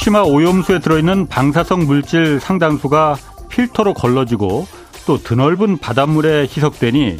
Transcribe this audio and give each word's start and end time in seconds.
후쿠시마 0.00 0.22
오염수에 0.22 0.78
들어있는 0.78 1.26
방사성 1.26 1.86
물질 1.86 2.40
상당수가 2.40 3.16
필터로 3.50 3.92
걸러지고 3.94 4.66
또 5.06 5.18
드넓은 5.18 5.78
바닷물에 5.78 6.42
희석되니 6.42 7.18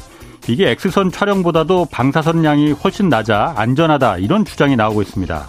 이게 0.48 0.70
엑스선 0.70 1.10
촬영보다도 1.10 1.88
방사선 1.90 2.44
양이 2.44 2.72
훨씬 2.72 3.08
낮아 3.08 3.54
안전하다 3.56 4.18
이런 4.18 4.44
주장이 4.44 4.76
나오고 4.76 5.02
있습니다. 5.02 5.48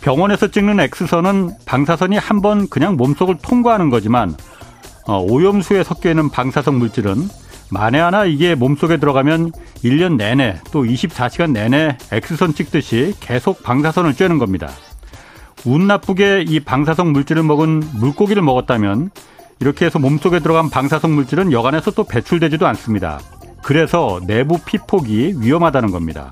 병원에서 0.00 0.48
찍는 0.48 0.78
엑스선은 0.80 1.50
방사선이 1.64 2.16
한 2.16 2.40
번 2.40 2.68
그냥 2.68 2.96
몸속을 2.96 3.38
통과하는 3.42 3.90
거지만 3.90 4.36
어, 5.06 5.18
오염수에 5.18 5.82
섞여 5.82 6.10
있는 6.10 6.30
방사성 6.30 6.78
물질은 6.78 7.28
만에 7.70 7.98
하나 7.98 8.24
이게 8.24 8.54
몸속에 8.54 8.98
들어가면 8.98 9.50
1년 9.82 10.16
내내 10.16 10.60
또 10.70 10.84
24시간 10.84 11.50
내내 11.50 11.98
엑스선 12.12 12.54
찍듯이 12.54 13.14
계속 13.18 13.62
방사선을 13.64 14.12
쬐는 14.12 14.38
겁니다. 14.38 14.68
운 15.64 15.86
나쁘게 15.86 16.44
이 16.46 16.60
방사성 16.60 17.12
물질을 17.12 17.42
먹은 17.42 17.82
물고기를 17.94 18.42
먹었다면 18.42 19.10
이렇게 19.60 19.86
해서 19.86 19.98
몸속에 19.98 20.40
들어간 20.40 20.70
방사성 20.70 21.14
물질은 21.14 21.50
여간에서 21.52 21.90
또 21.92 22.04
배출되지도 22.04 22.66
않습니다. 22.68 23.20
그래서 23.62 24.20
내부 24.26 24.58
피폭이 24.64 25.36
위험하다는 25.38 25.90
겁니다. 25.90 26.30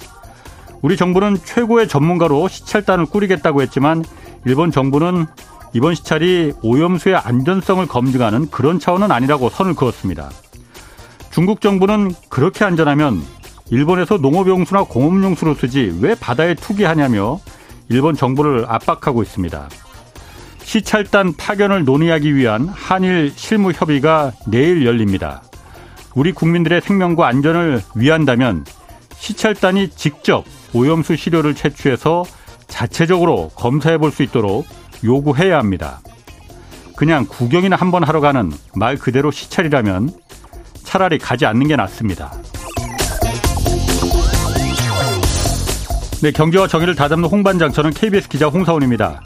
우리 0.83 0.97
정부는 0.97 1.39
최고의 1.43 1.89
전문가로 1.89 2.47
시찰단을 2.47 3.07
꾸리겠다고 3.07 3.63
했지만 3.63 4.05
일본 4.45 4.71
정부는 4.71 5.27
이번 5.73 5.95
시찰이 5.95 6.53
오염수의 6.63 7.17
안전성을 7.17 7.85
검증하는 7.87 8.51
그런 8.51 8.79
차원은 8.79 9.11
아니라고 9.11 9.49
선을 9.49 9.75
그었습니다. 9.75 10.31
중국 11.31 11.61
정부는 11.61 12.13
그렇게 12.29 12.65
안전하면 12.65 13.21
일본에서 13.71 14.19
농업용수나 14.19 14.85
공업용수로 14.85 15.55
쓰지 15.55 15.99
왜 16.01 16.15
바다에 16.15 16.55
투기하냐며 16.55 17.41
일본 17.89 18.15
정부를 18.15 18.65
압박하고 18.69 19.23
있습니다. 19.23 19.69
시찰단 20.63 21.35
파견을 21.37 21.85
논의하기 21.85 22.35
위한 22.35 22.69
한일 22.69 23.33
실무 23.37 23.73
협의가 23.73 24.33
내일 24.47 24.87
열립니다. 24.87 25.43
우리 26.15 26.33
국민들의 26.33 26.81
생명과 26.81 27.27
안전을 27.27 27.83
위한다면 27.95 28.65
시찰단이 29.17 29.91
직접 29.91 30.45
오염수 30.73 31.17
시료를 31.17 31.55
채취해서 31.55 32.25
자체적으로 32.67 33.51
검사해 33.55 33.99
볼 33.99 34.11
수 34.11 34.23
있도록 34.23 34.67
요구해야 35.05 35.59
합니다. 35.59 36.01
그냥 36.97 37.27
구경이나 37.27 37.77
한번 37.77 38.05
하러 38.05 38.21
가는 38.21 38.51
말 38.75 38.97
그대로 38.97 39.31
시찰이라면 39.31 40.11
차라리 40.85 41.19
가지 41.19 41.45
않는 41.45 41.67
게 41.69 41.77
낫습니다. 41.77 42.33
네, 46.25 46.33
경제와 46.33 46.67
정의를 46.69 46.95
다잡는 46.95 47.29
홍반장, 47.29 47.71
저는 47.71 47.91
KBS 47.91 48.31
기자 48.31 48.49
홍사원입니다. 48.49 49.21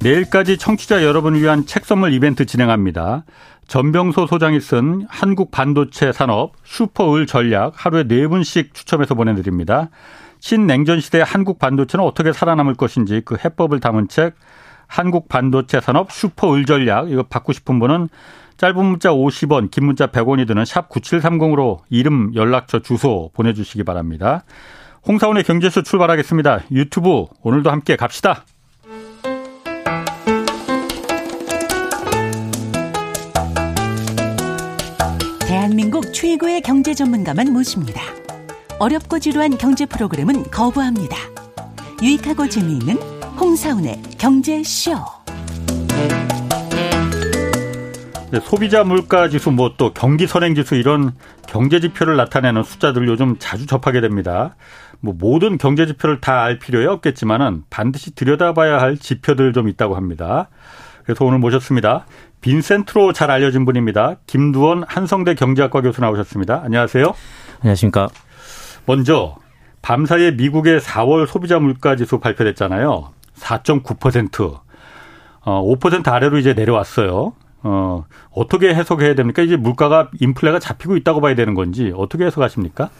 내일까지 0.00 0.56
청취자 0.56 1.02
여러분을 1.02 1.42
위한 1.42 1.66
책 1.66 1.84
선물 1.84 2.12
이벤트 2.12 2.46
진행합니다. 2.46 3.24
전병소 3.66 4.28
소장이 4.28 4.60
쓴 4.60 5.04
한국 5.08 5.50
반도체 5.50 6.12
산업 6.12 6.52
슈퍼을 6.62 7.26
전략 7.26 7.72
하루에 7.74 8.04
네 8.04 8.28
분씩 8.28 8.72
추첨해서 8.72 9.16
보내드립니다. 9.16 9.90
신냉전 10.38 11.00
시대의 11.00 11.24
한국 11.24 11.58
반도체는 11.58 12.04
어떻게 12.04 12.32
살아남을 12.32 12.74
것인지 12.74 13.22
그 13.24 13.36
해법을 13.44 13.80
담은 13.80 14.06
책 14.06 14.36
한국 14.86 15.28
반도체 15.28 15.80
산업 15.80 16.12
슈퍼을 16.12 16.66
전략 16.66 17.10
이거 17.10 17.24
받고 17.24 17.52
싶은 17.52 17.80
분은 17.80 18.08
짧은 18.58 18.76
문자 18.76 19.10
50원, 19.10 19.72
긴 19.72 19.86
문자 19.86 20.06
100원이 20.06 20.46
드는 20.46 20.64
샵 20.64 20.88
9730으로 20.88 21.80
이름, 21.90 22.32
연락처, 22.36 22.78
주소 22.78 23.32
보내주시기 23.34 23.82
바랍니다. 23.82 24.44
홍사원의 25.06 25.44
경제쇼 25.44 25.82
출발하겠습니다. 25.82 26.64
유튜브 26.70 27.26
오늘도 27.42 27.70
함께 27.70 27.96
갑시다. 27.96 28.44
대한민국 35.46 36.12
최고의 36.12 36.62
경제 36.62 36.94
전문가만 36.94 37.52
모십니다. 37.52 38.00
어렵고 38.78 39.18
지루한 39.18 39.58
경제 39.58 39.86
프로그램은 39.86 40.44
거부합니다. 40.50 41.16
유익하고 42.02 42.48
재미있는 42.48 42.96
홍사운의 43.38 44.02
경제쇼. 44.18 44.94
네, 48.30 48.40
소비자 48.40 48.82
물가 48.82 49.28
지수 49.28 49.52
뭐 49.52 49.76
또 49.76 49.92
경기 49.92 50.26
선행 50.26 50.56
지수 50.56 50.74
이런 50.74 51.12
경제 51.46 51.78
지표를 51.78 52.16
나타내는 52.16 52.64
숫자들 52.64 53.06
요즘 53.06 53.36
자주 53.38 53.66
접하게 53.66 54.00
됩니다. 54.00 54.56
뭐 55.04 55.14
모든 55.18 55.58
경제 55.58 55.86
지표를 55.86 56.20
다 56.20 56.44
알 56.44 56.58
필요에 56.58 56.86
없겠지만은 56.86 57.64
반드시 57.70 58.14
들여다봐야 58.14 58.78
할 58.78 58.96
지표들 58.98 59.52
좀 59.52 59.68
있다고 59.68 59.94
합니다. 59.96 60.48
그래서 61.04 61.24
오늘 61.24 61.38
모셨습니다. 61.38 62.06
빈센트로 62.40 63.12
잘 63.12 63.30
알려진 63.30 63.64
분입니다. 63.64 64.16
김두원 64.26 64.82
한성대 64.86 65.34
경제학과 65.34 65.80
교수 65.80 66.00
나오셨습니다. 66.00 66.62
안녕하세요. 66.64 67.14
안녕하십니까. 67.60 68.08
먼저 68.86 69.36
밤사이에 69.82 70.32
미국의 70.32 70.80
4월 70.80 71.26
소비자 71.26 71.58
물가 71.58 71.96
지수 71.96 72.18
발표됐잖아요. 72.20 73.10
4.9%. 73.38 74.60
어, 75.46 75.62
5% 75.76 76.08
아래로 76.08 76.38
이제 76.38 76.54
내려왔어요. 76.54 77.32
어, 77.62 78.04
어떻게 78.30 78.74
해석해야 78.74 79.14
됩니까? 79.14 79.42
이제 79.42 79.56
물가가 79.56 80.10
인플레가 80.20 80.58
잡히고 80.58 80.96
있다고 80.96 81.20
봐야 81.20 81.34
되는 81.34 81.54
건지 81.54 81.92
어떻게 81.96 82.24
해석하십니까? 82.26 82.90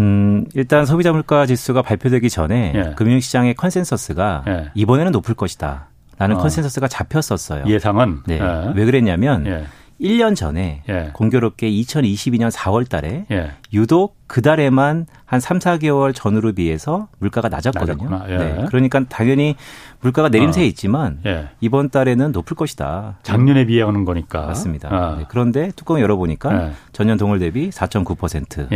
음, 0.00 0.44
일단 0.54 0.86
소비자 0.86 1.12
물가 1.12 1.46
지수가 1.46 1.82
발표되기 1.82 2.30
전에 2.30 2.72
예. 2.74 2.94
금융시장의 2.96 3.54
consensus가 3.54 4.44
예. 4.48 4.70
이번에는 4.74 5.12
높을 5.12 5.34
것이다. 5.34 5.88
라는 6.18 6.36
어. 6.36 6.38
consensus가 6.40 6.88
잡혔었어요. 6.88 7.64
예상은? 7.66 8.20
네. 8.26 8.38
예. 8.38 8.72
왜 8.74 8.84
그랬냐면 8.84 9.46
예. 9.46 9.64
1년 10.00 10.34
전에 10.34 10.82
예. 10.88 11.10
공교롭게 11.12 11.70
2022년 11.70 12.50
4월 12.50 12.88
달에 12.88 13.26
예. 13.30 13.52
유독 13.72 14.16
그 14.26 14.42
달에만 14.42 15.06
한 15.24 15.40
3, 15.40 15.58
4개월 15.60 16.14
전으로 16.14 16.52
비해서 16.52 17.08
물가가 17.18 17.48
낮았거든요. 17.48 18.24
예. 18.28 18.36
네. 18.36 18.64
그러니까 18.68 19.04
당연히 19.08 19.54
물가가 20.00 20.28
내림세에 20.28 20.64
어. 20.64 20.66
있지만 20.66 21.20
예. 21.26 21.48
이번 21.60 21.90
달에는 21.90 22.32
높을 22.32 22.56
것이다. 22.56 23.18
작년에 23.22 23.66
비해 23.66 23.82
오는 23.82 24.04
거니까. 24.04 24.46
맞습니다. 24.46 24.88
어. 24.88 25.16
네. 25.18 25.24
그런데 25.28 25.70
뚜껑 25.76 26.00
열어보니까 26.00 26.66
예. 26.66 26.72
전년 26.92 27.16
동월 27.16 27.38
대비 27.38 27.70
4.9%. 27.70 28.68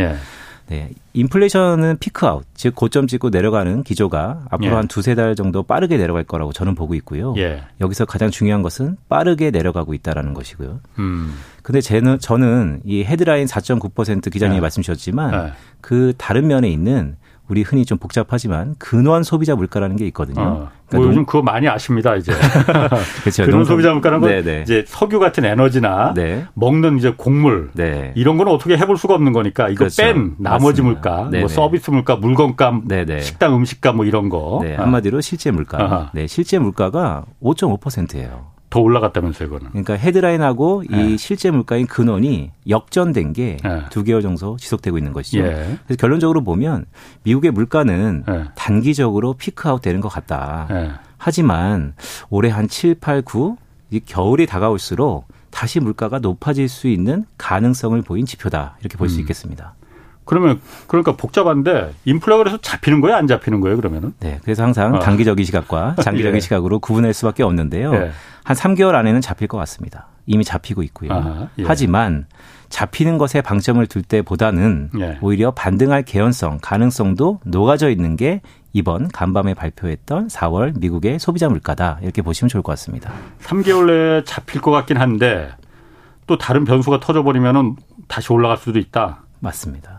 네. 0.69 0.91
인플레이션은 1.15 1.97
피크아웃, 1.99 2.45
즉 2.55 2.75
고점 2.75 3.07
찍고 3.07 3.31
내려가는 3.31 3.83
기조가 3.83 4.47
앞으로 4.51 4.71
예. 4.71 4.75
한 4.75 4.89
두세 4.89 5.15
달 5.15 5.35
정도 5.35 5.63
빠르게 5.63 5.97
내려갈 5.97 6.25
거라고 6.25 6.53
저는 6.53 6.75
보고 6.75 6.95
있고요. 6.95 7.35
예. 7.39 7.65
여기서 7.81 8.05
가장 8.05 8.31
중요한 8.31 8.63
것은 8.63 8.97
빠르게 9.09 9.51
내려가고 9.51 9.95
있다라는 9.95 10.35
것이고요. 10.35 10.81
음. 10.99 11.35
근데 11.63 11.81
쟤는 11.81 12.19
저는 12.19 12.83
이 12.85 13.03
헤드라인 13.03 13.47
4.9% 13.47 14.31
기자님이 14.31 14.59
예. 14.59 14.61
말씀 14.61 14.83
주셨지만 14.83 15.35
예. 15.35 15.53
그 15.81 16.13
다른 16.19 16.47
면에 16.47 16.69
있는 16.69 17.17
우리 17.49 17.63
흔히 17.63 17.85
좀 17.85 17.99
복잡하지만 17.99 18.75
근원 18.79 19.23
소비자 19.23 19.57
물가라는 19.57 19.97
게 19.97 20.07
있거든요. 20.09 20.41
어. 20.41 20.71
그러니까 20.89 20.99
뭐 20.99 21.07
요즘 21.09 21.27
그거 21.27 21.43
많이 21.43 21.69
아십니다 21.69 22.15
이제. 22.17 22.33
그렇죠. 23.23 23.45
근원 23.45 23.65
소비자 23.65 23.93
물가는 23.93 24.21
건 24.21 24.31
네네. 24.31 24.63
이제 24.63 24.85
석유 24.87 25.19
같은 25.19 25.45
에너지나 25.45 26.15
네. 26.15 26.47
먹는 26.55 26.99
이제 26.99 27.13
곡물 27.17 27.71
네. 27.75 28.13
이런 28.17 28.37
거는 28.37 28.53
어떻게 28.53 28.77
해볼 28.77 28.97
수가 28.97 29.15
없는 29.15 29.33
거니까 29.33 29.69
이거 29.69 29.79
그렇죠. 29.81 30.03
뺀 30.03 30.35
나머지 30.39 30.83
맞습니다. 30.83 31.11
물가, 31.11 31.23
뭐 31.23 31.31
네네. 31.31 31.41
뭐 31.41 31.49
서비스 31.49 31.91
물가, 31.91 32.17
물건값, 32.17 32.87
네네. 32.87 33.21
식당 33.21 33.55
음식값 33.55 33.97
뭐 33.97 34.05
이런 34.05 34.29
거. 34.29 34.61
네, 34.63 34.75
한마디로 34.75 35.21
실제 35.21 35.51
물가. 35.51 35.83
아하. 35.83 36.11
네, 36.15 36.27
실제 36.27 36.59
물가가 36.59 37.25
5.5%예요. 37.43 38.58
더 38.71 38.81
올라갔다면서요, 38.81 39.49
이거는. 39.49 39.69
그러니까 39.71 39.95
헤드라인하고 39.95 40.85
네. 40.91 41.15
이 41.15 41.19
실제 41.19 41.51
물가인 41.51 41.87
근원이 41.87 42.51
역전된 42.69 43.33
게두 43.33 44.01
네. 44.01 44.05
개월 44.05 44.23
정도 44.23 44.57
지속되고 44.57 44.99
있는 44.99 45.13
것이죠. 45.13 45.39
예. 45.39 45.79
그래서 45.87 45.97
결론적으로 45.99 46.43
보면 46.43 46.85
미국의 47.23 47.51
물가는 47.51 48.25
네. 48.27 48.45
단기적으로 48.55 49.35
피크아웃 49.35 49.81
되는 49.81 50.01
것 50.01 50.09
같다. 50.09 50.67
네. 50.69 50.91
하지만 51.17 51.95
올해 52.29 52.51
한 52.51 52.69
7, 52.69 52.97
8, 52.97 53.23
9, 53.23 53.57
이 53.91 54.01
겨울이 54.01 54.47
다가올수록 54.47 55.27
다시 55.51 55.81
물가가 55.81 56.19
높아질 56.19 56.69
수 56.69 56.89
있는 56.89 57.25
가능성을 57.39 58.01
보인 58.03 58.27
지표다. 58.27 58.77
이렇게 58.81 58.99
볼수 58.99 59.17
음. 59.17 59.21
있겠습니다. 59.21 59.75
그러면 60.29 60.61
그러니까 60.87 61.17
복잡한데 61.17 61.95
인플레가 62.05 62.37
그래서 62.37 62.59
잡히는 62.59 63.01
거예요, 63.01 63.17
안 63.17 63.27
잡히는 63.27 63.63
거예요, 63.63 63.77
그러면은? 63.79 64.13
네. 64.21 64.39
그래서 64.45 64.63
항상 64.63 64.95
어. 64.95 64.99
단기적인 64.99 65.43
시각과 65.43 65.97
장기적인 66.05 66.37
예. 66.37 66.41
시각으로 66.41 66.81
구분할 66.81 67.15
수밖에 67.15 67.43
없는데요. 67.43 67.95
예. 67.95 68.11
한 68.45 68.57
3개월 68.57 68.95
안에는 68.95 69.23
잡힐 69.23 69.49
것 69.49 69.57
같습니다. 69.57 70.09
이미 70.27 70.45
잡히고 70.45 70.83
있고요. 70.83 71.15
아하, 71.15 71.49
예. 71.59 71.65
하지만 71.67 72.27
잡히는 72.69 73.17
것에 73.17 73.41
방점을 73.41 73.85
둘 73.87 74.03
때보다는 74.03 74.91
예. 75.01 75.19
오히려 75.23 75.51
반등할 75.53 76.03
개연성, 76.03 76.59
가능성도 76.61 77.41
녹아져 77.47 77.89
있는 77.89 78.15
게 78.17 78.43
이번 78.75 79.09
간밤에 79.09 79.55
발표했던 79.55 80.29
4월 80.29 80.79
미국의 80.79 81.19
소비자 81.19 81.49
물가다. 81.49 82.01
이렇게 82.03 82.21
보시면 82.21 82.51
좋을 82.51 82.63
것 82.63 82.73
같습니다. 82.73 83.11
3개월 83.41 83.87
내에 83.87 84.25
잡힐 84.25 84.61
것 84.61 84.73
같긴 84.73 84.99
한데 84.99 85.49
또 86.27 86.37
다른 86.37 86.65
변수가 86.65 87.01
터져버리면은 87.01 87.77
다시 88.09 88.31
올라갈 88.31 88.59
수도 88.59 88.79
있다. 88.79 89.23
맞습니다. 89.41 89.98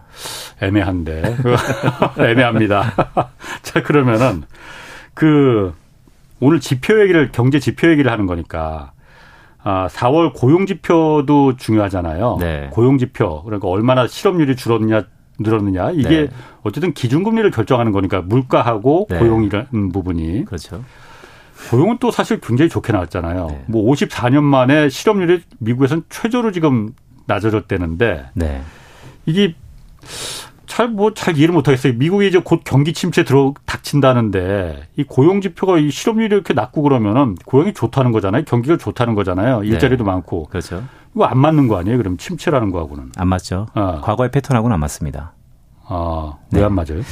애매한데 0.62 1.38
애매합니다. 2.20 2.94
자 3.62 3.84
그러면은 3.84 4.44
그 5.14 5.74
오늘 6.40 6.60
지표 6.60 7.02
얘기를 7.02 7.32
경제 7.32 7.60
지표 7.60 7.90
얘기를 7.90 8.12
하는 8.12 8.26
거니까 8.26 8.92
아, 9.62 9.88
4월 9.88 10.34
고용 10.34 10.66
지표도 10.66 11.58
중요하잖아요. 11.58 12.38
네. 12.40 12.70
고용 12.72 12.98
지표 12.98 13.44
그러니까 13.44 13.68
얼마나 13.68 14.08
실업률이 14.08 14.56
줄었냐 14.56 15.04
늘었느냐 15.40 15.92
이게 15.92 16.10
네. 16.10 16.30
어쨌든 16.64 16.94
기준금리를 16.94 17.50
결정하는 17.52 17.92
거니까 17.92 18.22
물가하고 18.22 19.08
네. 19.10 19.20
고용이라는 19.20 19.92
부분이 19.92 20.46
그렇죠. 20.46 20.84
고용은 21.70 21.98
또 22.00 22.10
사실 22.10 22.40
굉장히 22.40 22.70
좋게 22.70 22.94
나왔잖아요. 22.94 23.48
네. 23.48 23.64
뭐 23.68 23.84
54년 23.92 24.44
만에 24.44 24.90
실업률이 24.90 25.42
미국에서는 25.60 26.04
최저로 26.10 26.52
지금 26.52 26.94
낮아졌다는데 27.28 28.30
네. 28.34 28.62
이게 29.26 29.56
잘 30.70 30.88
뭐잘 30.88 31.34
뭐 31.34 31.40
이해를 31.40 31.54
못하겠어요. 31.54 31.94
미국이 31.94 32.28
이제 32.28 32.40
곧 32.40 32.62
경기 32.64 32.94
침체 32.94 33.24
들어 33.24 33.54
닥친다는데 33.66 34.88
이 34.96 35.04
고용 35.04 35.42
지표가 35.42 35.80
이 35.80 35.90
실업률이 35.90 36.34
이렇게 36.34 36.54
낮고 36.54 36.84
그러면은 36.84 37.36
고용이 37.46 37.74
좋다는 37.74 38.12
거잖아요. 38.12 38.44
경기가 38.46 38.78
좋다는 38.78 39.16
거잖아요. 39.16 39.64
일자리도 39.64 40.04
네. 40.04 40.12
많고. 40.12 40.46
그렇죠. 40.46 40.84
이거 41.16 41.26
안 41.26 41.40
맞는 41.40 41.68
거 41.68 41.78
아니에요? 41.78 41.98
그럼 41.98 42.18
침체라는 42.18 42.70
거하고는 42.72 43.12
안 43.18 43.28
맞죠. 43.28 43.68
어. 43.74 44.02
과거의 44.04 44.30
패턴하고는 44.32 44.76
안 44.76 44.80
맞습니다. 44.80 45.34
아, 45.88 46.34
왜안 46.54 46.76
네. 46.76 46.84
맞아요? 46.84 47.04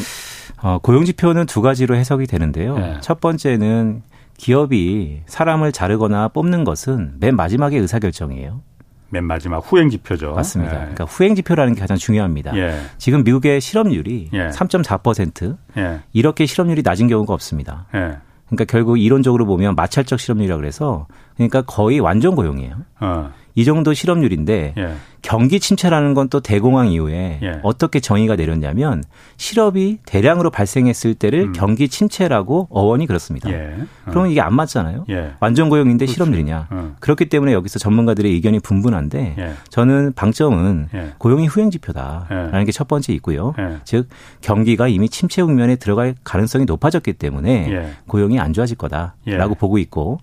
어, 0.62 0.78
고용 0.82 1.04
지표는 1.04 1.48
두 1.48 1.62
가지로 1.62 1.96
해석이 1.96 2.28
되는데요. 2.28 2.78
네. 2.78 2.98
첫 3.02 3.20
번째는 3.20 4.04
기업이 4.38 5.24
사람을 5.26 5.72
자르거나 5.72 6.28
뽑는 6.28 6.64
것은 6.64 7.16
맨 7.20 7.36
마지막에 7.36 7.78
의사결정이에요. 7.80 8.62
맨 9.09 9.24
마지막 9.24 9.59
후행 9.59 9.89
지표죠. 9.89 10.33
맞습니다. 10.33 10.74
예. 10.74 10.80
그러니까 10.80 11.06
후행 11.06 11.36
지표라는 11.36 11.75
게 11.75 11.81
가장 11.81 11.98
중요합니다. 11.98 12.56
예. 12.57 12.81
지금 12.98 13.24
미국의 13.24 13.62
실업률이 13.62 14.30
예. 14.33 14.50
3.4% 14.50 15.57
예. 15.77 16.01
이렇게 16.13 16.45
실업률이 16.45 16.81
낮은 16.83 17.07
경우가 17.07 17.33
없습니다. 17.33 17.86
예. 17.95 18.18
그러니까 18.48 18.65
결국 18.65 18.98
이론적으로 18.98 19.45
보면 19.45 19.75
마찰적 19.75 20.19
실업률이라고 20.19 20.59
그래서 20.59 21.07
그러니까 21.36 21.62
거의 21.63 22.00
완전 22.00 22.36
고용이에요. 22.36 22.75
어. 23.00 23.31
이 23.56 23.65
정도 23.65 23.94
실업률인데 23.94 24.74
예. 24.77 24.95
경기 25.22 25.60
침체라는 25.60 26.14
건 26.14 26.28
또 26.30 26.42
대공황 26.42 26.90
이후에 26.92 27.40
예. 27.42 27.60
어떻게 27.64 28.02
정의가 28.02 28.36
내렸냐면 28.36 29.02
실업이 29.38 30.00
대량으로 30.06 30.52
발생했을 30.52 31.14
때를 31.14 31.40
음. 31.48 31.54
경기 31.54 31.88
침체라고 31.88 32.68
어원이 32.69 33.08
그렇습니다. 33.08 33.50
예. 33.50 33.75
어. 33.80 34.10
그러면 34.10 34.30
이게 34.31 34.42
안 34.42 34.54
맞잖아요. 34.56 35.06
예. 35.10 35.31
완전 35.40 35.69
고용인데 35.69 36.06
그렇죠. 36.06 36.14
실업률이냐. 36.14 36.68
어. 36.69 36.96
그렇기 37.00 37.30
때문에 37.30 37.54
여기서 37.54 37.80
전문가들의 37.80 38.30
의견이 38.30 38.60
분분한데 38.60 39.36
예. 39.38 39.54
저는 39.69 40.14
방점은 40.16 40.90
예. 40.94 41.14
고용이 41.18 41.48
후행 41.48 41.72
지표다라는 41.72 42.66
게 42.66 42.72
첫 42.74 42.88
번째 42.90 43.13
있고요. 43.13 43.54
즉 43.86 44.10
경기가 44.42 44.88
이미 44.90 45.08
침체 45.10 45.42
국면에 45.42 45.78
들어갈 45.78 46.13
가능성이 46.25 46.66
높아졌기 46.66 47.13
때문에 47.13 47.94
고용이 48.08 48.40
안 48.40 48.52
좋아질 48.54 48.75
거다라고 48.78 49.56
보고 49.56 49.78
있고 49.78 50.20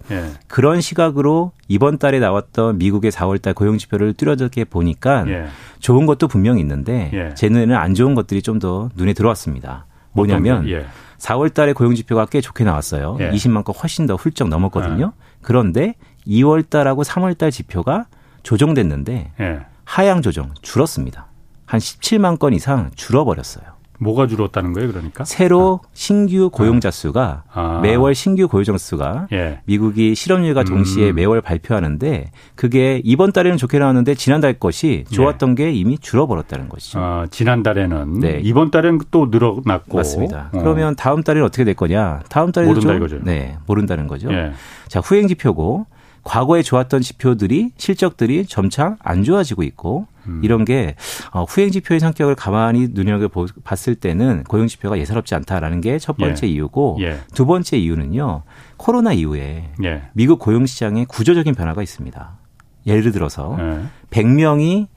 그런 0.49 0.81
시각으로 0.83 1.53
이번 1.67 1.97
달에 1.99 2.19
나왔던 2.19 2.77
미국의 2.79 3.11
4월달 3.11 3.55
고용 3.55 3.79
지표를 3.79 4.13
뚜렷하게 4.13 4.65
보니 4.65 4.84
까 4.93 5.25
예. 5.29 5.47
좋은 5.81 6.05
것도 6.05 6.29
분명히 6.29 6.61
있는데 6.61 7.11
예. 7.15 7.35
제 7.35 7.49
눈에는 7.49 7.75
안 7.75 7.95
좋은 7.95 8.15
것들이 8.15 8.43
좀 8.43 8.59
더 8.59 8.91
눈에 8.95 9.15
들어왔습니다. 9.15 9.87
뭐냐면 10.13 10.69
예. 10.69 10.85
4월 11.19 11.53
달에 11.53 11.73
고용 11.73 11.95
지표가 11.95 12.27
꽤 12.27 12.41
좋게 12.41 12.65
나왔어요. 12.65 13.17
예. 13.21 13.31
20만 13.31 13.65
건 13.65 13.75
훨씬 13.81 14.07
더 14.07 14.15
훌쩍 14.15 14.49
넘었거든요. 14.49 15.13
예. 15.17 15.25
그런데 15.43 15.95
2월 16.27 16.69
달하고 16.69 17.03
3월 17.03 17.37
달 17.39 17.51
지표가 17.51 18.07
조정됐는데 18.43 19.33
예. 19.41 19.61
하향 19.85 20.23
조정 20.23 20.53
줄었습니다. 20.63 21.27
한 21.67 21.81
17만 21.81 22.39
건 22.39 22.53
이상 22.53 22.91
줄어버렸어요. 22.95 23.65
뭐가 24.01 24.27
줄었다는 24.27 24.73
거예요, 24.73 24.91
그러니까? 24.91 25.25
새로 25.25 25.81
아. 25.83 25.89
신규 25.93 26.51
고용자 26.51 26.91
수가 26.91 27.45
아. 27.53 27.81
매월 27.83 28.15
신규 28.15 28.49
고용자 28.49 28.77
수가 28.79 29.29
예. 29.33 29.61
미국이 29.65 30.15
실업률과 30.15 30.65
동시에 30.65 31.11
음. 31.11 31.15
매월 31.15 31.41
발표하는데 31.41 32.31
그게 32.55 33.01
이번 33.05 33.33
달에는 33.33 33.57
좋게 33.57 33.79
나왔는데 33.79 34.15
지난달 34.15 34.55
것이 34.55 35.05
좋았던 35.11 35.51
예. 35.51 35.55
게 35.55 35.73
이미 35.73 35.99
줄어버렸다는 35.99 36.69
것이죠. 36.69 36.99
아, 36.99 37.27
지난달에는 37.31 38.21
네. 38.21 38.41
이번 38.43 38.71
달에는 38.71 39.01
또 39.11 39.27
늘어났고 39.31 39.97
맞습니다. 39.97 40.51
어. 40.53 40.59
그러면 40.59 40.97
다음 40.97 41.23
달에는 41.23 41.47
어떻게 41.47 41.65
될 41.65 41.75
거냐? 41.75 42.21
다음 42.29 42.53
달에는 42.53 42.75
모른다 42.75 42.89
좀, 42.89 42.97
이거죠. 42.97 43.19
네, 43.23 43.57
모른다는 43.67 44.09
거죠. 44.09 44.33
예. 44.33 44.53
자, 44.89 45.01
후행 45.01 45.29
지표고 45.29 45.87
과거에 46.25 46.63
좋았던 46.63 47.03
지표들이 47.03 47.71
실적들이 47.77 48.47
점차 48.47 48.97
안 49.01 49.23
좋아지고 49.23 49.63
있고 49.63 50.07
음. 50.27 50.41
이런 50.45 50.65
게 50.65 50.95
어, 51.33 51.45
후행 51.45 51.71
지표의 51.71 52.01
성격을 52.01 52.35
가만히 52.35 52.89
눈여겨 52.93 53.31
봤을 53.65 53.95
때는 53.95 54.45
고용 54.45 54.67
지표가 54.69 54.99
예사롭지 54.99 55.35
않다라는 55.35 55.81
게 55.81 55.99
첫 56.05 56.17
번째 56.17 56.47
예. 56.47 56.51
이유고 56.51 56.99
예. 57.01 57.19
두 57.35 57.47
번째 57.47 57.79
이유는요 57.79 58.43
코로나 58.77 59.13
이후에 59.13 59.71
예. 59.85 60.03
미국 60.13 60.39
고용 60.39 60.67
시장에 60.67 61.05
구조적인 61.07 61.55
변화가 61.55 61.83
있습니다. 61.83 62.39
예를 62.87 63.11
들어서 63.13 63.57
예. 63.59 63.81
100명이 64.11 64.89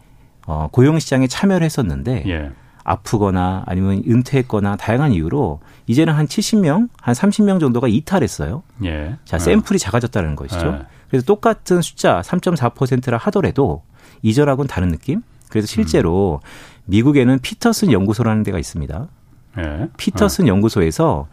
어, 0.47 0.67
고용 0.71 0.99
시장에 0.99 1.27
참여를 1.27 1.63
했었는데 1.63 2.23
예. 2.27 2.51
아프거나 2.83 3.63
아니면 3.65 4.01
은퇴했거나 4.07 4.77
다양한 4.77 5.11
이유로 5.11 5.59
이제는 5.87 6.13
한 6.13 6.25
70명, 6.25 6.87
한 7.01 7.13
30명 7.13 7.59
정도가 7.59 7.87
이탈했어요. 7.89 8.63
예. 8.85 9.17
자, 9.25 9.37
샘플이 9.37 9.77
작아졌다는 9.77 10.35
것이죠. 10.37 10.67
예. 10.81 10.85
그래서 11.09 11.25
똑같은 11.25 11.81
숫자 11.81 12.21
3.4%라 12.21 13.17
하더라도 13.17 13.83
이전하고는 14.21 14.67
다른 14.67 14.89
느낌? 14.89 15.21
그래서 15.49 15.67
실제로 15.67 16.41
음. 16.43 16.47
미국에는 16.85 17.39
피터슨 17.39 17.91
연구소라는 17.91 18.43
데가 18.43 18.59
있습니다. 18.59 19.07
예. 19.59 19.87
피터슨 19.97 20.45
어. 20.45 20.47
연구소에서 20.47 21.27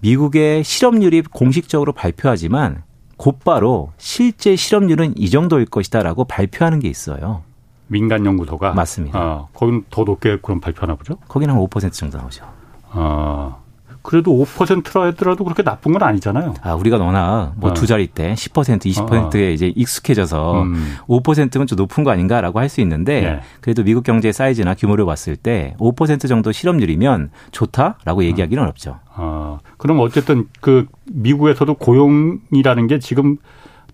미국의 0.00 0.64
실업률이 0.64 1.22
공식적으로 1.22 1.92
발표하지만 1.92 2.82
곧바로 3.16 3.92
실제 3.98 4.56
실업률은 4.56 5.14
이 5.16 5.28
정도일 5.30 5.66
것이다라고 5.66 6.24
발표하는 6.24 6.78
게 6.80 6.88
있어요. 6.88 7.42
민간 7.86 8.24
연구소가 8.24 8.72
맞습니다. 8.72 9.18
아, 9.18 9.46
거기는 9.52 9.84
더 9.90 10.04
높게 10.04 10.38
그럼 10.40 10.60
발표하나 10.60 10.94
보죠? 10.94 11.16
거기는 11.28 11.52
한 11.52 11.60
5% 11.60 11.92
정도 11.92 12.18
나오죠. 12.18 12.46
아, 12.90 13.56
그래도 14.02 14.32
5%라 14.32 15.08
하더라도 15.08 15.44
그렇게 15.44 15.62
나쁜 15.62 15.92
건 15.92 16.02
아니잖아요. 16.02 16.54
아, 16.62 16.74
우리가 16.74 16.96
워낙 16.96 17.52
뭐두 17.56 17.82
어. 17.82 17.86
자리 17.86 18.06
때 18.06 18.34
10%, 18.34 18.80
20%에 18.80 19.48
어. 19.48 19.50
이제 19.50 19.72
익숙해져서 19.76 20.62
음. 20.62 20.96
5%면 21.06 21.66
좀 21.66 21.76
높은 21.76 22.04
거 22.04 22.10
아닌가라고 22.10 22.58
할 22.58 22.70
수 22.70 22.80
있는데 22.80 23.20
네. 23.20 23.40
그래도 23.60 23.82
미국 23.82 24.04
경제의 24.04 24.32
사이즈나 24.32 24.74
규모를 24.74 25.04
봤을 25.04 25.34
때 25.34 25.74
5% 25.80 26.28
정도 26.28 26.52
실업률이면 26.52 27.30
좋다라고 27.50 28.22
얘기하기는 28.24 28.62
어. 28.62 28.64
어렵죠. 28.64 29.00
아, 29.12 29.58
그럼 29.76 29.98
어쨌든 29.98 30.46
그 30.60 30.86
미국에서도 31.12 31.74
고용이라는 31.74 32.86
게 32.86 33.00
지금 33.00 33.36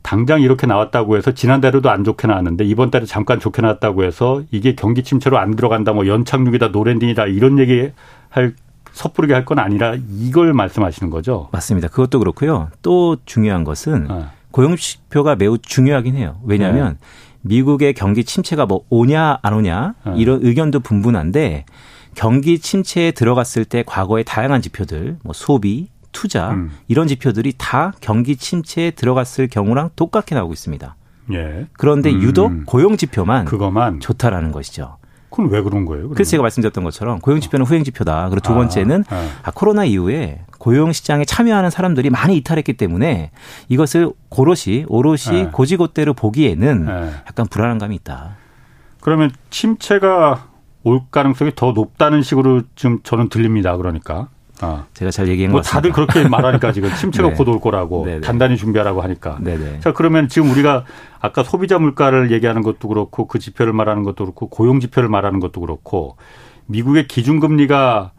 당장 0.03 0.41
이렇게 0.41 0.69
나왔다고 0.69 1.17
해서 1.17 1.33
지난달에도 1.33 1.91
안 1.91 2.05
좋게 2.05 2.29
나왔는데 2.29 2.65
이번 2.65 2.93
달에 2.93 3.07
잠깐 3.07 3.41
좋게 3.41 3.61
나왔다고 3.63 4.05
해서 4.05 4.43
이게 4.53 4.77
경기 4.77 5.03
침체로 5.03 5.39
안 5.39 5.57
들어간다 5.57 5.93
뭐 5.93 6.07
연착륙이다 6.07 6.69
노랜딩이다 6.69 7.27
이런 7.27 7.59
얘기 7.59 7.91
할 8.29 8.55
섣부르게 8.97 9.35
할 9.35 9.45
건 9.45 9.59
아니라 9.61 9.95
이걸 10.19 10.53
말씀하시는 10.55 11.11
거죠. 11.11 11.49
맞습니다. 11.53 11.89
그것도 11.89 12.19
그렇고요. 12.19 12.71
또 12.83 13.17
중요한 13.27 13.63
것은 13.63 14.09
네. 14.09 14.25
고용지표가 14.51 15.37
매우 15.37 15.59
중요하긴 15.59 16.17
해요. 16.17 16.37
왜냐하면 16.45 16.97
네. 16.99 17.07
미국의 17.43 17.93
경기 17.95 18.25
침체가 18.25 18.65
뭐 18.67 18.81
오냐 18.89 19.39
안 19.43 19.53
오냐 19.55 19.95
네. 20.07 20.13
이런 20.17 20.41
의견도 20.43 20.81
분분한데 20.81 21.67
경기 22.15 22.59
침체에 22.59 23.11
들어갔을 23.13 23.67
때 23.67 23.85
과거의 23.87 24.25
다양한 24.25 24.63
지표들 24.63 25.19
뭐 25.23 25.33
소비, 25.35 25.89
투자 26.13 26.51
음. 26.53 26.73
이런 26.89 27.07
지표들이 27.07 27.53
다 27.59 27.93
경기 28.01 28.37
침체에 28.37 28.93
들어갔을 28.93 29.49
경우랑 29.49 29.91
똑같게 29.95 30.35
나오고 30.35 30.55
있습니다. 30.55 30.97
예. 31.35 31.67
그런데 31.75 32.11
음. 32.11 32.23
유독 32.23 32.53
고용 32.67 32.97
지표만 32.97 33.45
그거만 33.45 34.01
좋다라는 34.01 34.51
것이죠. 34.53 34.97
그건 35.31 35.51
왜 35.51 35.61
그런 35.61 35.85
거예요? 35.85 36.03
그러면? 36.03 36.15
그래서 36.15 36.31
제가 36.31 36.43
말씀드렸던 36.43 36.85
것처럼 36.85 37.21
고용 37.21 37.41
지표는 37.41 37.67
후행 37.67 37.85
지표다. 37.85 38.29
그리고 38.31 38.41
두 38.41 38.53
아, 38.53 38.55
번째는 38.57 39.05
아, 39.09 39.29
아, 39.43 39.51
코로나 39.51 39.85
이후에 39.85 40.41
고용 40.59 40.93
시장에 40.93 41.25
참여하는 41.25 41.71
사람들이 41.71 42.11
많이 42.11 42.37
이탈했기 42.37 42.75
때문에 42.75 43.31
이것을 43.69 44.13
고롯이 44.29 44.85
오롯이 44.89 45.31
네. 45.31 45.49
고지고대로 45.53 46.15
보기에는 46.15 46.87
네. 46.87 47.11
약간 47.27 47.47
불안한 47.47 47.79
감이 47.79 47.95
있다. 47.97 48.37
그러면 49.01 49.31
침체가 49.51 50.49
올 50.83 51.01
가능성이 51.11 51.53
더 51.55 51.73
높다는 51.73 52.23
식으로 52.23 52.63
지금 52.77 53.01
저는 53.03 53.29
들립니다. 53.29 53.77
그러니까. 53.77 54.29
아. 54.61 54.85
제가 54.95 55.11
잘 55.11 55.29
얘기한 55.29 55.53
뭐 55.53 55.61
다들 55.61 55.93
그렇게 55.93 56.27
말하니까 56.29 56.73
지금 56.73 56.91
침체가 56.97 57.31
네. 57.31 57.35
곧올 57.35 57.61
거라고 57.61 58.05
네네. 58.05 58.21
네. 58.21 58.21
단단히 58.21 58.57
준비하라고 58.57 59.03
하니까. 59.03 59.39
네네. 59.41 59.81
자 59.81 59.93
그러면 59.93 60.29
지금 60.29 60.51
우리가 60.51 60.85
아까 61.21 61.43
소비자 61.43 61.79
물가를 61.79 62.31
얘기하는 62.31 62.63
것도 62.63 62.89
그렇고 62.89 63.27
그 63.27 63.39
지표를 63.39 63.73
말하는 63.73 64.03
것도 64.03 64.25
그렇고 64.25 64.49
고용 64.49 64.81
지표를 64.81 65.09
말하는 65.09 65.41
것도 65.41 65.61
그렇고 65.61 66.17
미국의 66.67 67.07
기준금리가 67.09 68.13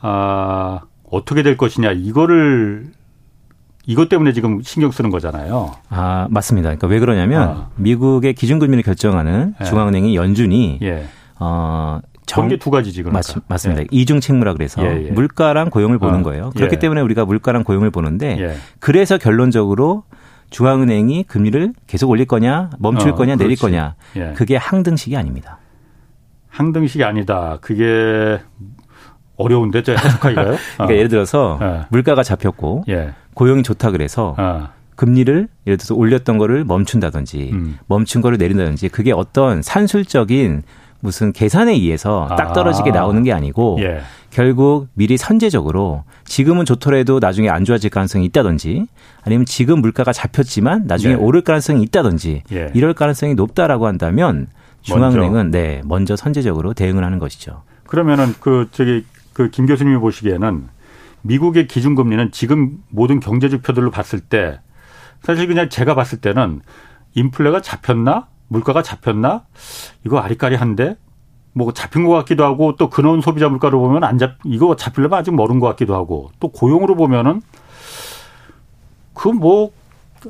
아 0.00 0.80
어떻게 1.10 1.42
될 1.42 1.56
것이냐 1.56 1.92
이거를 1.92 2.92
이것 3.86 4.08
때문에 4.08 4.32
지금 4.32 4.62
신경 4.62 4.90
쓰는 4.90 5.10
거잖아요. 5.10 5.72
아 5.88 6.28
맞습니다. 6.30 6.68
그러니까 6.68 6.86
왜 6.86 7.00
그러냐면 7.00 7.48
아. 7.48 7.68
미국의 7.76 8.34
기준금리를 8.34 8.82
결정하는 8.82 9.54
예. 9.60 9.64
중앙은행이 9.64 10.14
연준이 10.14 10.78
예. 10.82 11.06
어 11.38 12.00
정... 12.30 12.48
두 12.58 12.70
가지지 12.70 13.02
그러니까. 13.02 13.18
맞, 13.18 13.42
맞습니다. 13.48 13.82
예. 13.82 13.86
이중 13.90 14.20
책무라 14.20 14.52
그래서 14.54 14.82
예, 14.84 15.06
예. 15.06 15.10
물가랑 15.10 15.70
고용을 15.70 15.98
보는 15.98 16.20
어. 16.20 16.22
거예요. 16.22 16.50
그렇기 16.50 16.76
예. 16.76 16.78
때문에 16.78 17.00
우리가 17.00 17.24
물가랑 17.24 17.64
고용을 17.64 17.90
보는데 17.90 18.38
예. 18.38 18.56
그래서 18.78 19.18
결론적으로 19.18 20.04
중앙은행이 20.50 21.24
금리를 21.24 21.72
계속 21.86 22.08
올릴 22.10 22.26
거냐, 22.26 22.70
멈출 22.78 23.10
어, 23.10 23.14
거냐, 23.14 23.36
내릴 23.36 23.56
거냐. 23.56 23.94
예. 24.16 24.32
그게 24.36 24.56
항등식이 24.56 25.16
아닙니다. 25.16 25.58
항등식이 26.48 27.02
아니다. 27.02 27.58
그게 27.60 28.40
어려운데 29.36 29.82
저 29.82 29.92
해석하기가요? 29.92 30.56
그러니까 30.76 30.84
어. 30.84 30.88
예를 30.90 31.08
들어서 31.08 31.58
예. 31.62 31.80
물가가 31.90 32.22
잡혔고 32.22 32.84
예. 32.88 33.14
고용이 33.34 33.62
좋다 33.62 33.90
그래서 33.90 34.34
어. 34.38 34.68
금리를 34.96 35.48
예를 35.66 35.78
들어서 35.78 35.94
올렸던 35.94 36.38
거를 36.38 36.64
멈춘다든지 36.64 37.50
음. 37.52 37.78
멈춘 37.86 38.20
거를 38.20 38.36
내린다든지 38.38 38.90
그게 38.90 39.12
어떤 39.12 39.62
산술적인 39.62 40.62
무슨 41.00 41.32
계산에 41.32 41.72
의해서 41.72 42.28
딱 42.36 42.52
떨어지게 42.52 42.90
아. 42.90 42.94
나오는 42.94 43.22
게 43.22 43.32
아니고 43.32 43.78
예. 43.80 44.00
결국 44.30 44.88
미리 44.94 45.16
선제적으로 45.16 46.04
지금은 46.24 46.64
좋더라도 46.64 47.18
나중에 47.18 47.48
안 47.48 47.64
좋아질 47.64 47.90
가능성이 47.90 48.26
있다든지 48.26 48.86
아니면 49.24 49.44
지금 49.46 49.80
물가가 49.80 50.12
잡혔지만 50.12 50.84
나중에 50.86 51.14
네. 51.16 51.20
오를 51.20 51.40
가능성이 51.42 51.82
있다든지 51.82 52.42
예. 52.52 52.70
이럴 52.74 52.94
가능성이 52.94 53.34
높다라고 53.34 53.86
한다면 53.86 54.46
중앙은행은 54.82 55.32
먼저. 55.32 55.58
네 55.58 55.82
먼저 55.84 56.16
선제적으로 56.16 56.74
대응을 56.74 57.04
하는 57.04 57.18
것이죠. 57.18 57.62
그러면은 57.86 58.34
그 58.40 58.68
저기 58.70 59.04
그 59.32 59.50
김 59.50 59.66
교수님이 59.66 59.98
보시기에는 59.98 60.68
미국의 61.22 61.66
기준금리는 61.66 62.30
지금 62.32 62.78
모든 62.88 63.20
경제 63.20 63.48
지표들로 63.48 63.90
봤을 63.90 64.20
때 64.20 64.60
사실 65.22 65.46
그냥 65.46 65.68
제가 65.68 65.94
봤을 65.94 66.20
때는 66.20 66.60
인플레가 67.14 67.60
잡혔나 67.60 68.26
물가가 68.50 68.82
잡혔나 68.82 69.44
이거 70.04 70.18
아리까리한데 70.18 70.96
뭐 71.52 71.72
잡힌 71.72 72.04
것 72.04 72.10
같기도 72.14 72.44
하고 72.44 72.74
또 72.76 72.90
근원 72.90 73.20
소비자 73.20 73.48
물가로 73.48 73.78
보면 73.80 74.04
안 74.04 74.18
잡 74.18 74.32
이거 74.44 74.74
잡히려면 74.76 75.18
아직 75.18 75.34
멀은 75.34 75.60
것 75.60 75.66
같기도 75.68 75.94
하고 75.94 76.30
또 76.40 76.48
고용으로 76.48 76.94
보면은 76.96 77.40
그 79.14 79.28
뭐 79.30 79.70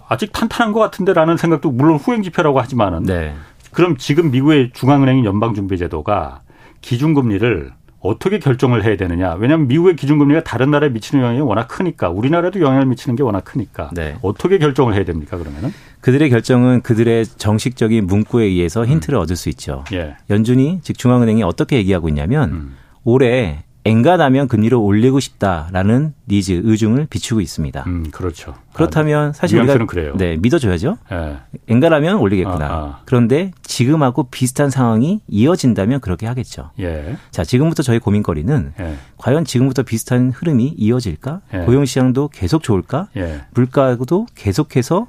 아직 0.08 0.32
탄탄한 0.32 0.72
것 0.72 0.78
같은데라는 0.80 1.36
생각도 1.36 1.70
물론 1.72 1.96
후행 1.96 2.22
지표라고 2.22 2.60
하지만은 2.60 3.02
네. 3.04 3.34
그럼 3.72 3.96
지금 3.96 4.30
미국의 4.30 4.70
중앙은행 4.72 5.24
연방준비제도가 5.24 6.42
기준금리를 6.80 7.72
어떻게 8.00 8.38
결정을 8.38 8.84
해야 8.84 8.96
되느냐. 8.96 9.34
왜냐하면 9.34 9.66
미국의 9.68 9.96
기준금리가 9.96 10.42
다른 10.44 10.70
나라에 10.70 10.88
미치는 10.90 11.22
영향이 11.24 11.40
워낙 11.40 11.66
크니까 11.68 12.08
우리나라도 12.08 12.60
영향을 12.60 12.86
미치는 12.86 13.16
게 13.16 13.22
워낙 13.22 13.44
크니까 13.44 13.90
네. 13.92 14.16
어떻게 14.22 14.58
결정을 14.58 14.94
해야 14.94 15.04
됩니까 15.04 15.36
그러면은? 15.36 15.72
그들의 16.00 16.30
결정은 16.30 16.80
그들의 16.82 17.26
정식적인 17.26 18.06
문구에 18.06 18.44
의해서 18.44 18.86
힌트를 18.86 19.18
음. 19.18 19.22
얻을 19.22 19.36
수 19.36 19.48
있죠. 19.50 19.84
예. 19.92 20.16
연준이 20.30 20.80
즉 20.82 20.98
중앙은행이 20.98 21.42
어떻게 21.42 21.76
얘기하고 21.76 22.08
있냐면 22.08 22.50
음. 22.50 22.76
올해 23.04 23.64
엔간하면 23.84 24.46
금리를 24.48 24.76
올리고 24.76 25.20
싶다라는 25.20 26.12
니즈 26.28 26.60
의중을 26.64 27.06
비추고 27.08 27.40
있습니다. 27.40 27.84
음, 27.86 28.10
그렇죠. 28.12 28.54
그렇다면 28.74 29.32
사실 29.32 29.58
우리가 29.58 29.86
그래요. 29.86 30.14
네 30.16 30.36
믿어줘야죠. 30.36 30.98
예. 31.12 31.38
엔간하면 31.66 32.16
올리겠구나. 32.16 32.66
아, 32.66 32.72
아. 32.72 33.00
그런데 33.06 33.52
지금하고 33.62 34.24
비슷한 34.24 34.68
상황이 34.68 35.20
이어진다면 35.28 36.00
그렇게 36.00 36.26
하겠죠. 36.26 36.70
예. 36.78 37.16
자 37.30 37.42
지금부터 37.42 37.82
저희 37.82 37.98
고민거리는 37.98 38.74
예. 38.78 38.96
과연 39.16 39.46
지금부터 39.46 39.82
비슷한 39.82 40.30
흐름이 40.30 40.74
이어질까? 40.76 41.40
예. 41.54 41.58
고용 41.60 41.86
시장도 41.86 42.28
계속 42.28 42.62
좋을까? 42.62 43.08
예. 43.16 43.42
물가도 43.54 44.26
계속해서 44.34 45.06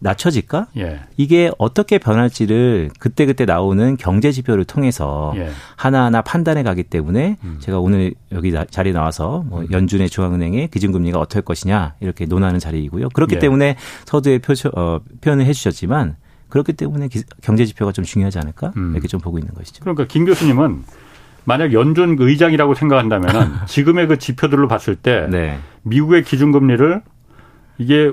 낮춰질까? 0.00 0.68
예. 0.78 1.00
이게 1.16 1.50
어떻게 1.58 1.98
변할지를 1.98 2.90
그때그때 2.98 3.44
나오는 3.44 3.96
경제 3.96 4.32
지표를 4.32 4.64
통해서 4.64 5.32
예. 5.36 5.50
하나하나 5.76 6.22
판단해 6.22 6.62
가기 6.62 6.84
때문에 6.84 7.36
음. 7.44 7.56
제가 7.60 7.78
오늘 7.78 8.14
여기 8.32 8.52
자리에 8.70 8.92
나와서 8.92 9.44
뭐 9.46 9.60
음. 9.60 9.68
연준의 9.70 10.08
중앙은행의 10.08 10.68
기준금리가 10.68 11.24
할 11.30 11.42
것이냐 11.42 11.94
이렇게 12.00 12.24
논하는 12.26 12.58
자리이고요. 12.58 13.10
그렇기 13.10 13.36
예. 13.36 13.38
때문에 13.38 13.76
서두에 14.06 14.38
표, 14.38 14.54
어, 14.74 15.00
표현을 15.20 15.44
해 15.44 15.52
주셨지만 15.52 16.16
그렇기 16.48 16.72
때문에 16.72 17.08
기, 17.08 17.22
경제 17.42 17.64
지표가 17.64 17.92
좀 17.92 18.04
중요하지 18.04 18.38
않을까? 18.38 18.72
음. 18.76 18.92
이렇게 18.92 19.06
좀 19.06 19.20
보고 19.20 19.38
있는 19.38 19.54
것이죠. 19.54 19.80
그러니까 19.80 20.06
김 20.06 20.24
교수님은 20.24 20.82
만약 21.44 21.72
연준 21.72 22.16
의장이라고 22.18 22.74
생각한다면 22.74 23.30
지금의 23.66 24.08
그 24.08 24.18
지표들로 24.18 24.66
봤을 24.66 24.96
때 24.96 25.26
네. 25.30 25.58
미국의 25.82 26.24
기준금리를 26.24 27.02
이게 27.78 28.12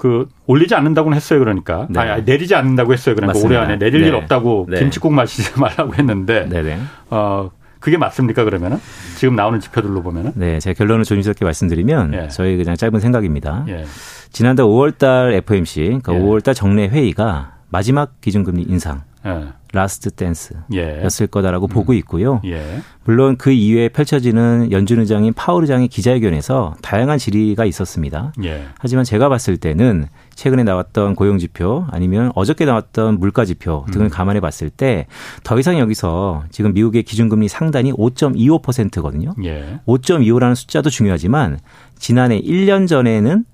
그 0.00 0.26
올리지 0.46 0.74
않는다고는 0.74 1.14
했어요 1.14 1.40
그러니까 1.40 1.86
네. 1.90 2.00
아니, 2.00 2.22
내리지 2.24 2.54
않는다고 2.54 2.94
했어요 2.94 3.14
그러니까 3.14 3.34
맞습니다. 3.34 3.60
올해 3.60 3.66
안에 3.66 3.78
내릴 3.78 4.00
네. 4.00 4.08
일 4.08 4.14
없다고 4.14 4.66
네. 4.70 4.78
김치국 4.78 5.12
마시지 5.12 5.52
말라고 5.60 5.94
했는데 5.94 6.48
네네. 6.48 6.78
어 7.10 7.50
그게 7.80 7.98
맞습니까 7.98 8.44
그러면은 8.44 8.78
지금 9.18 9.36
나오는 9.36 9.60
지표들로 9.60 10.02
보면은 10.02 10.32
네 10.36 10.58
제가 10.58 10.72
결론을 10.72 11.04
조심스럽게 11.04 11.44
말씀드리면 11.44 12.14
예. 12.14 12.28
저희 12.28 12.56
그냥 12.56 12.76
짧은 12.76 12.98
생각입니다 12.98 13.66
예. 13.68 13.84
지난달 14.32 14.64
5월달 14.64 15.34
FOMC 15.34 15.82
그러니까 15.84 16.14
예. 16.14 16.18
5월달 16.18 16.54
정례 16.54 16.88
회의가 16.88 17.56
마지막 17.68 18.18
기준금리 18.22 18.62
인상 18.62 19.02
예. 19.26 19.48
last 19.72 20.10
dance였을 20.10 20.64
예. 20.72 21.26
거다라고 21.30 21.66
음. 21.66 21.68
보고 21.68 21.92
있고요. 21.94 22.40
예. 22.44 22.80
물론 23.04 23.36
그 23.36 23.52
이후에 23.52 23.88
펼쳐지는 23.88 24.72
연준 24.72 24.98
의장인 24.98 25.32
파월 25.32 25.62
의장의 25.62 25.88
기자회견에서 25.88 26.74
다양한 26.82 27.18
질의가 27.18 27.64
있었습니다. 27.66 28.32
예. 28.44 28.64
하지만 28.78 29.04
제가 29.04 29.28
봤을 29.28 29.56
때는 29.58 30.06
최근에 30.34 30.64
나왔던 30.64 31.14
고용 31.14 31.38
지표 31.38 31.86
아니면 31.90 32.32
어저께 32.34 32.64
나왔던 32.64 33.20
물가 33.20 33.44
지표 33.44 33.84
등을 33.92 34.06
음. 34.06 34.10
감안해 34.10 34.40
봤을 34.40 34.70
때 34.70 35.06
더 35.44 35.58
이상 35.58 35.78
여기서 35.78 36.44
지금 36.50 36.72
미국의 36.74 37.02
기준금리 37.02 37.48
상단이 37.48 37.92
5.25%거든요. 37.92 39.34
예. 39.44 39.80
5.25라는 39.86 40.54
숫자도 40.54 40.90
중요하지만 40.90 41.58
지난해 41.98 42.40
1년 42.40 42.86
전에는 42.86 43.44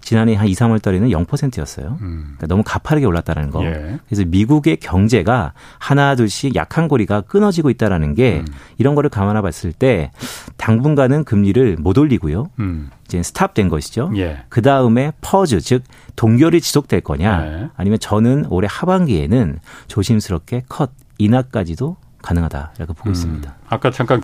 지난해 0.00 0.34
한 0.34 0.48
2, 0.48 0.52
3월 0.52 0.82
달에는 0.82 1.08
0%였어요. 1.08 1.98
음. 2.00 2.34
그러니까 2.36 2.46
너무 2.46 2.62
가파르게 2.64 3.06
올랐다는 3.06 3.50
거. 3.50 3.64
예. 3.64 3.98
그래서 4.06 4.24
미국의 4.26 4.78
경제가 4.78 5.52
하나 5.78 6.14
둘씩 6.14 6.56
약한 6.56 6.88
고리가 6.88 7.22
끊어지고 7.22 7.70
있다라는 7.70 8.14
게 8.14 8.40
음. 8.40 8.46
이런 8.78 8.94
거를 8.94 9.10
감안해 9.10 9.42
봤을 9.42 9.72
때 9.72 10.10
당분간은 10.56 11.24
금리를 11.24 11.76
못 11.78 11.98
올리고요. 11.98 12.50
음. 12.58 12.90
이제 13.04 13.22
스탑된 13.22 13.68
것이죠. 13.68 14.10
예. 14.16 14.44
그 14.48 14.62
다음에 14.62 15.12
퍼즈 15.20 15.60
즉 15.60 15.82
동결이 16.16 16.60
지속될 16.60 17.00
거냐 17.02 17.46
예. 17.46 17.68
아니면 17.76 17.98
저는 17.98 18.46
올해 18.50 18.68
하반기에는 18.70 19.58
조심스럽게 19.88 20.64
컷 20.68 20.90
인하까지도 21.18 21.96
가능하다 22.22 22.72
이렇게 22.78 22.92
보고 22.92 23.08
음. 23.08 23.12
있습니다. 23.12 23.54
아까 23.68 23.90
잠깐 23.90 24.20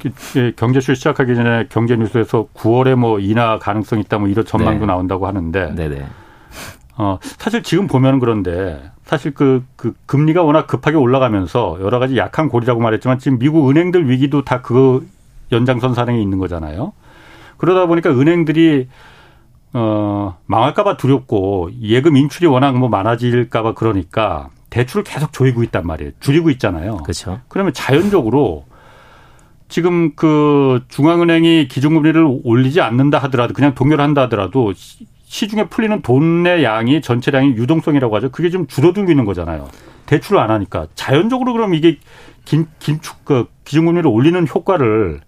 경제쇼 0.56 0.94
시작하기 0.94 1.34
전에 1.34 1.66
경제 1.68 1.96
뉴스에서 1.96 2.48
9월에 2.54 2.94
뭐 2.94 3.18
인하 3.18 3.58
가능성 3.58 4.00
있다 4.00 4.18
뭐 4.18 4.28
이런 4.28 4.44
전망도 4.44 4.80
네. 4.80 4.86
나온다고 4.86 5.26
하는데 5.26 5.74
네네. 5.74 6.06
어 6.98 7.18
사실 7.38 7.62
지금 7.62 7.86
보면 7.86 8.20
그런데 8.20 8.90
사실 9.04 9.34
그, 9.34 9.64
그 9.76 9.94
금리가 10.06 10.42
워낙 10.42 10.66
급하게 10.66 10.96
올라가면서 10.96 11.78
여러 11.80 11.98
가지 11.98 12.16
약한 12.16 12.48
고리라고 12.48 12.80
말했지만 12.80 13.18
지금 13.18 13.38
미국 13.38 13.68
은행들 13.70 14.08
위기도 14.10 14.44
다 14.44 14.62
그 14.62 15.06
연장선 15.52 15.94
산행에 15.94 16.20
있는 16.20 16.38
거잖아요. 16.38 16.92
그러다 17.56 17.86
보니까 17.86 18.10
은행들이 18.10 18.88
어 19.72 20.38
망할까봐 20.46 20.96
두렵고 20.96 21.70
예금 21.80 22.16
인출이 22.16 22.46
워낙 22.46 22.76
뭐 22.76 22.88
많아질까봐 22.88 23.74
그러니까 23.74 24.48
대출을 24.76 25.04
계속 25.04 25.33
조이고 25.33 25.62
있단 25.62 25.87
말이에요. 25.87 26.12
줄이고 26.21 26.50
있잖아요. 26.50 26.99
그렇죠. 26.99 27.40
그러면 27.49 27.73
자연적으로 27.73 28.66
지금 29.68 30.14
그 30.14 30.85
중앙은행이 30.88 31.68
기준금리를 31.68 32.40
올리지 32.45 32.83
않는다 32.83 33.16
하더라도 33.18 33.54
그냥 33.54 33.75
동결한다 33.75 34.23
하더라도 34.23 34.75
시중에 35.25 35.64
풀리는 35.68 36.02
돈의 36.02 36.62
양이 36.62 37.00
전체량이 37.00 37.52
유동성이라고 37.56 38.14
하죠. 38.16 38.30
그게 38.30 38.50
좀 38.50 38.66
줄어들고 38.66 39.11
있는 39.11 39.25
거잖아요. 39.25 39.66
대출을 40.04 40.40
안 40.40 40.50
하니까 40.50 40.88
자연적으로 40.95 41.54
그럼 41.54 41.75
이게 41.75 41.99
긴 42.45 42.66
긴축 42.78 43.25
그 43.25 43.47
기준금리를 43.64 44.09
올리는 44.09 44.47
효과를 44.47 45.21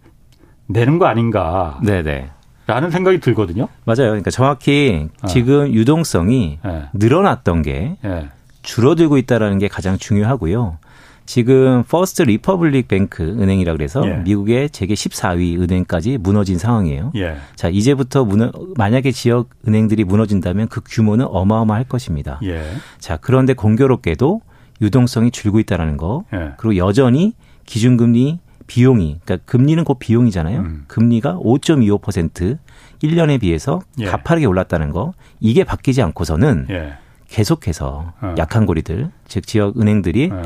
내는 0.66 0.98
거 0.98 1.06
아닌가. 1.06 1.80
네네. 1.82 2.30
라는 2.66 2.90
생각이 2.90 3.18
들거든요. 3.20 3.68
맞아요. 3.86 4.10
그러니까 4.10 4.30
정확히 4.30 5.08
어. 5.22 5.26
지금 5.26 5.72
유동성이 5.72 6.58
네. 6.62 6.82
늘어났던 6.92 7.62
게 7.62 7.96
네. 8.04 8.28
줄어들고 8.68 9.16
있다라는 9.16 9.58
게 9.58 9.66
가장 9.66 9.96
중요하고요. 9.96 10.76
지금 11.24 11.84
First 11.84 12.22
Republic 12.22 12.88
Bank 12.88 13.22
은행이라 13.22 13.72
그래서 13.72 14.06
예. 14.06 14.16
미국의 14.16 14.70
재계 14.70 14.94
14위 14.94 15.60
은행까지 15.60 16.18
무너진 16.18 16.58
상황이에요. 16.58 17.12
예. 17.16 17.36
자, 17.54 17.68
이제부터 17.68 18.24
무너, 18.24 18.52
만약에 18.76 19.10
지역 19.10 19.48
은행들이 19.66 20.04
무너진다면 20.04 20.68
그 20.68 20.82
규모는 20.84 21.26
어마어마할 21.28 21.84
것입니다. 21.84 22.40
예. 22.44 22.62
자, 22.98 23.16
그런데 23.16 23.54
공교롭게도 23.54 24.42
유동성이 24.82 25.30
줄고 25.30 25.60
있다라는 25.60 25.96
거. 25.96 26.24
예. 26.34 26.52
그리고 26.58 26.76
여전히 26.76 27.32
기준금리 27.64 28.38
비용이 28.66 29.18
그러니까 29.24 29.50
금리는 29.50 29.82
곧 29.84 29.98
비용이잖아요. 29.98 30.60
음. 30.60 30.84
금리가 30.88 31.38
5.25% 31.42 32.58
1년에 33.02 33.40
비해서 33.40 33.80
예. 33.98 34.04
가파르게 34.04 34.44
올랐다는 34.46 34.90
거. 34.90 35.14
이게 35.40 35.64
바뀌지 35.64 36.02
않고서는 36.02 36.66
예. 36.70 36.98
계속해서 37.28 38.12
어. 38.20 38.34
약한 38.38 38.66
고리들, 38.66 39.10
즉 39.26 39.46
지역 39.46 39.78
은행들이 39.80 40.30
어. 40.32 40.42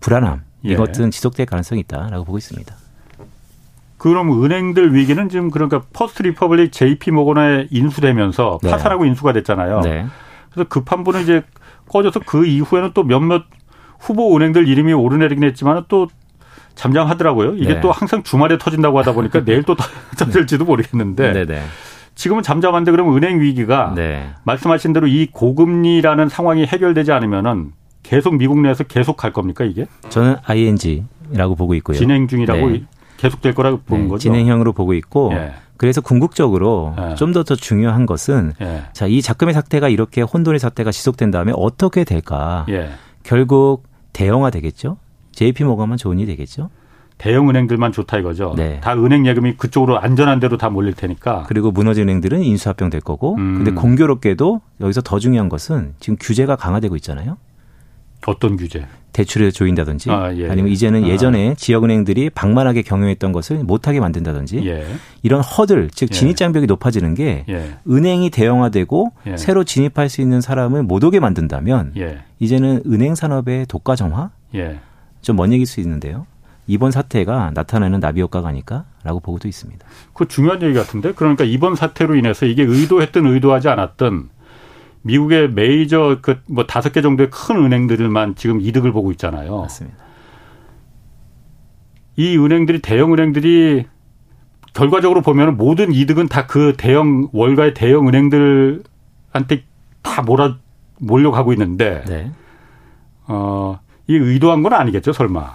불안함, 0.00 0.42
예. 0.64 0.72
이것은 0.72 1.10
지속될 1.10 1.46
가능성이 1.46 1.82
있다라고 1.82 2.24
보고 2.24 2.38
있습니다. 2.38 2.74
그럼 3.98 4.44
은행들 4.44 4.94
위기는 4.94 5.28
지금 5.30 5.50
그러니까 5.50 5.82
First 5.92 6.22
Republic 6.22 6.72
JP 6.72 7.10
모건에 7.10 7.68
인수되면서 7.70 8.58
네. 8.62 8.70
파산하고 8.70 9.06
인수가 9.06 9.32
됐잖아요. 9.32 9.80
네. 9.80 10.06
그래서 10.50 10.68
급한 10.68 11.04
불은 11.04 11.22
이제 11.22 11.42
꺼져서 11.88 12.20
그 12.26 12.44
이후에는 12.46 12.90
또 12.92 13.02
몇몇 13.02 13.44
후보 13.98 14.36
은행들 14.36 14.68
이름이 14.68 14.92
오르내리긴 14.92 15.44
했지만 15.44 15.84
또 15.88 16.08
잠잠하더라고요. 16.74 17.54
이게 17.56 17.74
네. 17.74 17.80
또 17.80 17.92
항상 17.92 18.22
주말에 18.22 18.58
터진다고 18.58 18.98
하다 18.98 19.12
보니까 19.12 19.44
내일 19.44 19.62
또 19.62 19.74
터질지도 20.18 20.64
모르겠는데 20.64 21.32
네, 21.32 21.46
네. 21.46 21.62
지금은 22.14 22.42
잠잠한데 22.42 22.90
그러면 22.90 23.16
은행 23.16 23.40
위기가 23.40 23.92
네. 23.94 24.30
말씀하신 24.44 24.92
대로 24.92 25.06
이 25.06 25.26
고금리라는 25.26 26.28
상황이 26.28 26.64
해결되지 26.64 27.12
않으면은 27.12 27.72
계속 28.02 28.36
미국 28.36 28.60
내에서 28.60 28.84
계속 28.84 29.16
갈 29.16 29.32
겁니까 29.32 29.64
이게? 29.64 29.86
저는 30.10 30.36
ING라고 30.44 31.54
보고 31.56 31.74
있고요. 31.74 31.96
진행 31.96 32.28
중이라고 32.28 32.70
네. 32.70 32.84
계속 33.16 33.40
될 33.40 33.54
거라고 33.54 33.80
보는 33.84 34.08
거죠. 34.08 34.20
진행형으로 34.20 34.72
보고 34.72 34.92
있고 34.94 35.32
예. 35.32 35.52
그래서 35.76 36.00
궁극적으로 36.00 36.94
예. 36.98 37.14
좀더 37.14 37.42
더 37.42 37.56
중요한 37.56 38.06
것은 38.06 38.52
예. 38.60 38.84
자, 38.92 39.06
이 39.06 39.22
작금의 39.22 39.54
사태가 39.54 39.88
이렇게 39.88 40.22
혼돈의 40.22 40.60
사태가 40.60 40.92
지속된 40.92 41.30
다음에 41.30 41.52
어떻게 41.56 42.04
될까? 42.04 42.66
예. 42.68 42.90
결국 43.22 43.84
대형화 44.12 44.50
되겠죠. 44.50 44.98
JP 45.32 45.64
모건만 45.64 45.96
좋은 45.98 46.18
일이 46.18 46.28
되겠죠. 46.28 46.70
대형 47.24 47.48
은행들만 47.48 47.90
좋다 47.90 48.18
이거죠. 48.18 48.52
네. 48.54 48.80
다 48.82 48.92
은행 48.92 49.26
예금이 49.26 49.56
그쪽으로 49.56 49.98
안전한 49.98 50.40
데로 50.40 50.58
다 50.58 50.68
몰릴 50.68 50.92
테니까. 50.92 51.44
그리고 51.48 51.70
무너진 51.70 52.02
은행들은 52.02 52.42
인수합병 52.42 52.90
될 52.90 53.00
거고. 53.00 53.36
음. 53.36 53.54
근데 53.54 53.70
공교롭게도 53.70 54.60
여기서 54.82 55.00
더 55.00 55.18
중요한 55.18 55.48
것은 55.48 55.94
지금 56.00 56.18
규제가 56.20 56.56
강화되고 56.56 56.94
있잖아요. 56.96 57.38
어떤 58.26 58.58
규제? 58.58 58.86
대출에 59.12 59.50
조인다든지 59.52 60.10
아, 60.10 60.36
예. 60.36 60.50
아니면 60.50 60.70
이제는 60.70 61.04
아. 61.04 61.08
예전에 61.08 61.54
지역은행들이 61.56 62.28
방만하게 62.28 62.82
경영했던 62.82 63.32
것을 63.32 63.64
못하게 63.64 64.00
만든다든지 64.00 64.66
예. 64.66 64.84
이런 65.22 65.40
허들 65.40 65.88
즉 65.94 66.10
예. 66.10 66.14
진입 66.14 66.36
장벽이 66.36 66.66
높아지는 66.66 67.14
게 67.14 67.46
예. 67.48 67.76
은행이 67.88 68.28
대형화되고 68.28 69.12
예. 69.28 69.36
새로 69.38 69.64
진입할 69.64 70.10
수 70.10 70.20
있는 70.20 70.42
사람을 70.42 70.82
못 70.82 71.02
오게 71.02 71.20
만든다면 71.20 71.94
이제는 72.38 72.82
은행 72.86 73.14
산업의 73.14 73.64
독과점화 73.66 74.30
좀 75.22 75.36
먼 75.36 75.52
얘기일 75.52 75.66
수 75.66 75.80
있는데요. 75.80 76.26
이번 76.66 76.90
사태가 76.90 77.52
나타나는 77.54 78.00
나비 78.00 78.20
효과가 78.22 78.48
아닐까라고 78.48 79.20
보고도 79.20 79.48
있습니다. 79.48 79.86
그 80.14 80.26
중요한 80.28 80.62
얘기 80.62 80.74
같은데 80.74 81.12
그러니까 81.12 81.44
이번 81.44 81.74
사태로 81.76 82.16
인해서 82.16 82.46
이게 82.46 82.62
의도했든 82.62 83.26
의도하지 83.26 83.68
않았든 83.68 84.30
미국의 85.02 85.50
메이저 85.50 86.18
그 86.22 86.36
뭐 86.48 86.64
다섯 86.66 86.92
개 86.92 87.02
정도의 87.02 87.28
큰 87.30 87.56
은행들만 87.56 88.36
지금 88.36 88.60
이득을 88.60 88.92
보고 88.92 89.10
있잖아요. 89.12 89.60
맞습니다. 89.60 89.98
이 92.16 92.36
은행들이 92.38 92.80
대형 92.80 93.12
은행들이 93.12 93.86
결과적으로 94.72 95.20
보면 95.20 95.56
모든 95.56 95.92
이득은 95.92 96.28
다 96.28 96.46
그 96.46 96.74
대형 96.76 97.28
월가의 97.32 97.74
대형 97.74 98.08
은행들한테 98.08 99.64
다 100.02 100.22
몰아 100.22 100.56
몰려가고 100.98 101.52
있는데 101.52 102.02
네. 102.06 102.32
어, 103.26 103.78
이 104.06 104.14
의도한 104.16 104.62
건 104.62 104.72
아니겠죠, 104.74 105.12
설마. 105.12 105.54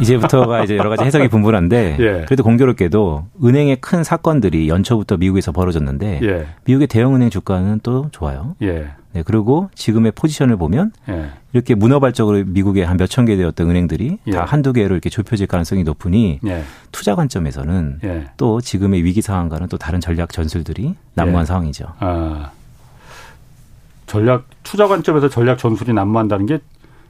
이제부터가 0.00 0.64
이제 0.64 0.76
여러 0.76 0.90
가지 0.90 1.04
해석이 1.04 1.28
분분한데 1.28 1.96
예. 2.00 2.24
그래도 2.26 2.42
공교롭게도 2.42 3.26
은행의 3.44 3.76
큰 3.80 4.04
사건들이 4.04 4.68
연초부터 4.68 5.16
미국에서 5.16 5.52
벌어졌는데 5.52 6.20
예. 6.22 6.46
미국의 6.64 6.86
대형 6.86 7.14
은행 7.14 7.30
주가는 7.30 7.80
또 7.82 8.08
좋아요. 8.12 8.54
예. 8.62 8.90
네, 9.12 9.22
그리고 9.24 9.70
지금의 9.74 10.12
포지션을 10.12 10.56
보면 10.56 10.92
예. 11.08 11.30
이렇게 11.52 11.74
문어발적으로 11.74 12.44
미국에 12.46 12.84
한 12.84 12.96
몇천 12.96 13.24
개 13.24 13.36
되었던 13.36 13.68
은행들이 13.68 14.18
예. 14.26 14.30
다 14.30 14.44
한두 14.44 14.72
개로 14.72 14.94
이렇게 14.94 15.08
좁혀질 15.08 15.46
가능성이 15.46 15.82
높으니 15.82 16.40
예. 16.46 16.62
투자 16.92 17.14
관점에서는 17.14 18.00
또 18.36 18.60
지금의 18.60 19.04
위기 19.04 19.22
상황과는 19.22 19.68
또 19.68 19.78
다른 19.78 20.00
전략 20.00 20.32
전술들이 20.32 20.94
난무한 21.14 21.46
상황이죠. 21.46 21.86
아. 22.00 22.50
전략 24.08 24.44
투자 24.62 24.88
관점에서 24.88 25.28
전략 25.28 25.58
전술이 25.58 25.92
난무한다는 25.92 26.46
게 26.46 26.58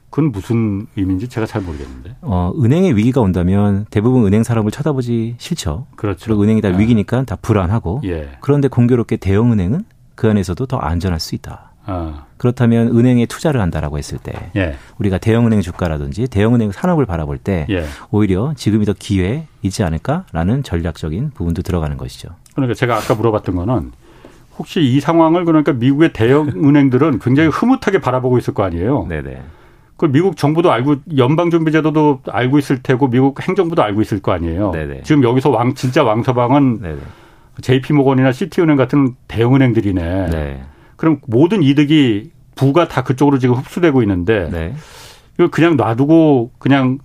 그건 0.09 0.31
무슨 0.31 0.87
의미인지 0.95 1.27
제가 1.27 1.45
잘 1.45 1.61
모르겠는데. 1.61 2.15
어, 2.21 2.51
은행의 2.59 2.95
위기가 2.95 3.21
온다면 3.21 3.85
대부분 3.89 4.25
은행 4.25 4.43
사람을 4.43 4.71
쳐다보지 4.71 5.35
싫죠. 5.37 5.87
그렇죠. 5.95 6.25
그리고 6.25 6.43
은행이 6.43 6.61
다 6.61 6.69
네. 6.69 6.79
위기니까 6.79 7.23
다 7.23 7.35
불안하고. 7.41 8.01
예. 8.05 8.29
그런데 8.41 8.67
공교롭게 8.67 9.17
대형 9.17 9.51
은행은 9.51 9.83
그 10.15 10.29
안에서도 10.29 10.65
더 10.65 10.77
안전할 10.77 11.19
수 11.19 11.35
있다. 11.35 11.71
아. 11.85 12.25
그렇다면 12.37 12.95
은행에 12.95 13.25
투자를 13.25 13.61
한다라고 13.61 13.97
했을 13.97 14.17
때 14.17 14.51
예. 14.55 14.75
우리가 14.97 15.17
대형은행 15.17 15.61
주가라든지 15.61 16.27
대형은행 16.27 16.71
산업을 16.71 17.05
바라볼 17.05 17.37
때 17.37 17.65
예. 17.69 17.85
오히려 18.11 18.53
지금이 18.55 18.85
더 18.85 18.93
기회 18.97 19.47
있지 19.61 19.83
않을까라는 19.83 20.63
전략적인 20.63 21.31
부분도 21.33 21.61
들어가는 21.61 21.97
것이죠. 21.97 22.29
그러니까 22.53 22.75
제가 22.75 22.95
아까 22.95 23.15
물어봤던 23.15 23.55
거는 23.55 23.91
혹시 24.57 24.81
이 24.81 24.99
상황을 24.99 25.45
그러니까 25.45 25.73
미국의 25.73 26.13
대형 26.13 26.47
은행들은 26.49 27.19
굉장히 27.23 27.49
흐뭇하게 27.49 27.99
바라보고 27.99 28.37
있을 28.37 28.53
거 28.53 28.63
아니에요. 28.63 29.05
네네. 29.09 29.41
그 29.99 30.09
미국 30.09 30.37
정부도 30.37 30.71
알고 30.71 30.95
연방 31.17 31.51
준비 31.51 31.73
제도도 31.73 32.21
알고 32.25 32.57
있을 32.57 32.81
테고 32.81 33.09
미국 33.09 33.45
행정부도 33.45 33.83
알고 33.83 34.01
있을 34.01 34.21
거 34.21 34.31
아니에요. 34.31 34.71
네네. 34.71 35.01
지금 35.03 35.23
여기서 35.23 35.49
왕 35.49 35.75
진짜 35.75 36.03
왕서방은 36.05 36.81
네네. 36.81 36.97
JP모건이나 37.61 38.31
시티은행 38.31 38.77
같은 38.77 39.15
대형은행들이네. 39.27 40.29
네. 40.29 40.63
그럼 40.95 41.19
모든 41.27 41.61
이득이 41.61 42.31
부가 42.55 42.87
다 42.87 43.03
그쪽으로 43.03 43.39
지금 43.39 43.55
흡수되고 43.55 44.01
있는데 44.03 44.49
네. 44.49 44.73
이거 45.37 45.49
그냥 45.49 45.75
놔두고 45.75 46.51
그냥 46.59 46.99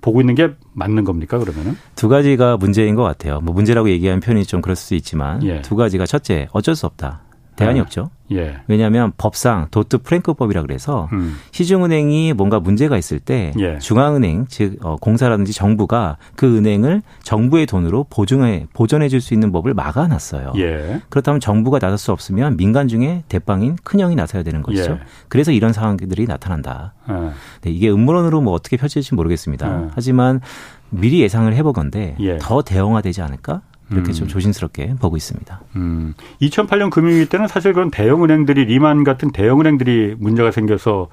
보고 0.00 0.20
있는 0.20 0.34
게 0.34 0.50
맞는 0.72 1.04
겁니까 1.04 1.38
그러면은? 1.38 1.76
두 1.94 2.08
가지가 2.08 2.56
문제인 2.56 2.96
것 2.96 3.04
같아요. 3.04 3.40
뭐 3.42 3.54
문제라고 3.54 3.88
얘기하는 3.90 4.18
편이 4.20 4.44
좀 4.44 4.60
그럴 4.60 4.74
수 4.74 4.96
있지만 4.96 5.40
예. 5.44 5.62
두 5.62 5.76
가지가 5.76 6.04
첫째 6.04 6.48
어쩔 6.52 6.74
수 6.74 6.84
없다. 6.86 7.22
대안이 7.56 7.74
네. 7.74 7.80
없죠. 7.80 8.10
예. 8.32 8.56
왜냐하면 8.68 9.12
법상 9.18 9.68
도트 9.70 9.98
프랭크법이라 9.98 10.62
그래서 10.62 11.08
음. 11.12 11.36
시중은행이 11.50 12.32
뭔가 12.32 12.58
문제가 12.58 12.96
있을 12.96 13.20
때 13.20 13.52
예. 13.58 13.78
중앙은행 13.78 14.46
즉 14.48 14.78
어, 14.82 14.96
공사라든지 14.96 15.52
정부가 15.52 16.16
그 16.34 16.56
은행을 16.56 17.02
정부의 17.22 17.66
돈으로 17.66 18.06
보증해 18.08 18.66
보존해 18.72 19.08
줄 19.08 19.20
수 19.20 19.32
있는 19.34 19.52
법을 19.52 19.74
막아놨어요. 19.74 20.52
예. 20.56 21.00
그렇다면 21.08 21.40
정부가 21.40 21.78
나설 21.78 21.98
수 21.98 22.12
없으면 22.12 22.56
민간 22.56 22.88
중에 22.88 23.24
대빵인 23.28 23.76
큰형이 23.84 24.16
나서야 24.16 24.42
되는 24.42 24.62
것이죠. 24.62 24.92
예. 24.92 25.00
그래서 25.28 25.52
이런 25.52 25.72
상황들이 25.72 26.26
나타난다. 26.26 26.94
예. 27.08 27.12
네, 27.62 27.70
이게 27.70 27.90
음모론으로 27.90 28.40
뭐 28.40 28.52
어떻게 28.54 28.76
펼쳐질지 28.76 29.14
모르겠습니다. 29.14 29.82
예. 29.84 29.88
하지만 29.94 30.40
미리 30.90 31.20
예상을 31.20 31.52
해보건데 31.54 32.16
더 32.40 32.62
대형화되지 32.62 33.22
않을까? 33.22 33.62
이렇게 33.90 34.10
음. 34.10 34.12
좀 34.12 34.28
조심스럽게 34.28 34.94
보고 35.00 35.16
있습니다. 35.16 35.60
음. 35.76 36.14
2008년 36.40 36.90
금융위기 36.90 37.26
때는 37.26 37.48
사실 37.48 37.72
그런 37.72 37.90
대형은행들이 37.90 38.64
리만 38.64 39.04
같은 39.04 39.30
대형은행들이 39.30 40.16
문제가 40.18 40.50
생겨서 40.50 41.08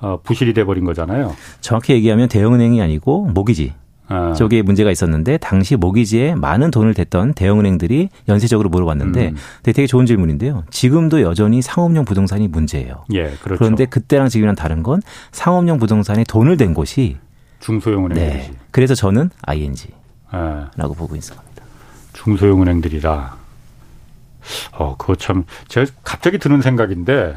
어, 0.00 0.18
부실이 0.22 0.54
돼버린 0.54 0.84
거잖아요. 0.84 1.34
정확히 1.60 1.92
얘기하면 1.92 2.28
대형은행이 2.28 2.80
아니고 2.80 3.26
모기지. 3.26 3.74
아. 4.08 4.32
저기에 4.32 4.62
문제가 4.62 4.90
있었는데 4.90 5.38
당시 5.38 5.76
모기지에 5.76 6.34
많은 6.34 6.72
돈을 6.72 6.94
댔던 6.94 7.34
대형은행들이 7.34 8.08
연쇄적으로 8.28 8.68
물어봤는데 8.68 9.28
음. 9.28 9.36
되게 9.62 9.86
좋은 9.86 10.04
질문인데요. 10.04 10.64
지금도 10.70 11.22
여전히 11.22 11.62
상업용 11.62 12.04
부동산이 12.04 12.48
문제예요. 12.48 13.04
예, 13.12 13.30
그렇죠. 13.40 13.58
그런데 13.58 13.86
그때랑 13.86 14.28
지금이랑 14.28 14.56
다른 14.56 14.82
건 14.82 15.00
상업용 15.30 15.78
부동산에 15.78 16.24
돈을 16.24 16.56
댄 16.56 16.74
곳이 16.74 17.18
중소형 17.60 18.06
은행이지. 18.06 18.48
네. 18.48 18.50
그래서 18.72 18.96
저는 18.96 19.30
ING라고 19.42 19.94
아. 20.32 20.70
보고 20.96 21.14
있습니다. 21.14 21.49
중소형 22.12 22.62
은행들이라. 22.62 23.36
어, 24.72 24.96
그거 24.96 25.14
참, 25.14 25.44
제가 25.68 25.90
갑자기 26.02 26.38
드는 26.38 26.62
생각인데, 26.62 27.34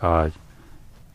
아, 0.00 0.28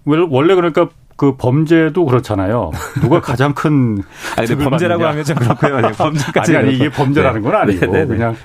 원래 0.05 0.55
그러니까 0.55 0.89
그 1.17 1.35
범죄도 1.35 2.05
그렇잖아요. 2.05 2.71
누가 3.01 3.19
가장 3.19 3.53
큰. 3.53 4.03
아니, 4.37 4.55
범죄라고 4.55 5.05
하면 5.05 5.23
좀 5.23 5.35
그렇고요. 5.35 5.77
아니, 5.77 5.91
범죄까지. 5.91 6.55
아니, 6.55 6.67
아니, 6.67 6.75
이게 6.75 6.89
범죄라는 6.89 7.41
건 7.41 7.55
아니고, 7.55 7.85
네, 7.87 7.91
네, 7.91 7.99
네. 7.99 8.05
그냥 8.05 8.35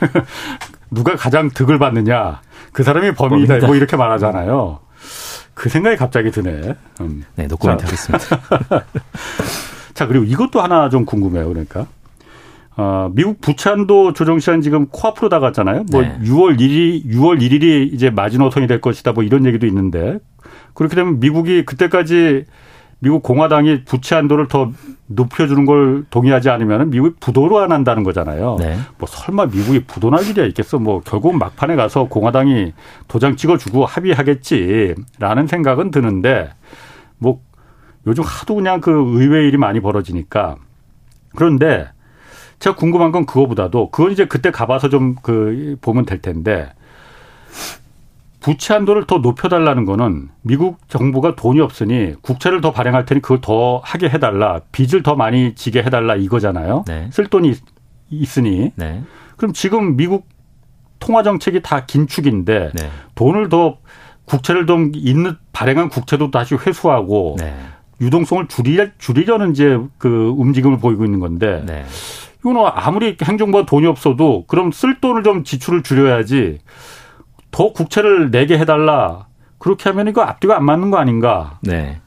누가 0.90 1.14
가장 1.14 1.48
득을 1.50 1.78
받느냐. 1.78 2.40
그 2.72 2.82
사람이 2.82 3.14
범인이다. 3.14 3.46
범인이다. 3.46 3.66
뭐 3.68 3.76
이렇게 3.76 3.96
말하잖아요. 3.96 4.80
그 5.54 5.68
생각이 5.68 5.96
갑자기 5.96 6.30
드네. 6.30 6.74
음. 7.00 7.24
네, 7.36 7.46
노코멘트 7.46 7.84
하겠습니다. 7.84 8.84
자, 9.94 10.06
그리고 10.06 10.24
이것도 10.24 10.60
하나 10.60 10.90
좀 10.90 11.06
궁금해요. 11.06 11.48
그러니까. 11.48 11.86
어, 12.76 13.10
미국 13.14 13.40
부찬도 13.40 14.12
조정 14.12 14.38
시한 14.38 14.60
지금 14.60 14.86
코앞으로 14.86 15.28
다갔잖아요. 15.30 15.84
뭐 15.90 16.02
네. 16.02 16.18
6월 16.22 16.58
1일 16.58 17.06
6월 17.06 17.40
1일이 17.40 17.92
이제 17.92 18.10
마지노선이 18.10 18.66
될 18.66 18.80
것이다. 18.80 19.12
뭐 19.12 19.24
이런 19.24 19.46
얘기도 19.46 19.66
있는데 19.66 20.18
그렇게 20.74 20.94
되면 20.94 21.18
미국이 21.18 21.64
그때까지 21.64 22.44
미국 22.98 23.22
공화당이 23.22 23.84
부채 23.84 24.14
한도를 24.14 24.48
더 24.48 24.70
높여주는 25.06 25.64
걸 25.64 26.04
동의하지 26.10 26.50
않으면 26.50 26.90
미국이 26.90 27.14
부도로 27.18 27.58
안 27.58 27.72
한다는 27.72 28.04
거잖아요. 28.04 28.56
네. 28.58 28.76
뭐 28.98 29.06
설마 29.08 29.46
미국이 29.46 29.84
부도날 29.84 30.26
일이야 30.26 30.44
있겠어. 30.46 30.78
뭐 30.78 31.00
결국 31.00 31.36
막판에 31.36 31.76
가서 31.76 32.04
공화당이 32.04 32.74
도장 33.08 33.36
찍어주고 33.36 33.86
합의하겠지라는 33.86 35.46
생각은 35.46 35.90
드는데 35.90 36.50
뭐 37.18 37.40
요즘 38.06 38.22
하도 38.24 38.54
그냥 38.56 38.80
그 38.80 38.90
의외 38.90 39.46
일이 39.48 39.56
많이 39.56 39.80
벌어지니까 39.80 40.56
그런데 41.34 41.88
제가 42.58 42.76
궁금한 42.76 43.12
건 43.12 43.26
그거보다도 43.26 43.90
그건 43.90 44.12
이제 44.12 44.26
그때 44.26 44.50
가봐서 44.50 44.88
좀 44.88 45.16
그 45.22 45.76
보면 45.80 46.06
될 46.06 46.20
텐데 46.20 46.72
부채 48.40 48.74
한도를 48.74 49.06
더 49.06 49.18
높여달라는 49.18 49.86
거는 49.86 50.28
미국 50.42 50.78
정부가 50.88 51.34
돈이 51.34 51.60
없으니 51.60 52.14
국채를 52.22 52.60
더 52.60 52.70
발행할 52.70 53.04
테니 53.04 53.20
그걸 53.20 53.40
더 53.40 53.80
하게 53.82 54.08
해달라 54.08 54.60
빚을 54.70 55.02
더 55.02 55.16
많이 55.16 55.54
지게 55.56 55.82
해달라 55.82 56.14
이거잖아요. 56.14 56.84
네. 56.86 57.08
쓸 57.12 57.26
돈이 57.26 57.54
있으니 58.10 58.72
네. 58.76 59.02
그럼 59.36 59.52
지금 59.52 59.96
미국 59.96 60.28
통화 61.00 61.24
정책이 61.24 61.62
다 61.62 61.86
긴축인데 61.86 62.70
네. 62.72 62.90
돈을 63.16 63.48
더 63.48 63.78
국채를 64.26 64.66
좀 64.66 64.92
있는 64.94 65.36
발행한 65.52 65.88
국채도 65.88 66.30
다시 66.30 66.54
회수하고 66.54 67.36
네. 67.38 67.52
유동성을 68.00 68.46
줄이, 68.48 68.78
줄이려는 68.98 69.52
이제 69.52 69.78
그 69.98 70.32
움직임을 70.36 70.78
보이고 70.78 71.04
있는 71.04 71.18
건데 71.18 71.64
네. 71.66 71.84
이거는 72.46 72.70
아무리 72.72 73.16
행정부가 73.20 73.66
돈이 73.66 73.88
없어도 73.88 74.44
그럼 74.46 74.70
쓸 74.70 75.00
돈을 75.00 75.24
좀 75.24 75.42
지출을 75.42 75.82
줄여야지 75.82 76.60
더 77.50 77.72
국채를 77.72 78.30
내게 78.30 78.56
해달라 78.56 79.26
그렇게 79.58 79.90
하면 79.90 80.06
이거 80.06 80.22
앞뒤가 80.22 80.56
안 80.56 80.64
맞는 80.64 80.92
거 80.92 80.98
아닌가? 80.98 81.58
네. 81.62 82.00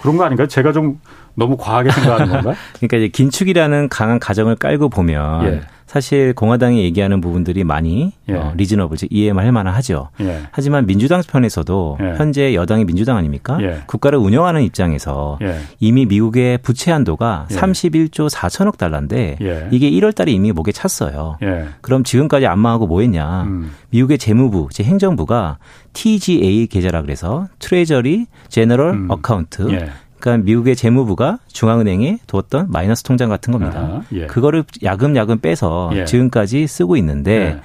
그런 0.00 0.16
거 0.16 0.24
아닌가요? 0.24 0.46
제가 0.46 0.72
좀 0.72 1.00
너무 1.34 1.56
과하게 1.56 1.90
생각하는 1.90 2.30
건가? 2.30 2.54
그러니까 2.78 2.98
이제 2.98 3.08
긴축이라는 3.08 3.88
강한 3.88 4.20
가정을 4.20 4.56
깔고 4.56 4.90
보면 4.90 5.44
예. 5.46 5.60
사실 5.90 6.34
공화당이 6.34 6.84
얘기하는 6.84 7.20
부분들이 7.20 7.64
많이 7.64 8.12
예. 8.28 8.34
어, 8.34 8.52
reasonable 8.56 8.96
즉 8.96 9.08
이해할 9.10 9.50
만하죠. 9.50 10.10
예. 10.20 10.42
하지만 10.52 10.86
민주당 10.86 11.20
편에서도 11.20 11.98
예. 12.00 12.14
현재 12.16 12.54
여당이 12.54 12.84
민주당 12.84 13.16
아닙니까? 13.16 13.58
예. 13.60 13.82
국가를 13.86 14.20
운영하는 14.20 14.62
입장에서 14.62 15.40
예. 15.42 15.58
이미 15.80 16.06
미국의 16.06 16.58
부채 16.58 16.92
한도가 16.92 17.48
31조 17.50 18.22
예. 18.22 18.28
4천억 18.28 18.78
달러인데 18.78 19.36
이게 19.72 19.90
1월 19.90 20.14
달에 20.14 20.30
이미 20.30 20.52
목에 20.52 20.70
찼어요. 20.70 21.38
그럼 21.80 22.04
지금까지 22.04 22.46
안 22.46 22.54
망하고 22.54 22.86
뭐 22.86 23.00
했냐? 23.00 23.42
음. 23.48 23.72
미국의 23.88 24.18
재무부, 24.18 24.68
제 24.70 24.84
행정부가 24.84 25.58
TGA 25.92 26.68
계좌라 26.68 27.02
그래서 27.02 27.48
Treasury 27.58 28.26
General 28.48 28.90
음. 28.90 29.06
Account 29.10 29.66
그러니까 30.20 30.44
미국의 30.44 30.76
재무부가 30.76 31.38
중앙은행에 31.48 32.18
두었던 32.26 32.70
마이너스 32.70 33.02
통장 33.02 33.28
같은 33.28 33.52
겁니다. 33.52 33.80
아, 33.80 34.02
예. 34.12 34.26
그거를 34.26 34.64
야금야금 34.82 35.40
빼서 35.40 35.90
예. 35.94 36.04
지금까지 36.04 36.66
쓰고 36.66 36.96
있는데 36.98 37.32
예. 37.32 37.60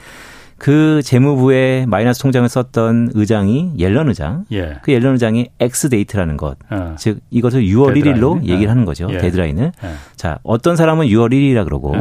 그 0.57 1.01
재무부의 1.03 1.85
마이너스 1.85 2.21
통장을 2.21 2.47
썼던 2.47 3.11
의장이 3.13 3.73
옐런 3.77 4.07
의장. 4.07 4.45
예. 4.51 4.77
그 4.81 4.93
옐런 4.93 5.13
의장이 5.13 5.49
X-date라는 5.59 6.37
것. 6.37 6.57
어. 6.69 6.95
즉 6.97 7.19
이것을 7.29 7.63
6월 7.63 7.93
데드라인. 7.93 8.21
1일로 8.21 8.43
얘기를 8.45 8.69
하는 8.69 8.85
거죠. 8.85 9.07
예. 9.11 9.17
데드라인을. 9.17 9.71
예. 9.83 9.89
자, 10.15 10.39
어떤 10.43 10.75
사람은 10.75 11.07
6월 11.07 11.31
1일이라 11.31 11.65
그러고 11.65 11.93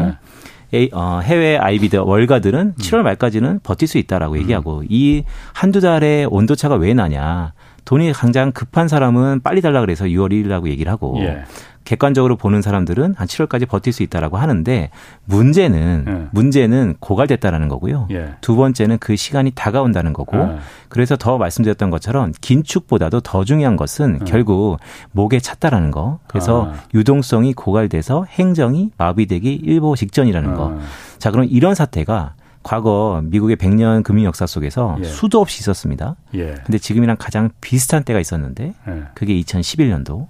어, 0.93 1.21
해외 1.23 1.57
IB들 1.57 2.01
월가들은 2.01 2.75
7월 2.75 2.99
음. 2.99 3.05
말까지는 3.05 3.61
버틸 3.63 3.87
수 3.87 3.99
있다라고 3.99 4.35
음. 4.35 4.39
얘기하고 4.41 4.83
이 4.89 5.25
한두 5.53 5.81
달의 5.81 6.27
온도차가 6.27 6.77
왜 6.77 6.95
나냐. 6.95 7.53
돈이 7.85 8.13
당장 8.13 8.53
급한 8.53 8.89
사람은 8.89 9.41
빨리 9.41 9.61
달라 9.61 9.81
그래서 9.81 10.05
6월 10.05 10.31
1일이라고 10.33 10.69
얘기를 10.69 10.91
하고 10.91 11.17
예. 11.21 11.45
객관적으로 11.85 12.37
보는 12.37 12.63
사람들은 12.63 13.15
한 13.17 13.27
7월까지 13.27 13.69
버틸 13.69 13.93
수 13.93 14.03
있다라고 14.03 14.39
하는데 14.39 14.91
문제는 15.27 16.05
예. 16.09 16.29
문제는 16.33 16.95
고갈됐다라는 16.99 17.69
거고요. 17.69 18.09
예. 18.11 18.35
두 18.41 18.57
번째는 18.57 18.99
그 18.99 19.17
시간이 19.17 19.53
다가온다는 19.55 20.13
거고 20.15 20.39
예. 20.39 20.59
그래서 20.89 21.17
더 21.17 21.37
말씀드렸던 21.37 21.91
것처럼 21.91 22.33
긴축보다도 22.41 23.21
더 23.21 23.45
중요한 23.45 23.77
것은 23.77 24.21
예. 24.23 24.25
결국 24.25 24.79
목에 25.13 25.39
찼다라는 25.41 25.91
거. 25.91 26.21
그래서 26.27 26.71
아. 26.73 26.75
유동성이 26.95 27.53
고갈돼서 27.53 28.25
행정이 28.25 28.93
마비되기 28.97 29.53
일보 29.53 29.95
직전이라는 29.97 30.55
거. 30.55 30.71
아. 30.71 30.79
자, 31.19 31.31
그럼 31.31 31.47
이런 31.51 31.75
사태가 31.75 32.35
과거 32.65 33.21
미국의 33.23 33.57
100년 33.57 34.03
금융 34.03 34.25
역사 34.25 34.47
속에서 34.47 34.97
예. 35.01 35.05
수도 35.05 35.41
없이 35.41 35.61
있었습니다. 35.61 36.17
예. 36.35 36.55
근데 36.65 36.79
지금이랑 36.79 37.17
가장 37.19 37.51
비슷한 37.61 38.03
때가 38.03 38.19
있었는데 38.19 38.75
예. 38.89 39.03
그게 39.15 39.39
2011년도 39.41 40.27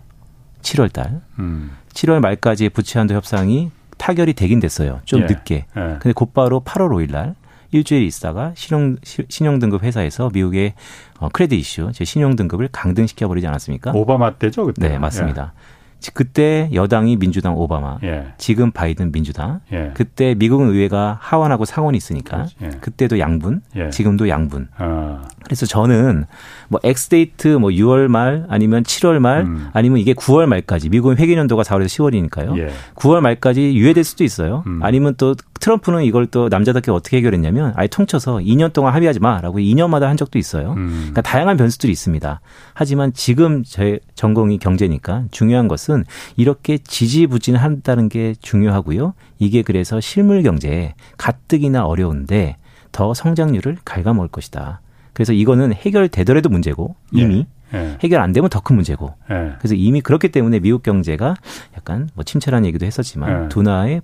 7월 0.61 0.93
달. 0.93 1.21
음. 1.39 1.71
7월 1.95 2.21
말까지 2.21 2.69
부채 2.71 2.99
한도 2.99 3.15
협상이 3.15 3.71
타결이 3.97 4.35
되긴 4.35 4.61
됐어요. 4.61 5.01
좀 5.05 5.23
예. 5.23 5.27
늦게. 5.27 5.55
예. 5.77 5.81
근데 5.81 6.13
곧바로 6.13 6.61
8월 6.61 6.91
5일 6.91 7.13
날 7.13 7.37
일주일 7.71 8.05
있다가 8.05 8.53
신용 8.55 8.97
신용 9.03 9.59
등급 9.59 9.83
회사에서 9.83 10.31
미국의 10.33 10.75
어, 11.19 11.29
크레딧 11.33 11.59
이슈, 11.59 11.91
제 11.93 12.05
신용 12.05 12.37
등급을 12.37 12.69
강등시켜 12.71 13.27
버리지 13.27 13.47
않았습니까? 13.47 13.93
오바마 13.93 14.35
때죠, 14.35 14.67
그때. 14.67 14.89
네, 14.89 14.99
맞습니다. 14.99 15.53
예. 15.57 15.74
그때 16.13 16.69
여당이 16.73 17.17
민주당 17.17 17.57
오바마, 17.57 17.99
예. 18.03 18.27
지금 18.37 18.71
바이든 18.71 19.13
민주당. 19.13 19.61
예. 19.73 19.93
그때 19.95 20.35
미국 20.35 20.63
의회가 20.63 21.19
하원하고 21.21 21.65
상원이 21.65 21.97
있으니까 21.97 22.47
예. 22.63 22.69
그때도 22.81 23.19
양분, 23.19 23.63
예. 23.77 23.91
지금도 23.91 24.29
양분. 24.29 24.69
아. 24.77 25.23
그래서 25.45 25.67
저는 25.67 26.25
뭐 26.69 26.81
X-date 26.83 27.49
뭐 27.49 27.71
6월 27.71 28.09
말 28.09 28.47
아니면 28.49 28.83
7월 28.83 29.19
말 29.19 29.43
음. 29.43 29.69
아니면 29.73 29.99
이게 29.99 30.15
9월 30.15 30.47
말까지 30.47 30.89
미국은 30.89 31.19
회계 31.19 31.37
연도가 31.37 31.63
4월에서 31.63 31.87
10월이니까요. 31.87 32.59
예. 32.59 32.71
9월 32.97 33.21
말까지 33.21 33.77
유예될 33.77 34.05
수도 34.05 34.25
있어요. 34.25 34.65
음. 34.67 34.81
아니면 34.83 35.15
또 35.17 35.35
트럼프는 35.61 36.05
이걸 36.05 36.27
또 36.27 36.49
남자답게 36.49 36.91
어떻게 36.91 37.19
해결했냐면 37.19 37.73
아예 37.77 37.87
퉁쳐서 37.87 38.39
2년 38.39 38.73
동안 38.73 38.93
합의하지 38.95 39.21
마라고 39.21 39.59
2년마다 39.59 40.03
한 40.03 40.17
적도 40.17 40.39
있어요. 40.39 40.73
음. 40.73 40.91
그러니까 40.97 41.23
다양한 41.23 41.57
변수들이 41.57 41.93
있습니다. 41.93 42.41
하지만 42.75 43.13
지금 43.13 43.63
제 43.65 44.01
전공이 44.15 44.59
경제니까 44.59 45.25
중요한 45.31 45.69
것은 45.69 46.05
이렇게 46.37 46.79
지지부진한다는 46.79 48.09
게 48.09 48.35
중요하고요. 48.41 49.15
이게 49.39 49.63
그래서 49.63 50.01
실물 50.01 50.43
경제에 50.43 50.95
가뜩이나 51.17 51.87
어려운데 51.87 52.57
더 52.93 53.13
성장률을 53.13 53.79
갉아먹을 53.85 54.29
것이다. 54.29 54.81
그래서 55.15 55.33
이거는 55.33 55.73
해결되더라도 55.73 56.51
문제고 56.51 56.95
이미 57.13 57.47
예. 57.73 57.79
예. 57.79 57.97
해결 58.03 58.21
안 58.21 58.33
되면 58.33 58.51
더 58.51 58.61
큰 58.61 58.77
문제고. 58.77 59.15
예. 59.31 59.53
그래서 59.59 59.75
이미 59.75 60.01
그렇기 60.01 60.29
때문에 60.29 60.61
미국 60.61 60.83
경제가 60.83 61.35
약간 61.77 62.09
뭐 62.15 62.23
침체라는 62.25 62.67
얘기도 62.67 62.85
했었지만 62.87 63.45
예. 63.45 63.49
둔화의 63.49 64.03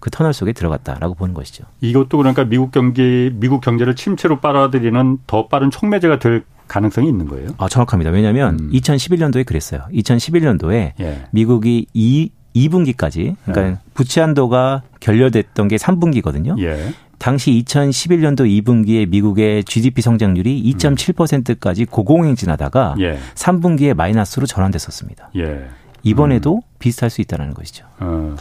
그 0.00 0.10
터널 0.10 0.32
속에 0.34 0.52
들어갔다라고 0.52 1.14
보는 1.14 1.32
것이죠. 1.34 1.64
이것도 1.80 2.18
그러니까 2.18 2.44
미국 2.44 2.70
경기 2.72 3.30
미국 3.34 3.60
경제를 3.60 3.96
침체로 3.96 4.40
빨아들이는 4.40 5.18
더 5.26 5.46
빠른 5.48 5.70
촉매제가 5.70 6.18
될 6.18 6.44
가능성이 6.68 7.08
있는 7.08 7.28
거예요? 7.28 7.50
아, 7.58 7.68
정확합니다. 7.68 8.10
왜냐하면 8.10 8.58
음. 8.60 8.70
2011년도에 8.72 9.46
그랬어요. 9.46 9.82
2011년도에 9.92 10.92
예. 11.00 11.24
미국이 11.30 11.86
2 11.94 12.30
2분기까지 12.56 13.36
그러니까 13.44 13.68
예. 13.72 13.78
부채 13.94 14.20
한도가 14.22 14.82
결렬됐던 15.00 15.68
게 15.68 15.76
3분기거든요. 15.76 16.58
예. 16.62 16.92
당시 17.18 17.50
2011년도 17.64 18.40
2분기에 18.64 19.08
미국의 19.08 19.64
GDP 19.64 20.02
성장률이 20.02 20.62
2.7%까지 20.74 21.84
고공행진하다가 21.86 22.96
예. 23.00 23.18
3분기에 23.34 23.94
마이너스로 23.94 24.46
전환됐었습니다. 24.46 25.30
예. 25.36 25.68
이번에도 26.02 26.56
음. 26.56 26.60
비슷할 26.78 27.10
수 27.10 27.20
있다는 27.20 27.54
것이죠. 27.54 27.86
어. 27.98 28.36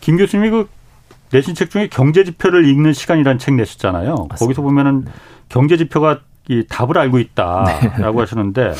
김 0.00 0.16
교수님이 0.16 0.50
그 0.50 0.68
내신 1.30 1.54
책 1.54 1.70
중에 1.70 1.88
경제 1.88 2.24
지표를 2.24 2.66
읽는 2.66 2.92
시간이라는 2.92 3.38
책 3.38 3.54
내셨잖아요. 3.54 4.10
맞습니다. 4.10 4.36
거기서 4.36 4.62
보면은 4.62 5.04
네. 5.04 5.10
경제 5.48 5.76
지표가 5.76 6.20
이 6.48 6.64
답을 6.68 6.96
알고 6.96 7.18
있다라고 7.18 8.12
네. 8.12 8.20
하시는데 8.20 8.72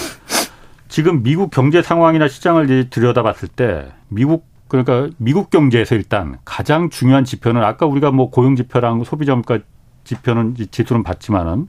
지금 0.88 1.22
미국 1.22 1.50
경제 1.50 1.82
상황이나 1.82 2.28
시장을 2.28 2.88
들여다봤을 2.88 3.48
때 3.48 3.88
미국 4.08 4.46
그러니까 4.68 5.08
미국 5.16 5.50
경제에서 5.50 5.94
일단 5.94 6.38
가장 6.44 6.90
중요한 6.90 7.24
지표는 7.24 7.62
아까 7.62 7.86
우리가 7.86 8.10
뭐 8.10 8.30
고용 8.30 8.54
지표랑 8.56 9.04
소비자 9.04 9.34
물가 9.34 9.58
지표는 10.04 10.56
지수는 10.70 11.02
봤지만은 11.02 11.68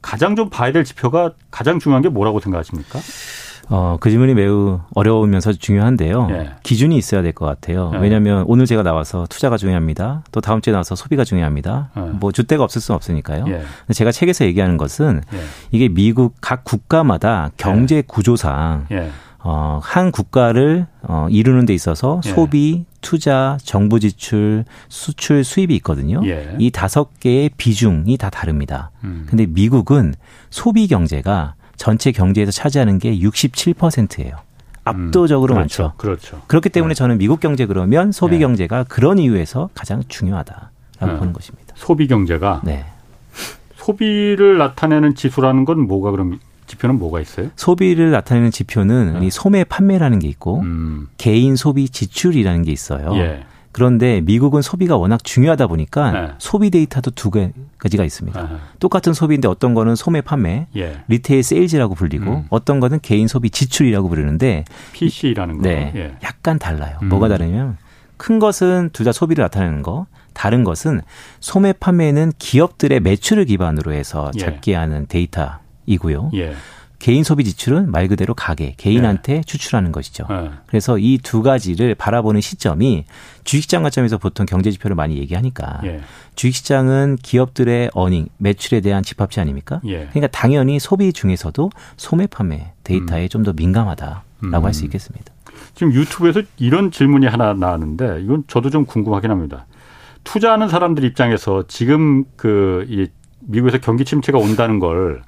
가장 0.00 0.34
좀 0.34 0.50
봐야 0.50 0.72
될 0.72 0.84
지표가 0.84 1.32
가장 1.50 1.78
중요한 1.78 2.02
게 2.02 2.08
뭐라고 2.08 2.40
생각하십니까? 2.40 2.98
어, 3.70 3.96
그 4.00 4.10
질문이 4.10 4.34
매우 4.34 4.80
어려우면서 4.94 5.52
중요한데요. 5.52 6.28
예. 6.32 6.50
기준이 6.64 6.96
있어야 6.96 7.22
될 7.22 7.32
것 7.32 7.46
같아요. 7.46 7.92
예. 7.94 7.98
왜냐하면 7.98 8.44
오늘 8.48 8.66
제가 8.66 8.82
나와서 8.82 9.26
투자가 9.30 9.56
중요합니다. 9.56 10.24
또 10.32 10.40
다음 10.40 10.60
주에 10.60 10.72
나와서 10.72 10.96
소비가 10.96 11.22
중요합니다. 11.24 11.90
예. 11.96 12.00
뭐 12.00 12.32
주대가 12.32 12.64
없을 12.64 12.80
수는 12.80 12.96
없으니까요. 12.96 13.44
예. 13.48 13.62
제가 13.94 14.10
책에서 14.10 14.44
얘기하는 14.46 14.76
것은 14.76 15.22
예. 15.32 15.38
이게 15.70 15.88
미국 15.88 16.34
각 16.40 16.64
국가마다 16.64 17.50
경제 17.56 17.98
예. 17.98 18.02
구조상 18.02 18.86
어, 19.44 19.80
한 19.82 20.12
국가를 20.12 20.86
어, 21.02 21.26
이루는 21.28 21.66
데 21.66 21.74
있어서 21.74 22.20
예. 22.24 22.30
소비, 22.30 22.84
투자, 23.00 23.58
정부 23.62 23.98
지출, 23.98 24.64
수출, 24.88 25.42
수입이 25.42 25.74
있거든요. 25.76 26.20
예. 26.24 26.54
이 26.58 26.70
다섯 26.70 27.18
개의 27.18 27.50
비중이 27.56 28.16
다 28.16 28.30
다릅니다. 28.30 28.90
음. 29.02 29.26
근데 29.28 29.46
미국은 29.46 30.14
소비 30.50 30.86
경제가 30.86 31.54
전체 31.76 32.12
경제에서 32.12 32.52
차지하는 32.52 32.98
게 32.98 33.18
67%예요. 33.18 34.36
압도적으로 34.84 35.54
음, 35.54 35.56
그렇죠, 35.56 35.82
많죠. 35.82 35.96
그렇죠. 35.96 36.42
그렇기 36.46 36.68
때문에 36.68 36.94
네. 36.94 36.98
저는 36.98 37.18
미국 37.18 37.40
경제 37.40 37.66
그러면 37.66 38.12
소비 38.12 38.36
네. 38.36 38.40
경제가 38.40 38.84
그런 38.84 39.18
이유에서 39.18 39.70
가장 39.74 40.02
중요하다라고 40.08 41.06
네. 41.06 41.16
보는 41.18 41.32
것입니다. 41.32 41.74
소비 41.76 42.08
경제가 42.08 42.62
네. 42.64 42.84
소비를 43.76 44.58
나타내는 44.58 45.14
지수라는 45.14 45.64
건 45.64 45.80
뭐가 45.80 46.10
그럼 46.10 46.38
지표는 46.72 46.98
뭐가 46.98 47.20
있어요? 47.20 47.50
소비를 47.56 48.10
나타내는 48.10 48.50
지표는 48.50 49.20
네. 49.20 49.26
이 49.26 49.30
소매 49.30 49.64
판매라는 49.64 50.18
게 50.18 50.28
있고 50.28 50.60
음. 50.60 51.08
개인 51.18 51.56
소비 51.56 51.88
지출이라는 51.88 52.62
게 52.64 52.72
있어요. 52.72 53.14
예. 53.16 53.44
그런데 53.72 54.20
미국은 54.20 54.60
소비가 54.60 54.96
워낙 54.98 55.24
중요하다 55.24 55.66
보니까 55.68 56.10
네. 56.12 56.28
소비 56.38 56.70
데이터도 56.70 57.12
두 57.12 57.30
가지가 57.78 58.04
있습니다. 58.04 58.38
아하. 58.38 58.58
똑같은 58.80 59.14
소비인데 59.14 59.48
어떤 59.48 59.72
거는 59.72 59.96
소매 59.96 60.20
판매, 60.20 60.66
예. 60.76 61.00
retail 61.08 61.42
sales라고 61.42 61.94
불리고 61.94 62.30
음. 62.30 62.44
어떤 62.50 62.80
거는 62.80 62.98
개인 63.00 63.28
소비 63.28 63.48
지출이라고 63.48 64.08
부르는데 64.10 64.64
PCE라는 64.92 65.56
거. 65.56 65.62
네. 65.62 65.92
예. 65.96 66.16
약간 66.22 66.58
달라요. 66.58 66.98
음. 67.02 67.08
뭐가 67.08 67.28
다르냐면 67.28 67.78
큰 68.18 68.38
것은 68.38 68.90
둘 68.92 69.04
다 69.06 69.12
소비를 69.12 69.42
나타내는 69.42 69.82
거, 69.82 70.06
다른 70.34 70.64
것은 70.64 71.00
소매 71.40 71.72
판매는 71.72 72.32
기업들의 72.38 73.00
매출을 73.00 73.46
기반으로 73.46 73.92
해서 73.92 74.30
예. 74.36 74.38
잡게 74.38 74.74
하는 74.74 75.06
데이터 75.08 75.58
이고요. 75.86 76.30
예. 76.34 76.54
개인 76.98 77.24
소비 77.24 77.42
지출은 77.42 77.90
말 77.90 78.06
그대로 78.06 78.32
가계, 78.32 78.74
개인한테 78.76 79.34
네. 79.34 79.40
추출하는 79.44 79.90
것이죠. 79.90 80.24
네. 80.30 80.50
그래서 80.66 80.98
이 80.98 81.18
두 81.20 81.42
가지를 81.42 81.96
바라보는 81.96 82.40
시점이 82.40 83.06
주식시장 83.42 83.82
관점에서 83.82 84.18
보통 84.18 84.46
경제 84.46 84.70
지표를 84.70 84.94
많이 84.94 85.18
얘기하니까 85.18 85.80
예. 85.82 86.00
주식시장은 86.36 87.16
기업들의 87.20 87.90
어닝, 87.94 88.28
매출에 88.38 88.80
대한 88.82 89.02
집합치 89.02 89.40
아닙니까? 89.40 89.80
예. 89.84 90.06
그러니까 90.10 90.28
당연히 90.28 90.78
소비 90.78 91.12
중에서도 91.12 91.70
소매 91.96 92.28
판매 92.28 92.70
데이터에 92.84 93.24
음. 93.24 93.28
좀더 93.28 93.52
민감하다라고 93.52 94.22
음. 94.44 94.64
할수 94.64 94.84
있겠습니다. 94.84 95.32
지금 95.74 95.92
유튜브에서 95.94 96.42
이런 96.58 96.92
질문이 96.92 97.26
하나 97.26 97.52
나왔는데 97.52 98.20
이건 98.22 98.44
저도 98.46 98.70
좀 98.70 98.84
궁금하긴 98.84 99.28
합니다. 99.28 99.66
투자하는 100.22 100.68
사람들 100.68 101.02
입장에서 101.02 101.64
지금 101.66 102.24
그이 102.36 103.08
미국에서 103.40 103.78
경기 103.78 104.04
침체가 104.04 104.38
온다는 104.38 104.78
걸 104.78 105.22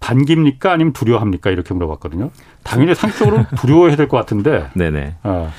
반깁니까 0.00 0.72
아니면 0.72 0.92
두려워합니까 0.92 1.50
이렇게 1.50 1.74
물어봤거든요. 1.74 2.30
당연히 2.62 2.94
상식적으로 2.94 3.44
두려워해야 3.58 3.96
될 3.96 4.08
것 4.08 4.16
같은데. 4.16 4.66
네네. 4.74 5.16
어. 5.24 5.50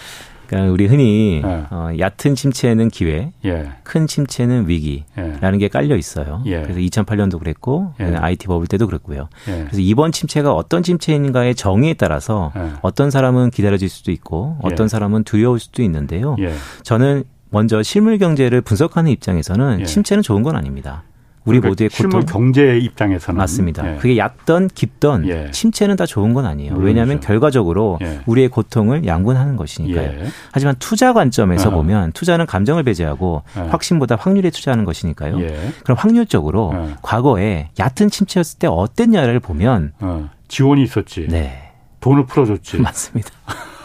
그러니까 0.47 0.71
우리 0.71 0.85
흔히 0.87 1.41
예. 1.43 1.65
어, 1.69 1.89
얕은 1.99 2.35
침체는 2.35 2.87
기회, 2.89 3.33
예. 3.43 3.69
큰 3.83 4.07
침체는 4.07 4.69
위기라는 4.69 5.55
예. 5.55 5.57
게 5.57 5.67
깔려 5.67 5.97
있어요. 5.97 6.41
예. 6.45 6.61
그래서 6.61 6.79
2008년도 6.79 7.37
그랬고 7.39 7.91
IT 7.99 8.45
예. 8.45 8.47
버블 8.47 8.67
때도 8.67 8.87
그랬고요. 8.87 9.27
예. 9.49 9.63
그래서 9.65 9.81
이번 9.81 10.13
침체가 10.13 10.53
어떤 10.53 10.83
침체인가의 10.83 11.53
정의에 11.55 11.95
따라서 11.95 12.53
어떤 12.81 13.11
사람은 13.11 13.49
기다려질 13.49 13.89
수도 13.89 14.13
있고 14.13 14.57
어떤 14.61 14.87
사람은 14.87 15.25
두려울 15.25 15.59
수도 15.59 15.83
있는데요. 15.83 16.37
저는 16.83 17.25
먼저 17.49 17.83
실물 17.83 18.17
경제를 18.17 18.61
분석하는 18.61 19.11
입장에서는 19.11 19.83
침체는 19.83 20.23
좋은 20.23 20.43
건 20.43 20.55
아닙니다. 20.55 21.03
우리 21.47 21.59
그러니까 21.59 21.69
모두의 21.69 21.89
고통. 21.89 22.25
경제 22.25 22.77
입장에서는 22.77 23.37
맞습니다. 23.37 23.93
예. 23.93 23.97
그게 23.97 24.17
얕던 24.17 24.69
깊던 24.73 25.27
예. 25.27 25.51
침체는 25.51 25.95
다 25.95 26.05
좋은 26.05 26.33
건 26.33 26.45
아니에요. 26.45 26.73
물론이죠. 26.73 26.85
왜냐하면 26.87 27.19
결과적으로 27.19 27.97
예. 28.01 28.19
우리의 28.25 28.49
고통을 28.49 29.05
양분하는 29.05 29.55
것이니까요. 29.55 30.07
예. 30.07 30.25
하지만 30.51 30.75
투자 30.79 31.13
관점에서 31.13 31.69
어. 31.69 31.71
보면 31.71 32.11
투자는 32.11 32.45
감정을 32.45 32.83
배제하고 32.83 33.43
예. 33.57 33.61
확신보다 33.61 34.15
확률에 34.15 34.49
투자하는 34.49 34.83
것이니까요. 34.85 35.39
예. 35.41 35.71
그럼 35.83 35.97
확률적으로 35.97 36.73
과거에 37.01 37.69
얕은 37.79 38.09
침체였을 38.09 38.59
때 38.59 38.67
어땠냐를 38.67 39.39
보면 39.39 39.93
어. 39.99 40.29
지원이 40.47 40.83
있었지. 40.83 41.27
네. 41.29 41.71
돈을 42.01 42.25
풀어줬지. 42.25 42.77
맞습니다. 42.81 43.31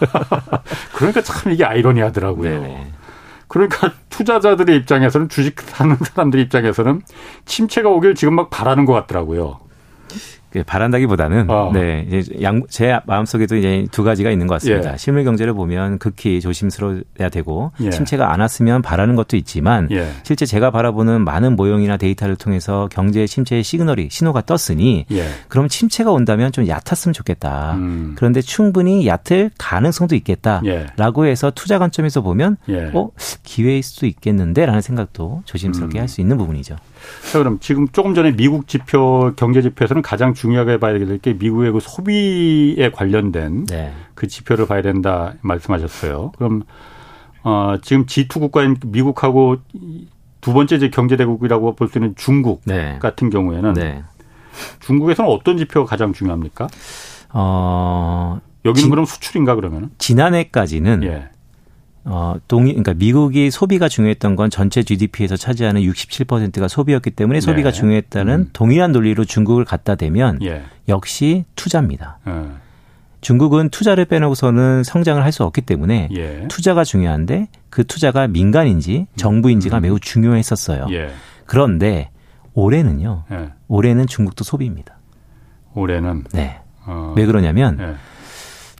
그러니까 0.95 1.23
참 1.23 1.53
이게 1.53 1.65
아이러니하더라고요. 1.65 2.51
네네. 2.61 2.87
그러니까 3.53 3.93
투자자들의 4.09 4.75
입장에서는 4.79 5.29
주식 5.29 5.61
사는 5.61 5.95
사람들 5.95 6.41
입장에서는 6.41 7.03
침체가 7.45 7.91
오길 7.91 8.15
지금 8.15 8.35
막 8.35 8.49
바라는 8.49 8.87
것 8.87 8.95
같더라고요. 8.95 9.61
그 10.53 10.63
바란다기보다는 10.65 11.49
어. 11.49 11.71
네, 11.73 12.07
양, 12.43 12.63
제 12.69 13.01
마음속에도 13.07 13.57
이제 13.57 13.87
두 13.91 14.05
가지가 14.05 14.31
있는 14.31 14.47
것 14.47 14.55
같습니다. 14.55 14.93
예. 14.93 14.97
실물 14.99 15.25
경제를 15.25 15.55
보면 15.55 15.99
극히 15.99 16.41
조심스러워야 16.43 17.31
되고 17.31 17.73
예. 17.81 17.89
침체가 17.89 18.33
안 18.33 18.41
왔으면 18.41 18.83
바라는 18.83 19.17
것도 19.17 19.39
있지만 19.39 19.89
예. 19.91 20.09
실제 20.25 20.45
제가 20.45 20.71
바라보는 20.71 21.25
많은 21.25 21.57
모형이나 21.57 21.97
데이터를 21.97 22.37
통해서 22.37 22.89
경제 22.93 23.27
침체의 23.27 23.63
시그널이 23.63 24.09
신호가 24.11 24.43
떴으니 24.43 25.07
예. 25.11 25.25
그럼 25.49 25.69
침체가 25.69 26.13
온다면 26.13 26.53
좀 26.53 26.69
얕았으면 26.69 27.15
좋겠다. 27.15 27.75
음. 27.77 28.13
그런데 28.17 28.43
충분히 28.43 29.07
얕을 29.07 29.51
가능성도 29.57 30.15
있겠다라고 30.17 31.27
예. 31.27 31.31
해서 31.31 31.51
투자 31.55 31.79
관점에서 31.79 32.21
보면 32.21 32.59
예. 32.69 32.91
어 32.93 33.09
기회일 33.43 33.83
수도 33.83 34.05
있겠는데라는 34.07 34.83
생각도 34.83 35.43
조심스럽게 35.47 35.99
음. 35.99 36.01
할수 36.01 36.21
있는 36.21 36.37
부분이죠. 36.37 36.77
자, 37.31 37.39
그럼 37.39 37.59
지금 37.61 37.89
조금 37.89 38.15
전에 38.15 38.33
미국 38.33 38.69
지표, 38.69 39.33
경제 39.37 39.63
지표에서는 39.63 40.03
가장 40.03 40.35
중요하게 40.43 40.79
봐야 40.79 40.99
될 40.99 41.19
게 41.19 41.35
미국의 41.35 41.71
그 41.73 41.79
소비에 41.81 42.91
관련된 42.91 43.67
네. 43.67 43.93
그 44.15 44.27
지표를 44.27 44.67
봐야 44.67 44.83
된다 44.83 45.35
말씀하셨어요. 45.41 46.33
그럼, 46.37 46.63
어, 47.45 47.77
지금 47.81 48.07
G2 48.07 48.41
국가인 48.41 48.77
미국하고 48.85 49.59
두 50.41 50.53
번째 50.53 50.75
이제 50.77 50.91
경제대국이라고 50.91 51.77
볼 51.77 51.89
수 51.89 51.99
있는 51.99 52.15
중국 52.17 52.63
네. 52.65 52.99
같은 53.01 53.31
경우에는 53.31 53.75
네. 53.75 54.03
중국에서는 54.81 55.31
어떤 55.31 55.57
지표가 55.59 55.89
가장 55.89 56.13
중요합니까? 56.13 56.67
어, 57.33 58.41
여기는 58.65 58.85
지, 58.85 58.91
그럼 58.91 59.05
수출인가 59.05 59.55
그러면? 59.55 59.91
지난해까지는 59.99 61.05
예. 61.05 61.29
어, 62.05 62.35
동의, 62.49 62.73
그러니까 62.73 62.95
미국이 62.95 63.51
소비가 63.51 63.89
중요했던 63.89 64.35
건 64.35 64.51
전체 64.51 64.83
GDP에서 64.83 65.37
차지하는 65.37 65.83
67%가 65.83 66.67
소비였기 66.67 67.11
때문에 67.11 67.41
소비가 67.41 67.71
네. 67.71 67.79
중요했다는 67.79 68.35
음. 68.35 68.51
동일한 68.53 68.93
논리로 68.93 69.25
중국을 69.25 69.65
갖다 69.65 69.95
대면 69.95 70.39
예. 70.43 70.63
역시 70.89 71.45
투자입니다. 71.55 72.19
예. 72.27 72.33
중국은 73.21 73.69
투자를 73.69 74.05
빼놓고서는 74.05 74.83
성장을 74.83 75.23
할 75.23 75.31
수 75.31 75.45
없기 75.45 75.61
때문에 75.61 76.09
예. 76.17 76.47
투자가 76.49 76.83
중요한데 76.83 77.49
그 77.71 77.85
투자가 77.85 78.27
민간인지 78.27 79.07
정부인지가 79.17 79.79
음. 79.79 79.83
매우 79.83 80.01
중요했었어요. 80.01 80.89
예. 80.91 81.11
그런데 81.47 82.11
올해는요. 82.55 83.25
예. 83.31 83.51
올해는 83.69 84.09
중국도 84.09 84.43
소비입니다. 84.43 84.99
올해는 85.75 86.25
네. 86.33 86.61
어. 86.85 87.15
왜 87.17 87.27
그러냐면 87.27 87.79
예. 87.81 87.95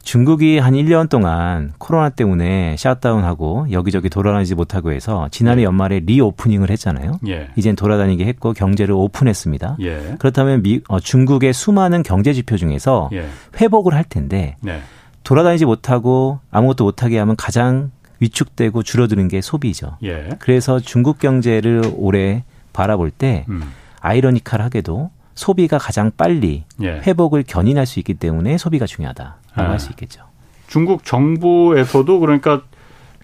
중국이 0.03 0.59
한 0.59 0.73
1년 0.73 1.09
동안 1.09 1.73
코로나 1.77 2.09
때문에 2.09 2.75
샷다운하고 2.77 3.67
여기저기 3.71 4.09
돌아다니지 4.09 4.53
못하고 4.53 4.91
해서 4.91 5.29
지난해 5.31 5.61
예. 5.61 5.65
연말에 5.65 6.01
리오프닝을 6.01 6.69
했잖아요. 6.71 7.19
예. 7.27 7.47
이젠 7.55 7.75
돌아다니게 7.75 8.25
했고 8.25 8.51
경제를 8.51 8.93
오픈했습니다. 8.93 9.77
예. 9.81 10.15
그렇다면 10.19 10.61
미, 10.61 10.81
어, 10.89 10.99
중국의 10.99 11.53
수많은 11.53 12.03
경제 12.03 12.33
지표 12.33 12.57
중에서 12.57 13.09
예. 13.13 13.27
회복을 13.61 13.93
할 13.93 14.03
텐데 14.03 14.57
네. 14.59 14.81
돌아다니지 15.23 15.65
못하고 15.65 16.39
아무것도 16.51 16.83
못하게 16.83 17.17
하면 17.19 17.37
가장 17.37 17.91
위축되고 18.19 18.83
줄어드는 18.83 19.29
게 19.29 19.39
소비죠. 19.39 19.97
예. 20.03 20.29
그래서 20.39 20.81
중국 20.81 21.17
경제를 21.17 21.93
올해 21.95 22.43
바라볼 22.73 23.09
때 23.09 23.45
음. 23.47 23.71
아이러니컬하게도 24.01 25.11
소비가 25.33 25.77
가장 25.77 26.11
빨리 26.15 26.65
예. 26.81 26.99
회복을 27.07 27.43
견인할 27.47 27.85
수 27.85 27.99
있기 27.99 28.15
때문에 28.15 28.57
소비가 28.57 28.85
중요하다 28.85 29.37
라고 29.55 29.67
예. 29.67 29.71
할수 29.71 29.91
있겠죠. 29.91 30.23
중국 30.67 31.03
정부에서도 31.03 32.19
그러니까 32.19 32.61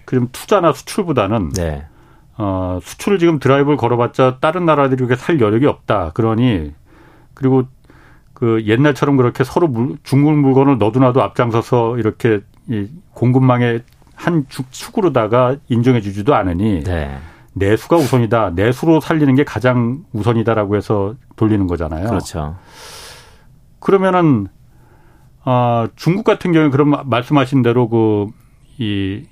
그럼 0.04 0.28
투자나 0.32 0.72
수출보다는 0.72 1.50
네. 1.50 1.84
어, 2.36 2.78
수출을 2.82 3.18
지금 3.18 3.38
드라이브를 3.38 3.76
걸어봤자 3.76 4.38
다른 4.40 4.64
나라들이 4.64 4.98
이렇게 4.98 5.16
살 5.16 5.40
여력이 5.40 5.66
없다. 5.66 6.12
그러니 6.14 6.72
그리고 7.34 7.64
그 8.32 8.64
옛날처럼 8.66 9.16
그렇게 9.16 9.44
서로 9.44 9.68
물, 9.68 9.98
중국 10.02 10.32
물건을 10.32 10.78
너도나도 10.78 11.22
앞장서서 11.22 11.98
이렇게 11.98 12.40
이 12.68 12.88
공급망의 13.12 13.82
한 14.14 14.46
축으로다가 14.48 15.56
인정해 15.68 16.00
주지도 16.00 16.34
않으니 16.34 16.82
네. 16.84 17.18
내수가 17.52 17.96
우선이다. 17.96 18.50
내수로 18.50 19.00
살리는 19.00 19.34
게 19.34 19.44
가장 19.44 20.04
우선이다라고 20.12 20.76
해서 20.76 21.14
돌리는 21.36 21.66
거잖아요. 21.66 22.08
그렇죠. 22.08 22.56
그러면은 23.80 24.48
아, 25.44 25.88
중국 25.96 26.24
같은 26.24 26.52
경우에 26.52 26.70
그런 26.70 26.92
말씀하신 27.08 27.62
대로 27.62 27.88
그 27.88 28.40
이 28.80 29.24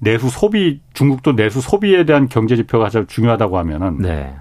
내수 0.00 0.28
소비 0.28 0.80
중국도 0.94 1.36
내수 1.36 1.60
소비에 1.60 2.04
대한 2.04 2.28
경제 2.28 2.56
지표가 2.56 2.84
가장 2.84 3.06
중요하다고 3.06 3.56
하면은 3.58 3.98
네. 3.98 4.34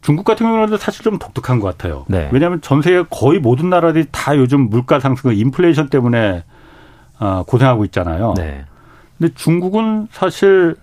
중국 0.00 0.24
같은 0.24 0.46
경우는 0.46 0.76
사실 0.78 1.04
좀 1.04 1.18
독특한 1.18 1.60
것 1.60 1.68
같아요. 1.68 2.04
네. 2.08 2.28
왜냐하면 2.32 2.60
전 2.60 2.82
세계 2.82 3.04
거의 3.08 3.38
모든 3.38 3.70
나라들이 3.70 4.06
다 4.10 4.36
요즘 4.36 4.68
물가 4.68 4.98
상승, 4.98 5.32
인플레이션 5.32 5.88
때문에 5.88 6.42
어, 7.20 7.44
고생하고 7.46 7.84
있잖아요. 7.84 8.34
네. 8.36 8.64
근데 9.18 9.32
중국은 9.34 10.08
사실 10.10 10.74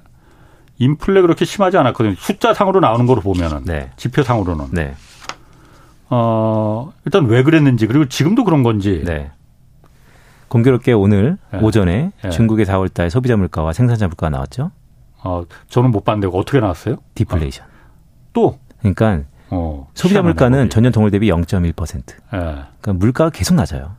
인플레 0.77 1.19
그렇게 1.21 1.43
심하지 1.43 1.75
않았거든요. 1.77 2.15
숫자상으로 2.17 2.79
나오는 2.79 3.05
거로 3.05 3.19
보면은 3.19 3.65
네. 3.65 3.91
지표상으로는. 3.97 4.67
네. 4.71 4.95
어, 6.09 6.91
일단 7.05 7.25
왜 7.27 7.43
그랬는지 7.43 7.87
그리고 7.87 8.05
지금도 8.07 8.43
그런 8.43 8.63
건지. 8.63 9.01
네. 9.05 9.31
공교롭게 10.47 10.93
오늘 10.93 11.37
네. 11.53 11.59
오전에 11.59 12.11
네. 12.23 12.29
중국의 12.29 12.65
4월 12.65 12.91
달 12.93 13.09
소비자 13.09 13.37
물가와 13.37 13.73
생산자 13.73 14.07
물가가 14.07 14.29
나왔죠. 14.29 14.71
어, 15.23 15.43
저는 15.67 15.91
못 15.91 16.03
봤는데 16.03 16.35
어떻게 16.35 16.59
나왔어요? 16.59 16.97
디플레이션. 17.13 17.65
어. 17.65 17.69
또 18.33 18.59
그러니까 18.79 19.21
어, 19.51 19.87
소비자 19.93 20.21
물가는 20.21 20.69
전년 20.69 20.91
동월 20.91 21.11
대비 21.11 21.29
0.1%. 21.29 22.09
예. 22.09 22.15
그러니까 22.31 22.93
물가가 22.93 23.29
계속 23.29 23.55
낮아요. 23.55 23.95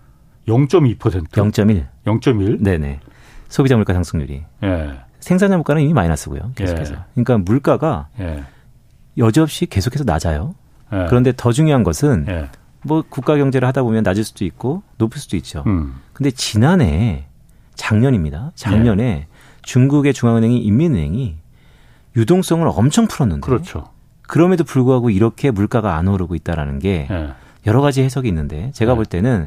0.2%? 0.49 0.99
0.1. 1.29 1.87
0.1? 2.07 2.63
네네. 2.63 3.01
소비자 3.49 3.77
물가 3.77 3.93
상승률이. 3.93 4.43
예. 4.65 4.91
생산자 5.21 5.57
물가는 5.57 5.81
이미 5.83 5.93
마이너스고요. 5.93 6.53
계속해서. 6.55 6.95
예. 6.95 6.99
그러니까 7.15 7.39
물가가 7.39 8.09
예. 8.19 8.43
여지없이 9.19 9.67
계속해서 9.67 10.05
낮아요. 10.05 10.55
예. 10.93 11.07
그런데 11.09 11.33
더 11.37 11.53
중요한 11.53 11.83
것은 11.83 12.27
예. 12.29 12.49
뭐 12.83 13.03
국가 13.09 13.37
경제를 13.37 13.67
하다 13.69 13.83
보면 13.83 14.03
낮을 14.03 14.25
수도 14.25 14.45
있고 14.45 14.83
높을 14.99 15.21
수도 15.21 15.37
있죠. 15.37 15.65
음. 15.67 15.97
근데 16.13 16.31
지난해 16.31 17.27
작년입니다. 17.75 18.53
작년에 18.55 19.05
예. 19.05 19.27
중국의 19.63 20.15
중앙은행이 20.15 20.59
인민은행이 20.59 21.37
유동성을 22.17 22.67
엄청 22.75 23.07
풀었는데 23.07 23.41
그렇죠. 23.41 23.89
그럼에도 24.23 24.65
불구하고 24.65 25.11
이렇게 25.11 25.51
물가가 25.51 25.97
안 25.97 26.09
오르고 26.09 26.35
있다라는 26.35 26.79
게 26.79 27.09
예. 27.11 27.31
여러 27.67 27.81
가지 27.81 28.03
해석이 28.03 28.29
있는데 28.29 28.71
제가 28.73 28.93
예. 28.93 28.97
볼 28.97 29.05
때는 29.05 29.47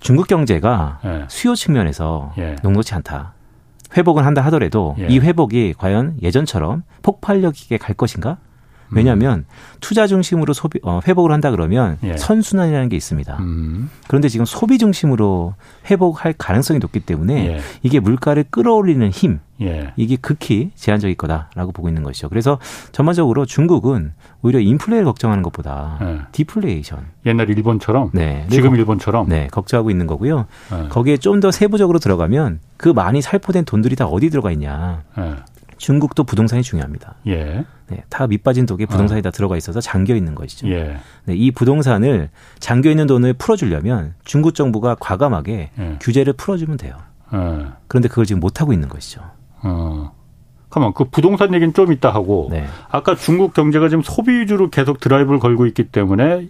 중국 0.00 0.26
경제가 0.26 1.00
예. 1.04 1.24
수요 1.28 1.54
측면에서 1.54 2.32
예. 2.38 2.56
녹록지 2.62 2.94
않다. 2.94 3.34
회복은 3.96 4.24
한다 4.24 4.40
하더라도 4.46 4.96
예. 4.98 5.06
이 5.08 5.18
회복이 5.18 5.74
과연 5.76 6.16
예전처럼 6.22 6.82
폭발력 7.02 7.60
있게 7.60 7.76
갈 7.76 7.94
것인가? 7.94 8.38
왜냐하면 8.94 9.40
음. 9.40 9.44
투자 9.80 10.06
중심으로 10.06 10.52
소비 10.52 10.78
어, 10.82 11.00
회복을 11.06 11.32
한다 11.32 11.50
그러면 11.50 11.98
예. 12.02 12.16
선순환이라는 12.16 12.88
게 12.88 12.96
있습니다. 12.96 13.36
음. 13.40 13.90
그런데 14.06 14.28
지금 14.28 14.44
소비 14.46 14.78
중심으로 14.78 15.54
회복할 15.90 16.32
가능성이 16.36 16.78
높기 16.78 17.00
때문에 17.00 17.46
예. 17.46 17.60
이게 17.82 18.00
물가를 18.00 18.44
끌어올리는 18.50 19.08
힘 19.10 19.40
예. 19.60 19.92
이게 19.96 20.16
극히 20.16 20.70
제한적일 20.74 21.16
거다라고 21.16 21.72
보고 21.72 21.88
있는 21.88 22.02
것이죠. 22.02 22.28
그래서 22.28 22.58
전반적으로 22.92 23.44
중국은 23.46 24.12
오히려 24.42 24.58
인플레를 24.60 25.04
걱정하는 25.04 25.42
것보다 25.42 25.98
예. 26.02 26.20
디플레이션 26.32 27.06
옛날 27.26 27.50
일본처럼 27.50 28.10
네. 28.12 28.46
지금 28.50 28.74
일본처럼 28.76 29.28
네 29.28 29.48
걱정하고 29.50 29.90
있는 29.90 30.06
거고요. 30.06 30.46
예. 30.72 30.88
거기에 30.88 31.16
좀 31.16 31.42
더 31.42 31.50
세부적으로 31.50 31.98
들어가면 31.98 32.60
그 32.76 32.88
많이 32.90 33.20
살포된 33.20 33.64
돈들이 33.64 33.96
다 33.96 34.06
어디 34.06 34.30
들어가 34.30 34.52
있냐. 34.52 35.02
예. 35.18 35.34
중국도 35.76 36.22
부동산이 36.22 36.62
중요합니다. 36.62 37.16
예. 37.92 37.96
네, 37.96 38.04
다 38.08 38.26
밑빠진 38.26 38.66
독에 38.66 38.86
부동산이 38.86 39.20
어. 39.20 39.22
다 39.22 39.30
들어가 39.30 39.56
있어서 39.56 39.80
잠겨 39.80 40.14
있는 40.14 40.34
것이죠. 40.34 40.68
예. 40.68 40.96
네, 41.24 41.34
이 41.34 41.50
부동산을 41.50 42.30
잠겨 42.58 42.90
있는 42.90 43.06
돈을 43.06 43.34
풀어주려면 43.34 44.14
중국 44.24 44.54
정부가 44.54 44.96
과감하게 44.98 45.70
예. 45.78 45.98
규제를 46.00 46.32
풀어주면 46.34 46.76
돼요. 46.78 46.96
예. 47.34 47.66
그런데 47.88 48.08
그걸 48.08 48.26
지금 48.26 48.40
못 48.40 48.60
하고 48.60 48.72
있는 48.72 48.88
것이죠. 48.88 49.22
어. 49.62 50.12
가만 50.70 50.94
그 50.94 51.04
부동산 51.04 51.52
얘기는 51.54 51.74
좀 51.74 51.92
이따 51.92 52.10
하고 52.10 52.48
네. 52.50 52.64
아까 52.90 53.14
중국 53.14 53.52
경제가 53.52 53.90
지금 53.90 54.02
소비 54.02 54.40
위주로 54.40 54.70
계속 54.70 55.00
드라이브를 55.00 55.38
걸고 55.38 55.66
있기 55.66 55.88
때문에 55.88 56.48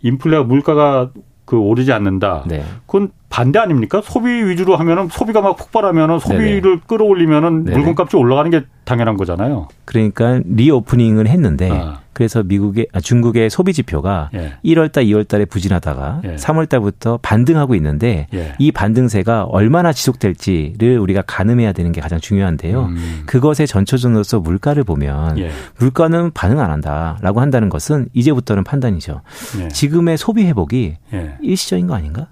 인플레가 0.00 0.44
물가가 0.44 1.10
그 1.44 1.58
오르지 1.58 1.92
않는다. 1.92 2.44
네. 2.46 2.64
그건 2.86 3.10
반대 3.28 3.58
아닙니까? 3.58 4.00
소비 4.02 4.28
위주로 4.28 4.76
하면은 4.76 5.08
소비가 5.10 5.40
막 5.40 5.56
폭발하면은 5.56 6.18
소비를 6.18 6.62
네네. 6.62 6.80
끌어올리면은 6.86 7.64
네네. 7.64 7.76
물건값이 7.76 8.16
올라가는 8.16 8.50
게 8.50 8.64
당연한 8.84 9.16
거잖아요. 9.16 9.68
그러니까 9.84 10.40
리오프닝을 10.44 11.28
했는데 11.28 11.70
아. 11.70 12.00
그래서 12.14 12.42
미국의 12.42 12.88
아, 12.92 13.00
중국의 13.00 13.48
소비 13.48 13.72
지표가 13.72 14.30
예. 14.34 14.54
1월 14.64 14.90
달, 14.90 15.04
2월 15.04 15.28
달에 15.28 15.44
부진하다가 15.44 16.22
예. 16.24 16.34
3월 16.34 16.68
달부터 16.68 17.20
반등하고 17.22 17.76
있는데 17.76 18.26
예. 18.34 18.54
이 18.58 18.72
반등세가 18.72 19.44
얼마나 19.44 19.92
지속될지를 19.92 20.98
우리가 20.98 21.22
가늠해야 21.22 21.72
되는 21.72 21.92
게 21.92 22.00
가장 22.00 22.18
중요한데요. 22.18 22.86
음. 22.86 23.22
그것의 23.26 23.68
전초전으로서 23.68 24.40
물가를 24.40 24.82
보면 24.82 25.38
예. 25.38 25.50
물가는 25.78 26.30
반응 26.32 26.58
안 26.58 26.72
한다라고 26.72 27.40
한다는 27.40 27.68
것은 27.68 28.08
이제부터는 28.14 28.64
판단이죠. 28.64 29.20
예. 29.60 29.68
지금의 29.68 30.18
소비 30.18 30.44
회복이 30.46 30.96
예. 31.12 31.34
일시적인 31.40 31.86
거 31.86 31.94
아닌가? 31.94 32.26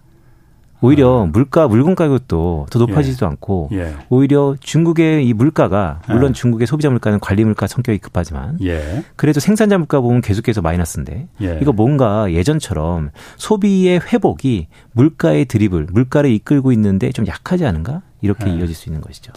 오히려 0.81 1.23
아. 1.23 1.27
물가 1.27 1.69
물건 1.69 1.95
가격도 1.95 2.67
더 2.71 2.79
높아지지도 2.79 3.27
예. 3.27 3.31
않고 3.31 3.69
예. 3.73 3.95
오히려 4.09 4.57
중국의 4.61 5.27
이 5.27 5.33
물가가 5.33 6.01
물론 6.09 6.31
예. 6.31 6.33
중국의 6.33 6.67
소비자 6.67 6.91
물가는 6.91 7.19
관리 7.21 7.45
물가 7.45 7.67
성격이 7.67 7.99
급하지만 7.99 8.59
예. 8.63 9.05
그래도 9.17 9.41
생산자 9.41 9.79
물가 9.79 10.01
보면 10.01 10.21
계속해서 10.21 10.63
마이너스인데 10.63 11.29
예. 11.43 11.59
이거 11.63 11.73
뭔가 11.73 12.31
예전처럼 12.33 13.11
소비의 13.37 14.01
회복이 14.01 14.69
물가의 14.93 15.47
드립을 15.47 15.87
물가를 15.91 16.31
이끌고 16.31 16.73
있는데 16.73 17.11
좀 17.13 17.27
약하지 17.27 17.65
않은가 17.65 18.03
이렇게 18.21 18.51
예. 18.51 18.55
이어질 18.55 18.75
수 18.75 18.89
있는 18.89 19.01
것이죠. 19.01 19.33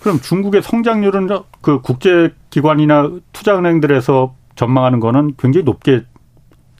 그럼 0.00 0.20
중국의 0.20 0.62
성장률은 0.62 1.28
그 1.60 1.80
국제 1.80 2.34
기관이나 2.50 3.10
투자은행들에서 3.32 4.34
전망하는 4.56 5.00
거는 5.00 5.34
굉장히 5.38 5.64
높게 5.64 6.02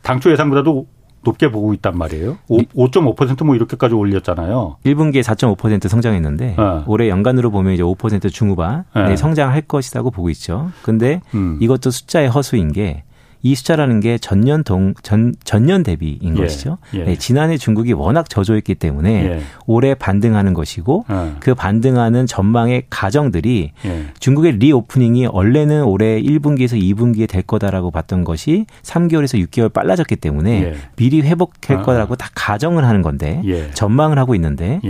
당초 0.03 0.33
예상보다도 0.33 0.87
높게 1.25 1.51
보고 1.51 1.73
있단 1.75 1.97
말이에요. 1.97 2.39
5.5%뭐 2.49 3.55
이렇게까지 3.55 3.95
올렸잖아요. 3.95 4.77
1분기에 4.85 5.23
4.5% 5.23 5.89
성장했는데 5.89 6.47
네. 6.47 6.83
올해 6.87 7.09
연간으로 7.09 7.51
보면 7.51 7.75
이제 7.75 7.83
5% 7.83 8.31
중후반 8.33 8.85
네. 8.95 9.17
성장할 9.17 9.63
것이라고 9.63 10.11
보고 10.11 10.31
있죠. 10.31 10.71
근데 10.83 11.21
음. 11.35 11.59
이것도 11.61 11.91
숫자의 11.91 12.29
허수인 12.29 12.73
게 12.73 13.05
이 13.43 13.55
숫자라는 13.55 14.01
게 14.01 14.19
전년 14.19 14.63
동, 14.63 14.95
전, 15.03 15.35
전년 15.45 15.83
대비인 15.83 16.37
예. 16.37 16.43
것이죠. 16.43 16.79
예. 16.95 17.05
네, 17.05 17.17
지난해 17.17 17.59
중국이 17.59 17.93
워낙 17.93 18.31
저조했기 18.31 18.77
때문에 18.77 19.25
예. 19.25 19.43
올해 19.67 19.95
반등하는 19.95 20.55
것이고 20.55 21.05
어. 21.09 21.37
그 21.41 21.55
반등하는 21.55 22.27
전망의 22.27 22.85
가정들이 22.89 23.73
예. 23.85 24.05
중국의 24.21 24.59
리오프닝이 24.59 25.27
원래는 25.27 25.83
올해 25.85 26.23
1분기에서 26.23 26.81
2분기에 26.81 27.29
될 27.29 27.43
거다라고 27.43 27.91
봤던 27.91 28.25
것이 28.25 28.67
3개월에서 28.83 29.45
6개월 29.49 29.73
빨라졌기 29.73 30.17
때문에 30.17 30.63
예. 30.63 30.75
미리 30.97 31.21
회복할 31.23 31.79
아. 31.79 31.83
거라고 31.83 32.15
다 32.15 32.31
가정을 32.35 32.85
하는 32.85 33.03
건데 33.03 33.43
예. 33.45 33.71
전망을 33.73 34.19
하고 34.19 34.35
있는데 34.37 34.81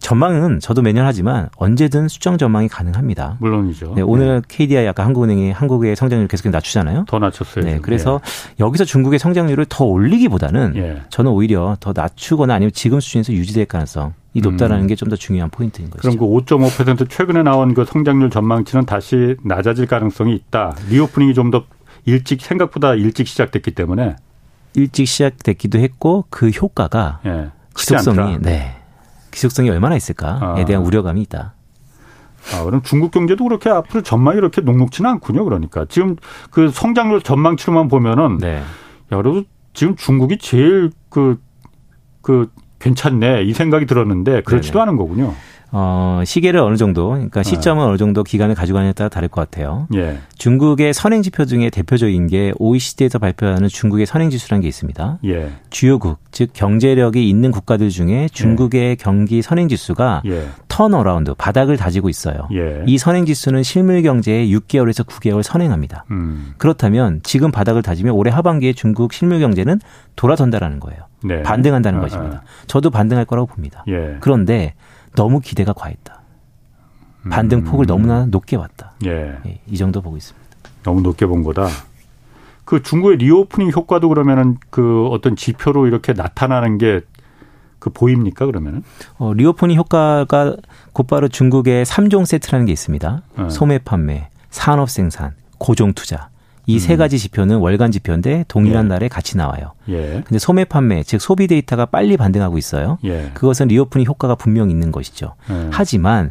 전망은 0.00 0.60
저도 0.60 0.82
매년 0.82 1.06
하지만 1.06 1.48
언제든 1.56 2.08
수정 2.08 2.38
전망이 2.38 2.68
가능합니다. 2.68 3.36
물론이죠. 3.38 3.92
네, 3.94 4.02
오늘 4.02 4.42
KDI 4.48 4.88
아까 4.88 5.04
한국은행이 5.04 5.52
한국의 5.52 5.94
성장률 5.94 6.26
계속 6.26 6.48
낮추잖아요. 6.48 7.04
더 7.06 7.18
낮췄어요. 7.18 7.64
네, 7.64 7.78
그래서 7.80 8.20
예. 8.24 8.64
여기서 8.64 8.84
중국의 8.84 9.18
성장률을 9.18 9.66
더 9.68 9.84
올리기보다는 9.84 10.72
예. 10.76 11.02
저는 11.10 11.30
오히려 11.30 11.76
더 11.80 11.92
낮추거나 11.94 12.54
아니면 12.54 12.72
지금 12.74 12.98
수준에서 13.00 13.32
유지될 13.32 13.66
가능성 13.66 14.14
이 14.32 14.40
높다라는 14.40 14.84
음. 14.84 14.86
게좀 14.88 15.08
더 15.08 15.16
중요한 15.16 15.50
포인트인 15.50 15.90
거죠. 15.90 16.00
그럼 16.02 16.16
그 16.16 16.24
5.5% 16.24 17.10
최근에 17.10 17.42
나온 17.42 17.74
그 17.74 17.84
성장률 17.84 18.30
전망치는 18.30 18.86
다시 18.86 19.36
낮아질 19.44 19.86
가능성이 19.86 20.34
있다. 20.34 20.74
reopening이 20.88 21.34
좀 21.34 21.50
더 21.50 21.64
일찍 22.06 22.40
생각보다 22.40 22.94
일찍 22.94 23.26
시작됐기 23.28 23.72
때문에 23.72 24.16
일찍 24.74 25.06
시작됐기도 25.06 25.78
했고 25.78 26.24
그 26.30 26.48
효과가 26.50 27.20
예. 27.26 27.50
지속성이 27.74 28.38
네. 28.40 28.76
지속성이 29.30 29.70
얼마나 29.70 29.96
있을까에 29.96 30.62
아. 30.62 30.64
대한 30.64 30.82
우려감이 30.84 31.20
있다. 31.22 31.54
아, 32.54 32.64
그럼 32.64 32.82
중국 32.82 33.10
경제도 33.10 33.44
그렇게 33.44 33.68
앞으로 33.68 34.02
전망이 34.02 34.38
이렇게 34.38 34.60
녹록지는 34.60 35.10
않군요. 35.10 35.44
그러니까 35.44 35.84
지금 35.88 36.16
그 36.50 36.70
성장률 36.70 37.22
전망치로만 37.22 37.88
보면은 37.88 38.38
네. 38.38 38.62
여러분 39.12 39.44
지금 39.74 39.94
중국이 39.96 40.38
제일 40.38 40.90
그그 41.10 41.40
그 42.22 42.50
괜찮네 42.78 43.42
이 43.42 43.52
생각이 43.52 43.86
들었는데 43.86 44.42
그렇지도 44.42 44.78
네네. 44.78 44.82
않은 44.82 44.96
거군요. 44.96 45.34
어, 45.72 46.22
시계를 46.24 46.60
어느 46.60 46.76
정도, 46.76 47.10
그러니까 47.10 47.42
시점은 47.42 47.84
네. 47.84 47.88
어느 47.90 47.96
정도 47.96 48.22
기간을 48.24 48.54
가지고 48.54 48.76
가느냐에 48.76 48.92
따라 48.92 49.08
다를 49.08 49.28
것 49.28 49.40
같아요. 49.40 49.86
예. 49.94 50.18
중국의 50.36 50.92
선행 50.92 51.22
지표 51.22 51.44
중에 51.44 51.70
대표적인 51.70 52.26
게 52.26 52.52
OECD에서 52.58 53.18
발표하는 53.18 53.68
중국의 53.68 54.06
선행 54.06 54.30
지수라는 54.30 54.62
게 54.62 54.68
있습니다. 54.68 55.18
예. 55.26 55.50
주요국, 55.70 56.18
즉 56.32 56.50
경제력이 56.52 57.28
있는 57.28 57.50
국가들 57.52 57.90
중에 57.90 58.28
중국의 58.32 58.82
예. 58.82 58.94
경기 58.96 59.42
선행 59.42 59.68
지수가 59.68 60.22
예. 60.26 60.48
turnaround, 60.68 61.34
바닥을 61.34 61.76
다지고 61.76 62.08
있어요. 62.08 62.48
예. 62.52 62.82
이 62.86 62.98
선행 62.98 63.26
지수는 63.26 63.62
실물 63.62 64.02
경제의 64.02 64.52
6개월에서 64.54 65.06
9개월 65.06 65.42
선행합니다. 65.42 66.04
음. 66.10 66.54
그렇다면 66.58 67.20
지금 67.22 67.50
바닥을 67.50 67.82
다지면 67.82 68.14
올해 68.14 68.30
하반기에 68.30 68.72
중국 68.72 69.12
실물 69.12 69.40
경제는 69.40 69.80
돌아선다라는 70.16 70.80
거예요. 70.80 71.09
네. 71.22 71.42
반등한다는 71.42 71.98
아, 71.98 72.02
것입니다. 72.02 72.36
아. 72.38 72.64
저도 72.66 72.90
반등할 72.90 73.24
거라고 73.24 73.46
봅니다. 73.46 73.84
예. 73.88 74.16
그런데 74.20 74.74
너무 75.14 75.40
기대가 75.40 75.72
과했다. 75.72 76.20
반등 77.30 77.64
폭을 77.64 77.84
음. 77.84 77.86
너무나 77.86 78.26
높게 78.26 78.56
봤다. 78.56 78.92
예. 79.04 79.36
예. 79.46 79.60
이 79.66 79.76
정도 79.76 80.00
보고 80.00 80.16
있습니다. 80.16 80.48
너무 80.82 81.02
높게 81.02 81.26
본 81.26 81.42
거다. 81.42 81.66
그 82.64 82.82
중국의 82.82 83.18
reopening 83.18 83.72
효과도 83.72 84.08
그러면은 84.08 84.56
그 84.70 85.06
어떤 85.08 85.36
지표로 85.36 85.86
이렇게 85.86 86.12
나타나는 86.12 86.78
게 86.78 87.00
그 87.80 87.90
보입니까 87.90 88.46
그러면은? 88.46 88.84
어, 89.16 89.32
reopening 89.32 89.76
효과가 89.76 90.54
곧바로 90.92 91.26
중국의 91.26 91.84
3종 91.84 92.26
세트라는 92.26 92.66
게 92.66 92.72
있습니다. 92.72 93.22
네. 93.38 93.50
소매 93.50 93.78
판매, 93.78 94.28
산업 94.50 94.88
생산, 94.88 95.32
고정 95.58 95.94
투자. 95.94 96.28
이 96.66 96.75
세 96.75 96.94
음. 96.94 96.98
가지 96.98 97.18
지표는 97.18 97.56
월간 97.56 97.90
지표인데 97.90 98.44
동일한 98.48 98.84
예. 98.84 98.88
날에 98.88 99.08
같이 99.08 99.36
나와요. 99.36 99.72
예. 99.88 100.22
근데 100.24 100.38
소매 100.38 100.64
판매, 100.64 101.02
즉 101.02 101.20
소비 101.20 101.46
데이터가 101.46 101.86
빨리 101.86 102.16
반등하고 102.16 102.58
있어요. 102.58 102.98
예. 103.04 103.30
그것은 103.34 103.68
reopening 103.68 104.06
효과가 104.06 104.34
분명히 104.34 104.72
있는 104.72 104.92
것이죠. 104.92 105.34
예. 105.50 105.68
하지만 105.70 106.30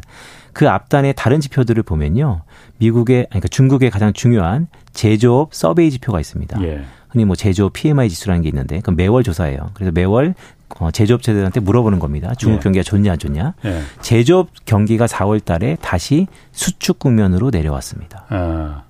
그 0.52 0.68
앞단의 0.68 1.14
다른 1.16 1.40
지표들을 1.40 1.82
보면요. 1.82 2.42
미국의 2.78 3.26
그러니까 3.28 3.48
중국의 3.48 3.90
가장 3.90 4.12
중요한 4.12 4.68
제조업 4.92 5.54
survey 5.54 5.90
지표가 5.90 6.20
있습니다. 6.20 6.62
예. 6.62 6.84
흔히 7.08 7.24
뭐 7.24 7.34
제조업 7.34 7.72
PMI 7.72 8.08
지수라는 8.08 8.42
게 8.42 8.48
있는데 8.48 8.80
그 8.80 8.90
매월 8.90 9.22
조사예요. 9.22 9.70
그래서 9.74 9.92
매월 9.92 10.34
어, 10.78 10.90
제조업체들한테 10.90 11.60
물어보는 11.60 11.98
겁니다. 11.98 12.32
중국 12.36 12.58
예. 12.58 12.62
경기가 12.62 12.82
좋냐 12.82 13.12
안 13.12 13.18
좋냐. 13.18 13.54
예. 13.64 13.82
제조업 14.00 14.48
경기가 14.64 15.06
4월 15.06 15.44
달에 15.44 15.76
다시 15.80 16.28
수축 16.52 16.98
국면으로 16.98 17.50
내려왔습니다. 17.50 18.26
아. 18.28 18.82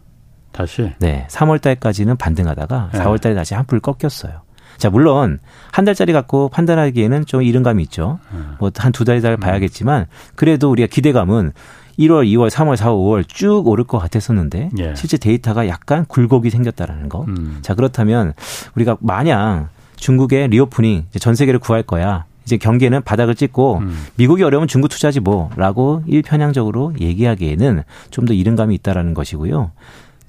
다시? 0.60 0.92
네. 0.98 1.26
3월 1.30 1.60
달까지는 1.60 2.16
반등하다가 2.16 2.90
네. 2.92 2.98
4월 3.00 3.20
달에 3.20 3.34
다시 3.34 3.54
한풀 3.54 3.80
꺾였어요. 3.80 4.42
자, 4.76 4.88
물론 4.88 5.38
한 5.72 5.84
달짜리 5.84 6.12
갖고 6.12 6.48
판단하기에는 6.48 7.26
좀 7.26 7.42
이른감이 7.42 7.82
있죠. 7.84 8.18
네. 8.32 8.38
뭐 8.58 8.78
한 8.78 8.92
두 8.92 9.04
달, 9.04 9.20
달 9.20 9.32
음. 9.32 9.40
봐야겠지만 9.40 10.06
그래도 10.36 10.70
우리가 10.70 10.88
기대감은 10.88 11.52
1월, 11.98 12.24
2월, 12.26 12.48
3월, 12.48 12.76
4월, 12.76 12.94
5월 12.94 13.28
쭉 13.28 13.66
오를 13.66 13.84
것 13.84 13.98
같았었는데 13.98 14.70
예. 14.78 14.94
실제 14.94 15.18
데이터가 15.18 15.68
약간 15.68 16.06
굴곡이 16.06 16.48
생겼다라는 16.48 17.10
거. 17.10 17.26
음. 17.28 17.58
자, 17.60 17.74
그렇다면 17.74 18.32
우리가 18.74 18.96
마냥 19.00 19.68
중국의 19.96 20.48
reopening 20.48 21.08
전 21.20 21.34
세계를 21.34 21.60
구할 21.60 21.82
거야. 21.82 22.24
이제 22.46 22.56
경제는 22.56 23.02
바닥을 23.02 23.34
찍고 23.34 23.78
음. 23.78 24.06
미국이 24.16 24.42
어려우면 24.42 24.66
중국 24.66 24.88
투자지 24.88 25.20
뭐라고 25.20 26.02
일편향적으로 26.06 26.94
얘기하기에는 26.98 27.82
좀 28.10 28.24
더 28.24 28.32
이른감이 28.32 28.74
있다라는 28.76 29.12
것이고요. 29.12 29.70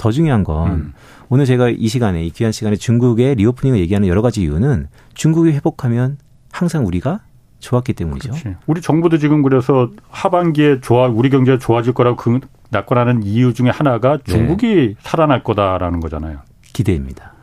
더 0.01 0.09
중요한 0.09 0.43
건 0.43 0.71
음. 0.71 0.93
오늘 1.29 1.45
제가 1.45 1.69
이 1.69 1.87
시간에 1.87 2.25
이 2.25 2.31
귀한 2.31 2.51
시간에 2.51 2.75
중국의 2.75 3.35
리오프닝을 3.35 3.77
얘기하는 3.81 4.07
여러 4.07 4.23
가지 4.23 4.41
이유는 4.41 4.87
중국이 5.13 5.51
회복하면 5.51 6.17
항상 6.51 6.87
우리가 6.87 7.19
좋았기 7.59 7.93
때문이죠. 7.93 8.31
그렇지. 8.31 8.55
우리 8.65 8.81
정부도 8.81 9.19
지금 9.19 9.43
그래서 9.43 9.91
하반기에 10.09 10.81
좋아 10.81 11.07
우리 11.07 11.29
경제가 11.29 11.59
좋아질 11.59 11.93
거라고 11.93 12.15
그, 12.15 12.39
낙관하는 12.71 13.21
이유 13.21 13.53
중에 13.53 13.69
하나가 13.69 14.17
네. 14.17 14.23
중국이 14.23 14.75
네. 14.75 14.95
살아날 15.01 15.43
거다라는 15.43 15.99
거잖아요. 15.99 16.39
기대입니다. 16.73 17.33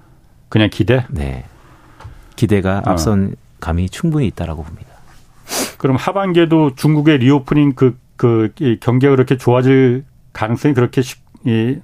그냥 0.48 0.68
기대? 0.68 1.06
네. 1.10 1.44
기대가 2.34 2.78
어. 2.78 2.90
앞선 2.90 3.36
감이 3.60 3.88
충분히 3.88 4.26
있다라고 4.26 4.64
봅니다. 4.64 4.88
그럼 5.78 5.94
하반기에도 5.94 6.74
중국의 6.74 7.18
reopening 7.18 7.74
그, 7.76 7.96
그, 8.16 8.52
경기가 8.80 9.12
그렇게 9.12 9.36
좋아질 9.36 10.04
가능성이 10.32 10.74
그렇게 10.74 11.02
쉽, 11.02 11.20
이, 11.46 11.78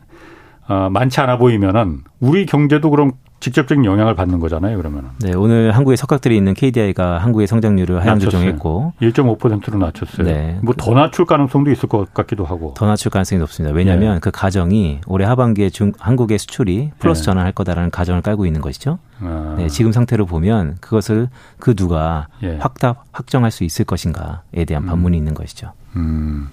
어, 0.68 0.88
많지 0.90 1.20
않아 1.20 1.38
보이면은 1.38 2.00
우리 2.20 2.46
경제도 2.46 2.90
그럼 2.90 3.12
직접적인 3.40 3.84
영향을 3.84 4.14
받는 4.14 4.40
거잖아요, 4.40 4.78
그러면은. 4.78 5.10
네, 5.20 5.34
오늘 5.34 5.70
한국에 5.72 5.96
석학들이 5.96 6.34
있는 6.34 6.54
KDI가 6.54 7.18
한국의 7.18 7.46
성장률을 7.46 8.00
하향 8.00 8.18
조정했고 8.18 8.94
1.5%로 9.02 9.78
낮췄어요. 9.78 10.26
네. 10.26 10.58
뭐 10.62 10.74
더 10.78 10.94
낮출 10.94 11.26
가능성도 11.26 11.70
있을 11.70 11.86
것 11.90 12.14
같기도 12.14 12.46
하고. 12.46 12.72
더 12.74 12.86
낮출 12.86 13.10
가능성이 13.10 13.40
높습니다. 13.40 13.74
왜냐하면 13.76 14.14
네. 14.14 14.20
그 14.20 14.30
가정이 14.30 15.00
올해 15.06 15.26
하반기에 15.26 15.68
중 15.68 15.92
한국의 15.98 16.38
수출이 16.38 16.92
플러스 16.98 17.20
네. 17.20 17.24
전환할 17.26 17.52
거다라는 17.52 17.90
가정을 17.90 18.22
깔고 18.22 18.46
있는 18.46 18.62
것이죠. 18.62 18.98
아. 19.20 19.56
네, 19.58 19.68
지금 19.68 19.92
상태로 19.92 20.24
보면 20.24 20.78
그것을 20.80 21.28
그 21.58 21.74
누가 21.74 22.28
예. 22.42 22.56
확답 22.56 23.04
확정할 23.12 23.50
수 23.50 23.64
있을 23.64 23.84
것인가에 23.84 24.64
대한 24.66 24.86
반문이 24.86 25.16
음. 25.16 25.18
있는 25.18 25.34
것이죠. 25.34 25.72
음. 25.96 26.48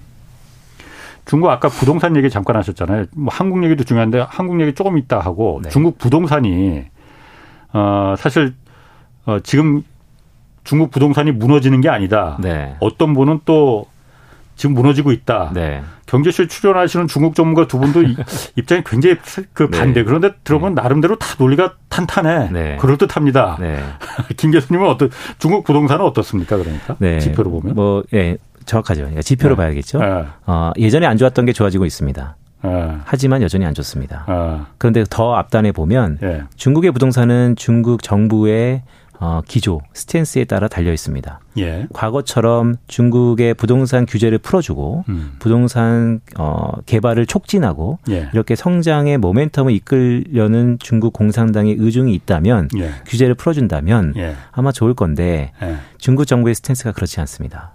중국 1.24 1.50
아까 1.50 1.68
부동산 1.68 2.16
얘기 2.16 2.30
잠깐 2.30 2.56
하셨잖아요. 2.56 3.06
뭐 3.14 3.32
한국 3.32 3.62
얘기도 3.64 3.84
중요한데 3.84 4.26
한국 4.28 4.60
얘기 4.60 4.74
조금 4.74 4.98
있다 4.98 5.20
하고 5.20 5.60
네. 5.62 5.70
중국 5.70 5.98
부동산이 5.98 6.84
어 7.72 8.14
사실 8.18 8.54
어 9.24 9.38
지금 9.40 9.82
중국 10.64 10.90
부동산이 10.90 11.32
무너지는 11.32 11.80
게 11.80 11.88
아니다. 11.88 12.38
네. 12.40 12.76
어떤 12.80 13.14
분은 13.14 13.40
또 13.44 13.86
지금 14.56 14.74
무너지고 14.74 15.12
있다. 15.12 15.50
네. 15.54 15.82
경제쇼 16.06 16.46
출연하시는 16.46 17.08
중국 17.08 17.34
전문가 17.34 17.66
두 17.66 17.78
분도 17.78 18.02
입장이 18.56 18.82
굉장히 18.84 19.16
그 19.52 19.70
네. 19.70 19.78
반대. 19.78 20.00
네. 20.00 20.04
그런데 20.04 20.32
들어보면 20.44 20.74
네. 20.74 20.82
나름대로 20.82 21.16
다 21.18 21.34
논리가 21.38 21.74
탄탄해. 21.88 22.50
네. 22.52 22.76
그럴 22.80 22.98
듯합니다. 22.98 23.56
네. 23.60 23.82
김 24.36 24.50
교수님은 24.50 24.88
어떤 24.88 25.10
중국 25.38 25.64
부동산은 25.64 26.04
어떻습니까? 26.04 26.58
그러니까 26.58 26.96
지표로 27.20 27.50
보면. 27.50 27.74
뭐 27.74 28.02
예. 28.12 28.36
정확하죠. 28.64 29.00
그러니까 29.00 29.22
지표로 29.22 29.54
네. 29.54 29.56
봐야겠죠. 29.56 29.98
네. 29.98 30.24
어, 30.46 30.72
예전에 30.78 31.06
안 31.06 31.16
좋았던 31.16 31.46
게 31.46 31.52
좋아지고 31.52 31.86
있습니다. 31.86 32.36
네. 32.64 32.96
하지만 33.04 33.42
여전히 33.42 33.66
안 33.66 33.74
좋습니다. 33.74 34.24
네. 34.28 34.60
그런데 34.78 35.04
더 35.08 35.34
앞단에 35.34 35.72
보면 35.72 36.18
네. 36.20 36.42
중국의 36.56 36.92
부동산은 36.92 37.56
중국 37.56 38.02
정부의 38.02 38.82
어, 39.24 39.40
기조, 39.46 39.80
스탠스에 39.94 40.42
따라 40.46 40.66
달려 40.66 40.92
있습니다. 40.92 41.38
예. 41.58 41.86
과거처럼 41.92 42.74
중국의 42.88 43.54
부동산 43.54 44.04
규제를 44.04 44.38
풀어주고 44.38 45.04
음. 45.08 45.36
부동산 45.38 46.20
어, 46.36 46.72
개발을 46.86 47.26
촉진하고 47.26 48.00
예. 48.10 48.28
이렇게 48.32 48.56
성장의 48.56 49.18
모멘텀을 49.18 49.72
이끌려는 49.74 50.76
중국 50.80 51.12
공산당의 51.12 51.76
의중이 51.78 52.12
있다면 52.16 52.70
예. 52.78 52.90
규제를 53.06 53.36
풀어준다면 53.36 54.14
예. 54.16 54.34
아마 54.50 54.72
좋을 54.72 54.94
건데 54.94 55.52
예. 55.62 55.76
중국 55.98 56.24
정부의 56.24 56.56
스탠스가 56.56 56.90
그렇지 56.90 57.20
않습니다. 57.20 57.74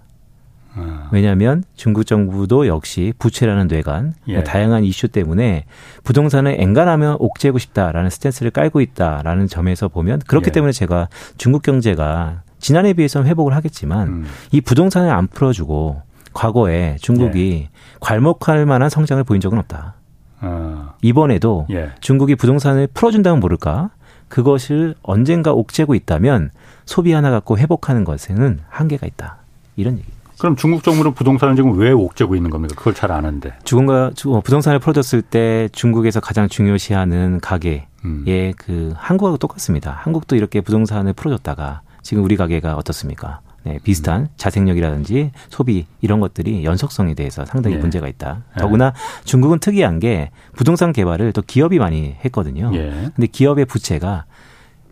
아. 0.78 1.08
왜냐하면 1.12 1.64
중국 1.74 2.04
정부도 2.04 2.66
역시 2.66 3.12
부채라는 3.18 3.66
뇌관, 3.68 4.14
예. 4.28 4.42
다양한 4.44 4.84
이슈 4.84 5.08
때문에 5.08 5.64
부동산을 6.04 6.56
엔간하면 6.58 7.16
옥죄고 7.18 7.58
싶다라는 7.58 8.10
스탠스를 8.10 8.50
깔고 8.50 8.80
있다라는 8.80 9.48
점에서 9.48 9.88
보면 9.88 10.20
그렇기 10.26 10.48
예. 10.48 10.52
때문에 10.52 10.72
제가 10.72 11.08
중국 11.36 11.62
경제가 11.62 12.42
지난해에 12.58 12.92
비해서는 12.94 13.28
회복을 13.28 13.54
하겠지만 13.54 14.08
음. 14.08 14.26
이 14.52 14.60
부동산을 14.60 15.10
안 15.10 15.26
풀어주고 15.28 16.02
과거에 16.32 16.96
중국이 17.00 17.66
예. 17.66 17.78
괄목할 18.00 18.66
만한 18.66 18.90
성장을 18.90 19.22
보인 19.24 19.40
적은 19.40 19.58
없다. 19.58 19.94
아. 20.40 20.94
이번에도 21.02 21.66
예. 21.70 21.90
중국이 22.00 22.36
부동산을 22.36 22.88
풀어준다면 22.92 23.40
모를까 23.40 23.90
그것을 24.28 24.94
언젠가 25.02 25.52
옥죄고 25.52 25.94
있다면 25.94 26.50
소비 26.84 27.12
하나 27.12 27.30
갖고 27.30 27.58
회복하는 27.58 28.04
것에는 28.04 28.60
한계가 28.68 29.06
있다. 29.06 29.38
이런 29.76 29.98
얘기. 29.98 30.17
그럼 30.38 30.56
중국 30.56 30.82
정부는 30.82 31.14
부동산을 31.14 31.56
지금 31.56 31.78
왜 31.78 31.90
옥죄고 31.90 32.36
있는 32.36 32.50
겁니까? 32.50 32.74
그걸 32.76 32.94
잘 32.94 33.10
아는데. 33.10 33.54
중국과 33.64 34.12
어, 34.26 34.40
부동산을 34.40 34.78
풀어줬을 34.78 35.22
때 35.22 35.68
중국에서 35.72 36.20
가장 36.20 36.48
중요시하는 36.48 37.40
가게의 37.40 37.86
음. 38.04 38.52
그 38.56 38.92
한국하고 38.96 39.36
똑같습니다. 39.38 39.92
한국도 39.92 40.36
이렇게 40.36 40.60
부동산을 40.60 41.12
풀어줬다가 41.12 41.82
지금 42.02 42.24
우리 42.24 42.36
가게가 42.36 42.76
어떻습니까? 42.76 43.40
네, 43.64 43.78
비슷한 43.82 44.22
음. 44.22 44.28
자생력이라든지 44.36 45.32
소비 45.50 45.86
이런 46.00 46.20
것들이 46.20 46.64
연속성에 46.64 47.14
대해서 47.14 47.44
상당히 47.44 47.76
예. 47.76 47.80
문제가 47.80 48.06
있다. 48.08 48.44
예. 48.56 48.60
더구나 48.60 48.94
중국은 49.24 49.58
특이한 49.58 49.98
게 49.98 50.30
부동산 50.54 50.92
개발을 50.92 51.32
또 51.32 51.42
기업이 51.42 51.78
많이 51.78 52.16
했거든요. 52.24 52.70
예. 52.74 53.10
근데 53.14 53.26
기업의 53.26 53.64
부채가 53.66 54.24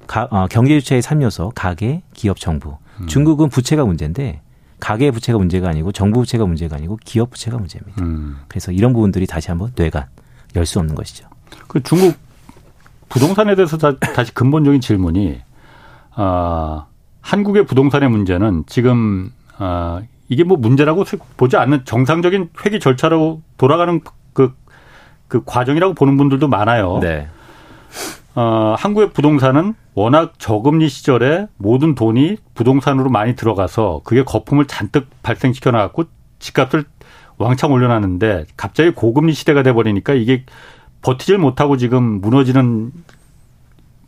가, 0.07 0.29
어, 0.31 0.47
경제 0.51 0.79
주체의 0.81 1.03
3요소 1.03 1.53
가계, 1.55 2.03
기업, 2.13 2.39
정부. 2.39 2.77
음. 3.01 3.07
중국은 3.07 3.49
부채가 3.49 3.85
문제인데 3.85 4.41
가계 4.81 5.11
부채가 5.11 5.39
문제가 5.39 5.69
아니고 5.69 5.93
정부 5.93 6.21
부채가 6.21 6.47
문제가 6.47 6.77
아니고 6.77 6.99
기업 7.05 7.31
부채가 7.31 7.59
문제입니다. 7.59 8.05
음. 8.05 8.39
그래서 8.49 8.73
이런 8.73 8.93
부분들이 8.93 9.27
다시 9.27 9.49
한번 9.51 9.73
뇌가 9.75 10.07
열 10.55 10.67
수 10.67 10.79
없는 10.79 10.95
것이죠. 10.95 11.29
그 11.69 11.83
중국 11.83 12.17
부동산에 13.09 13.55
대해서 13.55 13.77
다, 13.77 13.93
시 14.25 14.35
근본적인 14.35 14.81
질문이 14.81 15.41
아 16.15 16.87
한국의 17.21 17.67
부동산의 17.67 18.09
문제는 18.11 18.65
지금 18.67 19.33
아 19.59 20.03
이게 20.29 20.45
뭐 20.45 20.57
문제라고 20.57 21.05
보지 21.37 21.57
않는 21.57 21.85
정상적인 21.85 22.51
회계 22.65 22.79
절차로 22.79 23.43
돌아가는 23.59 24.01
그, 24.33 24.55
그 25.29 25.43
과정이라고 25.45 25.95
보는 25.95 26.17
분들도 26.17 26.49
많아요. 26.49 26.99
네. 27.01 27.29
어, 28.35 28.75
한국의 28.79 29.11
부동산은 29.13 29.75
워낙 29.97 30.35
저금리 30.37 30.91
시절에 30.91 31.49
모든 31.57 31.95
돈이 31.95 32.37
부동산으로 32.53 33.09
많이 33.09 33.35
들어가서 33.35 34.03
그게 34.05 34.23
거품을 34.23 34.67
잔뜩 34.67 35.09
발생시켜 35.23 35.71
놔갖고 35.71 36.05
집값을 36.39 36.85
왕창 37.39 37.73
올려놨는데 37.73 38.45
갑자기 38.59 38.91
고금리 38.91 39.33
시대가 39.33 39.63
돼버리니까 39.63 40.13
이게 40.13 40.45
버티질 41.01 41.39
못하고 41.39 41.79
지금 41.79 42.21
무너지는 42.21 42.93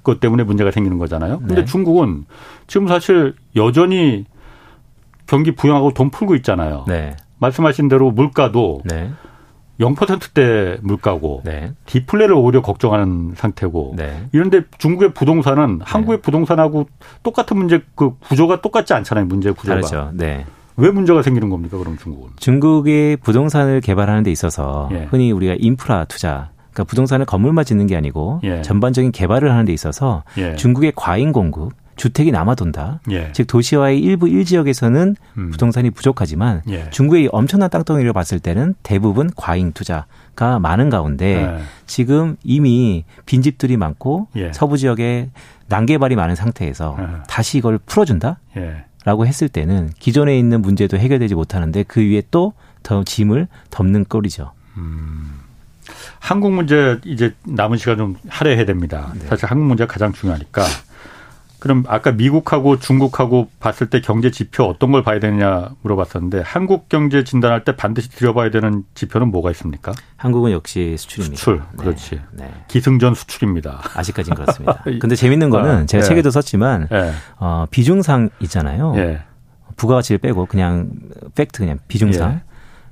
것 0.04 0.20
때문에 0.20 0.44
문제가 0.44 0.70
생기는 0.70 0.98
거잖아요. 0.98 1.38
근데 1.38 1.54
네. 1.54 1.64
중국은 1.64 2.26
지금 2.66 2.86
사실 2.86 3.34
여전히 3.56 4.26
경기 5.26 5.54
부양하고 5.54 5.94
돈 5.94 6.10
풀고 6.10 6.34
있잖아요. 6.36 6.84
네. 6.86 7.16
말씀하신 7.38 7.88
대로 7.88 8.10
물가도 8.10 8.82
네. 8.84 9.10
0%대 9.80 10.78
물가고 10.82 11.42
네. 11.44 11.72
디플레를 11.86 12.34
오히려 12.34 12.62
걱정하는 12.62 13.32
상태고 13.36 13.94
네. 13.96 14.24
이런데 14.32 14.62
중국의 14.78 15.14
부동산은 15.14 15.78
네. 15.78 15.84
한국의 15.84 16.20
부동산하고 16.20 16.88
똑같은 17.22 17.56
문제 17.56 17.82
그 17.94 18.16
구조가 18.18 18.60
똑같지 18.60 18.92
않잖아요 18.94 19.26
문제 19.26 19.50
구조가 19.50 19.74
다르죠. 19.80 20.10
네. 20.14 20.44
왜 20.76 20.90
문제가 20.90 21.22
생기는 21.22 21.48
겁니까 21.48 21.76
그럼 21.76 21.96
중국은? 21.96 22.30
중국이 22.36 23.16
부동산을 23.22 23.80
개발하는 23.80 24.22
데 24.22 24.30
있어서 24.30 24.88
예. 24.92 25.08
흔히 25.10 25.32
우리가 25.32 25.56
인프라 25.58 26.04
투자 26.04 26.50
그러니까 26.72 26.84
부동산을 26.84 27.26
건물만 27.26 27.64
짓는 27.64 27.88
게 27.88 27.96
아니고 27.96 28.40
예. 28.44 28.62
전반적인 28.62 29.10
개발을 29.10 29.50
하는 29.50 29.64
데 29.64 29.72
있어서 29.72 30.22
예. 30.38 30.54
중국의 30.54 30.92
과잉 30.94 31.32
공급 31.32 31.72
주택이 31.98 32.30
남아돈다. 32.30 33.00
예. 33.10 33.30
즉 33.32 33.46
도시와의 33.46 34.00
일부 34.00 34.28
일지역에서는 34.28 35.16
음. 35.36 35.50
부동산이 35.50 35.90
부족하지만 35.90 36.62
예. 36.70 36.88
중국의 36.90 37.28
엄청난 37.32 37.68
땅덩이를 37.68 38.14
봤을 38.14 38.40
때는 38.40 38.74
대부분 38.82 39.30
과잉 39.36 39.72
투자가 39.72 40.58
많은 40.58 40.88
가운데 40.88 41.42
예. 41.42 41.58
지금 41.86 42.36
이미 42.42 43.04
빈집들이 43.26 43.76
많고 43.76 44.28
예. 44.36 44.52
서부 44.54 44.78
지역에 44.78 45.28
난개발이 45.66 46.16
많은 46.16 46.34
상태에서 46.34 46.96
예. 46.98 47.06
다시 47.28 47.58
이걸 47.58 47.78
풀어준다? 47.78 48.38
예. 48.56 48.84
라고 49.04 49.26
했을 49.26 49.48
때는 49.48 49.90
기존에 49.98 50.38
있는 50.38 50.62
문제도 50.62 50.96
해결되지 50.96 51.34
못하는데 51.34 51.82
그 51.82 52.00
위에 52.00 52.22
또 52.30 52.54
더 52.82 53.04
짐을 53.04 53.48
덮는 53.70 54.06
꼴이죠. 54.06 54.52
음. 54.76 55.40
한국 56.20 56.52
문제 56.52 56.98
이제 57.04 57.34
남은 57.44 57.78
시간 57.78 57.96
좀 57.96 58.16
할애해야 58.28 58.64
됩니다. 58.64 59.12
네. 59.18 59.26
사실 59.26 59.46
한국 59.46 59.66
문제가 59.66 59.92
가장 59.92 60.12
중요하니까 60.12 60.62
그럼 61.58 61.84
아까 61.88 62.12
미국하고 62.12 62.78
중국하고 62.78 63.48
봤을 63.58 63.90
때 63.90 64.00
경제 64.00 64.30
지표 64.30 64.64
어떤 64.64 64.92
걸 64.92 65.02
봐야 65.02 65.18
되느냐 65.18 65.70
물어봤었는데 65.82 66.42
한국 66.44 66.88
경제 66.88 67.24
진단할 67.24 67.64
때 67.64 67.74
반드시 67.74 68.10
들여봐야 68.10 68.50
되는 68.50 68.84
지표는 68.94 69.30
뭐가 69.30 69.50
있습니까? 69.50 69.92
한국은 70.16 70.52
역시 70.52 70.96
수출입니다. 70.96 71.36
수출, 71.36 71.62
네. 71.76 71.84
그렇지. 71.84 72.20
네. 72.32 72.44
네. 72.44 72.50
기승전 72.68 73.14
수출입니다. 73.14 73.80
아직까지는 73.94 74.36
그렇습니다. 74.36 74.82
근데 75.00 75.16
재밌는 75.16 75.50
거는 75.50 75.70
아, 75.70 75.86
제가 75.86 76.02
네. 76.02 76.08
책에도 76.08 76.30
썼지만 76.30 76.88
네. 76.90 77.12
어, 77.38 77.66
비중상 77.70 78.30
있잖아요. 78.40 78.92
네. 78.92 79.20
부가가치를 79.76 80.18
빼고 80.18 80.46
그냥 80.46 80.90
팩트 81.34 81.58
그냥 81.58 81.78
비중상 81.88 82.32
예. 82.32 82.48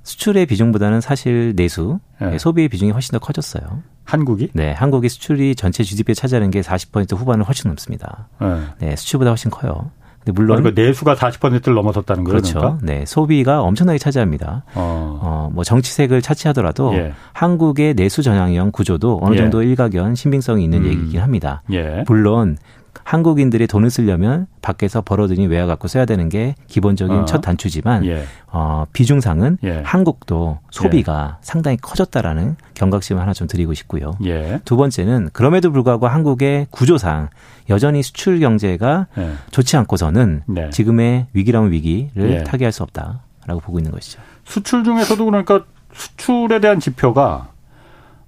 수출의 0.07 0.47
비중보다는 0.47 1.01
사실 1.01 1.55
내수 1.57 1.99
예. 2.23 2.39
소비의 2.39 2.69
비중이 2.69 2.93
훨씬 2.93 3.11
더 3.13 3.19
커졌어요. 3.19 3.83
한국이? 4.05 4.51
네, 4.53 4.73
한국이 4.73 5.09
수출이 5.09 5.57
전체 5.57 5.83
GDP에 5.83 6.15
차지하는 6.15 6.53
게 6.53 6.61
40% 6.61 7.17
후반을 7.17 7.45
훨씬 7.45 7.69
넘습니다. 7.69 8.29
네. 8.41 8.61
네, 8.79 8.97
수출보다 8.97 9.33
훨씬 9.33 9.51
커요. 9.51 9.91
근데 10.21 10.31
물론 10.41 10.59
그러니까 10.63 10.81
내수가 10.81 11.17
40%를 11.17 11.75
넘어섰다는 11.75 12.23
거죠. 12.23 12.33
그렇죠. 12.33 12.59
그러니까? 12.59 12.79
네, 12.87 13.05
소비가 13.05 13.63
엄청나게 13.63 13.99
차지합니다. 13.99 14.63
어, 14.75 15.19
어 15.23 15.51
뭐 15.53 15.65
정치색을 15.65 16.23
차치하더라도 16.23 16.95
예. 16.95 17.13
한국의 17.33 17.95
내수 17.95 18.23
전향형 18.23 18.71
구조도 18.73 19.21
어느 19.23 19.35
예. 19.35 19.39
정도 19.39 19.65
예. 19.65 19.69
일가견 19.69 20.15
신빙성이 20.15 20.65
있는 20.65 20.83
음. 20.83 20.87
얘기긴 20.87 21.21
합니다. 21.21 21.63
예. 21.73 22.05
물론 22.07 22.59
한국인들이 23.05 23.67
돈을 23.67 23.91
쓰려면 23.91 24.47
밖에서 24.63 25.01
벌어들인 25.01 25.49
외화 25.51 25.67
갖고 25.67 25.89
써야 25.89 26.05
되는 26.05 26.29
게 26.29 26.55
기본적인 26.67 27.17
어. 27.17 27.25
첫 27.25 27.41
단추지만 27.41 28.05
예. 28.07 28.25
어, 28.47 28.85
비중상은 28.93 29.59
예. 29.65 29.83
한국도 29.85 30.59
소비가 30.71 31.37
예. 31.37 31.39
상당히 31.43 31.77
커졌다라는 31.77 32.57
경각심을 32.75 33.21
하나 33.21 33.33
좀 33.33 33.47
드리고 33.47 33.75
싶고요. 33.75 34.13
예. 34.25 34.61
두 34.65 34.77
번째는 34.77 35.31
그럼에도 35.33 35.71
불구하고 35.73 36.09
한국의 36.09 36.67
구조상 36.71 37.29
여전히 37.69 38.03
수출 38.03 38.41
경제가 38.41 39.07
예. 39.19 39.33
좋지 39.51 39.77
않고서는 39.77 40.43
네. 40.47 40.71
지금의 40.71 41.27
위기라면 41.33 41.73
위기를 41.73 42.31
예. 42.31 42.45
타개할 42.45 42.73
수 42.73 42.83
없다라고 42.83 43.61
보고 43.61 43.79
있는 43.79 43.91
것이죠. 43.93 44.21
수출 44.45 44.85
중에서도 44.85 45.25
그러니까 45.25 45.65
수출에 45.93 46.61
대한 46.61 46.79
지표가 46.79 47.49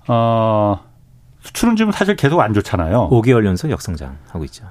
어 0.08 0.80
수출은 1.41 1.76
지금 1.76 1.93
사실 1.93 2.16
계속 2.16 2.41
안 2.41 2.53
좋잖아요. 2.55 3.09
5개월 3.11 3.45
연속 3.45 3.70
역성장하고 3.70 4.45
있죠. 4.47 4.66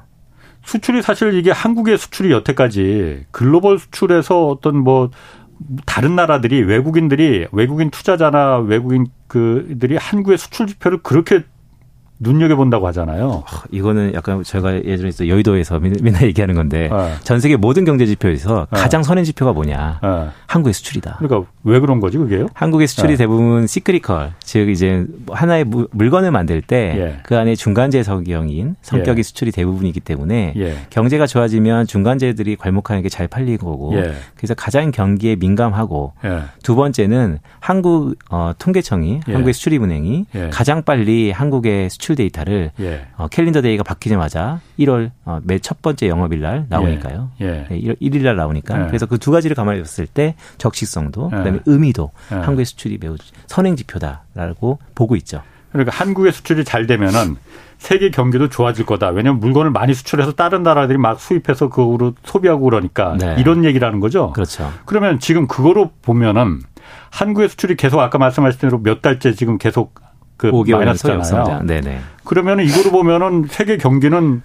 수출이 0.64 1.02
사실 1.02 1.34
이게 1.34 1.52
한국의 1.52 1.98
수출이 1.98 2.32
여태까지 2.32 3.26
글로벌 3.32 3.80
수출에서 3.80 4.48
어떤 4.48 4.78
뭐 4.78 5.10
다른 5.86 6.16
나라들이 6.16 6.62
외국인들이 6.62 7.48
외국인 7.52 7.90
투자자나 7.90 8.58
외국인 8.58 9.08
그들이 9.28 9.98
한국의 9.98 10.38
수출 10.38 10.68
지표를 10.68 11.02
그렇게 11.02 11.44
눈여겨본다고 12.20 12.88
하잖아요. 12.88 13.44
이거는 13.72 14.14
약간 14.14 14.44
제가 14.44 14.84
예전에 14.84 15.12
여의도에서 15.28 15.80
맨날 15.80 16.24
얘기하는 16.24 16.56
건데 16.56 16.90
네. 16.92 17.14
전 17.24 17.40
세계 17.40 17.56
모든 17.58 17.84
경제 17.84 18.06
지표에서 18.06 18.68
네. 18.72 18.80
가장 18.80 19.04
선행 19.04 19.24
지표가 19.24 19.54
뭐냐? 19.54 20.00
네. 20.02 20.28
한국의 20.48 20.74
수출이다. 20.74 21.18
그러니까 21.20 21.50
왜 21.64 21.80
그런 21.80 22.00
거지 22.00 22.18
그게요? 22.18 22.48
한국의 22.54 22.88
수출이 22.88 23.14
네. 23.14 23.18
대부분 23.18 23.68
시크리컬 23.68 24.34
즉 24.40 24.70
이제 24.70 25.06
하나의 25.30 25.66
물건을 25.92 26.32
만들 26.32 26.62
때 26.62 26.84
그 26.84 27.00
예. 27.00 27.20
그 27.24 27.38
안에 27.38 27.56
중간재 27.56 28.04
성격인 28.04 28.76
성격이 28.82 29.20
예. 29.20 29.24
수출이 29.24 29.52
대부분이기 29.52 30.00
때문에 30.00 30.54
예. 30.56 30.78
경제가 30.90 31.28
좋아지면 31.28 31.88
중간재들이 31.88 32.56
괄목하는 32.56 33.02
게 33.04 33.08
잘 33.10 33.28
팔리는 33.28 33.58
거고 33.58 33.96
예. 33.96 34.14
그래서 34.36 34.54
가장 34.54 34.92
경기에 34.92 35.36
민감하고 35.38 36.14
예. 36.26 36.42
두 36.62 36.76
번째는 36.76 37.40
한국 37.60 38.16
어, 38.30 38.52
통계청이 38.60 39.22
예. 39.28 39.32
한국의 39.32 39.54
수출입은행이 39.54 40.26
가장 40.52 40.84
빨리 40.84 41.32
한국의 41.32 41.90
수출 41.90 42.07
수출 42.08 42.16
데이터를 42.16 42.72
예. 42.80 43.08
어, 43.18 43.28
calendar 43.28 43.62
day가 43.62 43.84
바뀌자마자 43.84 44.62
1월 44.80 45.12
어, 45.26 45.40
매 45.44 45.60
첫 45.60 45.82
번째 45.82 46.08
영업일 46.08 46.40
날 46.40 46.66
나오니까요. 46.70 47.32
예. 47.42 47.46
예. 47.46 47.68
네, 47.70 47.82
1월 47.82 48.00
1일 48.02 48.24
날 48.24 48.36
나오니까 48.38 48.84
예. 48.84 48.88
그래서 48.88 49.06
그 49.06 49.18
두 49.18 49.32
가지를 49.32 49.56
가만히 49.56 49.80
봤을 49.82 50.08
때 50.08 50.36
적시성도 50.58 51.30
예. 51.34 51.38
그다음에 51.38 51.60
의미도 51.66 52.12
예. 52.32 52.36
한국의 52.36 52.64
수출이 52.66 53.00
매우 53.02 53.18
선행 53.48 53.76
지표다라고 53.76 54.80
보고 54.96 55.16
있죠. 55.18 55.42
그러니까 55.74 55.94
한국의 55.98 56.32
수출이 56.32 56.64
잘 56.64 56.88
되면은 56.88 57.36
세계 57.78 58.10
경기도 58.10 58.48
좋아질 58.48 58.86
거다. 58.86 59.10
왜냐하면 59.10 59.42
물건을 59.42 59.72
많이 59.72 59.94
수출해서 59.94 60.32
다른 60.32 60.64
나라들이 60.64 60.98
막 60.98 61.20
수입해서 61.20 61.68
그거로 61.68 62.14
소비하고 62.24 62.64
그러니까 62.64 63.18
네. 63.20 63.36
이런 63.38 63.66
얘기라는 63.66 64.00
거죠. 64.00 64.32
그렇죠. 64.32 64.72
그러면 64.86 65.20
지금 65.20 65.48
그거로 65.48 65.92
보면은 66.02 66.62
한국의 67.12 67.50
수출이 67.50 67.76
계속 67.76 68.00
아까 68.00 68.18
말씀하신 68.18 68.60
대로 68.62 68.80
몇 68.82 69.02
달째 69.02 69.34
지금 69.34 69.58
계속 69.58 69.96
그 70.38 70.48
마이너스잖아요. 70.48 71.64
네네. 71.64 72.00
그러면 72.24 72.60
이거로 72.60 72.92
보면은 72.92 73.46
세계 73.50 73.78
경기는 73.78 74.42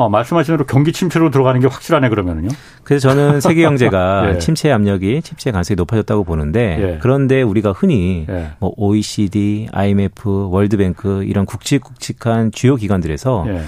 어, 0.00 0.08
말씀하신 0.08 0.54
대로 0.54 0.64
경기 0.64 0.92
침체로 0.92 1.30
들어가는 1.30 1.60
게 1.60 1.66
확실하네 1.66 2.08
그러면은요. 2.08 2.48
그래서 2.84 3.10
저는 3.10 3.40
세계 3.42 3.62
경제가 3.62 4.30
예. 4.30 4.38
침체 4.38 4.72
압력이 4.72 5.20
침체 5.20 5.50
가능성이 5.50 5.76
높아졌다고 5.76 6.24
보는데 6.24 6.78
예. 6.80 6.98
그런데 7.02 7.42
우리가 7.42 7.72
흔히 7.72 8.24
예. 8.30 8.52
뭐 8.60 8.72
OECD, 8.78 9.68
IMF, 9.72 10.48
월드뱅크 10.50 11.24
이런 11.24 11.44
굵직굵직한 11.44 12.50
주요 12.50 12.76
기관들에서 12.76 13.44
예. 13.48 13.60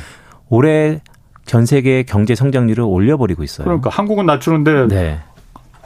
올해 0.49 1.03
전 1.45 1.67
세계 1.67 2.03
경제 2.03 2.35
성장률을 2.35 2.83
올려버리고 2.83 3.43
있어요. 3.43 3.67
그러니까 3.67 3.91
한국은 3.91 4.25
낮추는데 4.25 4.89
네. 4.89 5.21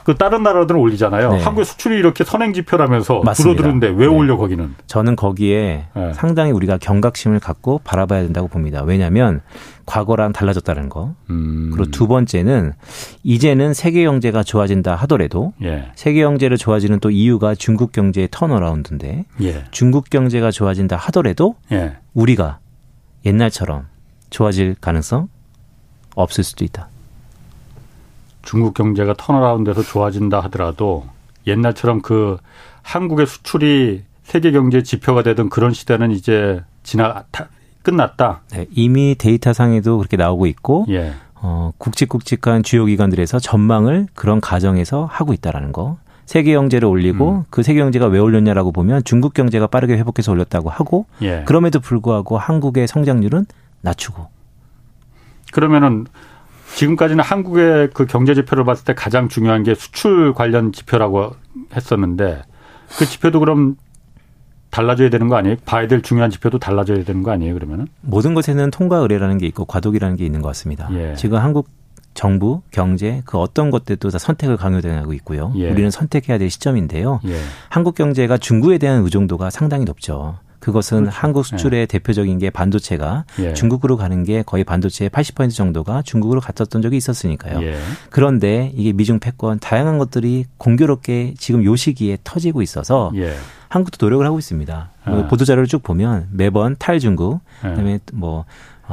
그 0.07 0.15
다른 0.15 0.41
나라들은 0.41 0.79
올리잖아요. 0.79 1.33
네. 1.33 1.43
한국의 1.43 1.65
수출이 1.65 1.97
이렇게 1.97 2.23
선행 2.23 2.53
지표라면서 2.53 3.23
줄어드는데 3.35 3.87
왜 3.87 3.93
네. 3.93 4.05
올려 4.05 4.37
거기는? 4.37 4.73
저는 4.85 5.17
거기에 5.17 5.87
네. 5.93 6.13
상당히 6.13 6.51
우리가 6.53 6.77
경각심을 6.77 7.41
갖고 7.41 7.81
바라봐야 7.83 8.23
된다고 8.23 8.47
봅니다. 8.47 8.83
왜냐하면 8.83 9.41
과거랑 9.85 10.31
달라졌다는 10.31 10.87
거. 10.87 11.13
음. 11.29 11.71
그리고 11.73 11.91
두 11.91 12.07
번째는 12.07 12.71
이제는 13.23 13.73
세계 13.73 14.05
경제가 14.05 14.43
좋아진다 14.43 14.95
하더라도 14.95 15.51
예. 15.61 15.91
세계 15.95 16.21
경제를 16.21 16.55
좋아지는 16.55 17.01
또 17.01 17.09
이유가 17.09 17.53
중국 17.53 17.91
경제의 17.91 18.29
turnaround인데 18.31 19.25
예. 19.41 19.65
중국 19.71 20.09
경제가 20.09 20.51
좋아진다 20.51 20.95
하더라도 20.95 21.55
예. 21.73 21.97
우리가 22.13 22.59
옛날처럼 23.25 23.87
좋아질 24.29 24.77
가능성 24.79 25.27
없을 26.15 26.45
수도 26.45 26.63
있다. 26.63 26.87
중국 28.47 28.73
경제가 28.73 29.13
turnaround해서 29.17 29.83
좋아진다 29.83 30.39
하더라도 30.45 31.05
옛날처럼 31.47 32.01
그 32.01 32.37
한국의 32.81 33.27
수출이 33.27 34.03
세계 34.23 34.51
경제 34.51 34.83
지표가 34.83 35.21
되던 35.21 35.49
그런 35.49 35.73
시대는 35.73 36.11
이제 36.11 36.63
지나 36.81 37.25
끝났다. 37.83 38.43
네, 38.51 38.65
이미 38.71 39.15
데이터상에도 39.17 39.97
그렇게 39.97 40.15
나오고 40.15 40.45
있고 40.45 40.85
예. 40.87 41.13
어, 41.35 41.73
굵직굵직한 41.77 42.63
주요 42.63 42.85
기관들에서 42.85 43.39
전망을 43.39 44.07
그런 44.13 44.39
가정에서 44.39 45.09
하고 45.11 45.33
있다라는 45.33 45.73
거. 45.73 45.97
세계 46.25 46.53
경제를 46.53 46.87
올리고 46.87 47.31
음. 47.31 47.43
그 47.49 47.63
세계 47.63 47.81
경제가 47.81 48.05
왜 48.07 48.19
올렸냐라고 48.19 48.71
보면 48.71 49.03
중국 49.03 49.33
경제가 49.33 49.67
빠르게 49.67 49.97
회복해서 49.97 50.31
올렸다고 50.31 50.69
하고 50.69 51.05
예. 51.21 51.43
그럼에도 51.45 51.81
불구하고 51.81 52.37
한국의 52.37 52.87
성장률은 52.87 53.45
낮추고. 53.81 54.27
그러면은 55.51 56.05
지금까지는 56.77 57.23
한국의 57.23 57.89
그 57.93 58.05
경제 58.05 58.35
지표를 58.35 58.63
봤을 58.63 58.85
때 58.85 58.93
가장 58.93 59.29
중요한 59.29 59.63
게 59.63 59.73
수출 59.73 60.33
관련 60.33 60.71
지표라고 60.71 61.31
했었는데 61.75 62.43
그 62.99 63.05
지표도 63.05 63.39
그럼 63.39 63.77
달라져야 64.69 65.09
되는 65.09 65.27
거 65.27 65.35
아니에요? 65.37 65.55
봐야 65.65 65.87
될 65.87 66.03
중요한 66.03 66.29
지표도 66.29 66.59
달라져야 66.59 67.03
되는 67.03 67.23
거 67.23 67.31
아니에요? 67.31 67.55
그러면은 67.55 67.87
모든 68.01 68.35
것에는 68.35 68.69
통과 68.69 68.97
의례라는 68.97 69.39
게 69.39 69.47
있고 69.47 69.65
과도기라는 69.65 70.17
게 70.17 70.25
있는 70.25 70.43
것 70.43 70.49
같습니다. 70.49 70.87
예. 70.91 71.15
지금 71.15 71.39
한국 71.39 71.67
정부, 72.13 72.61
경제 72.69 73.23
그 73.25 73.39
어떤 73.39 73.71
것들도 73.71 74.09
다 74.11 74.19
선택을 74.19 74.57
강요당하고 74.57 75.13
있고요. 75.13 75.53
예. 75.55 75.71
우리는 75.71 75.89
선택해야 75.89 76.37
될 76.37 76.51
시점인데요. 76.51 77.21
예. 77.25 77.39
한국 77.69 77.95
경제가 77.95 78.37
중국에 78.37 78.77
대한 78.77 79.03
의존도가 79.03 79.49
상당히 79.49 79.85
높죠. 79.85 80.37
그것은 80.67 81.03
그렇죠. 81.03 81.17
한국 81.17 81.45
수출의 81.45 81.81
예. 81.81 81.85
대표적인 81.85 82.39
게 82.39 82.49
반도체가 82.49 83.23
예. 83.39 83.53
중국으로 83.53 83.95
가는 83.95 84.25
게 84.25 84.43
거의 84.43 84.65
반도체의 84.65 85.09
80% 85.09 85.55
정도가 85.55 86.01
중국으로 86.01 86.41
갔었던 86.41 86.81
적이 86.81 86.97
있었으니까요. 86.97 87.63
예. 87.63 87.77
그런데 88.09 88.73
이게 88.75 88.91
미중 88.91 89.19
패권 89.19 89.59
다양한 89.59 89.97
것들이 89.97 90.43
공교롭게 90.57 91.35
지금 91.37 91.63
요 91.63 91.77
시기에 91.77 92.17
터지고 92.25 92.61
있어서 92.61 93.13
예. 93.15 93.33
한국도 93.69 94.05
노력을 94.05 94.25
하고 94.25 94.39
있습니다. 94.39 94.89
아. 95.05 95.27
보도 95.29 95.45
자료를 95.45 95.67
쭉 95.67 95.83
보면 95.83 96.27
매번 96.31 96.75
탈중국, 96.77 97.39
예. 97.63 97.69
그다음에 97.69 97.99
뭐 98.11 98.39
어, 98.39 98.45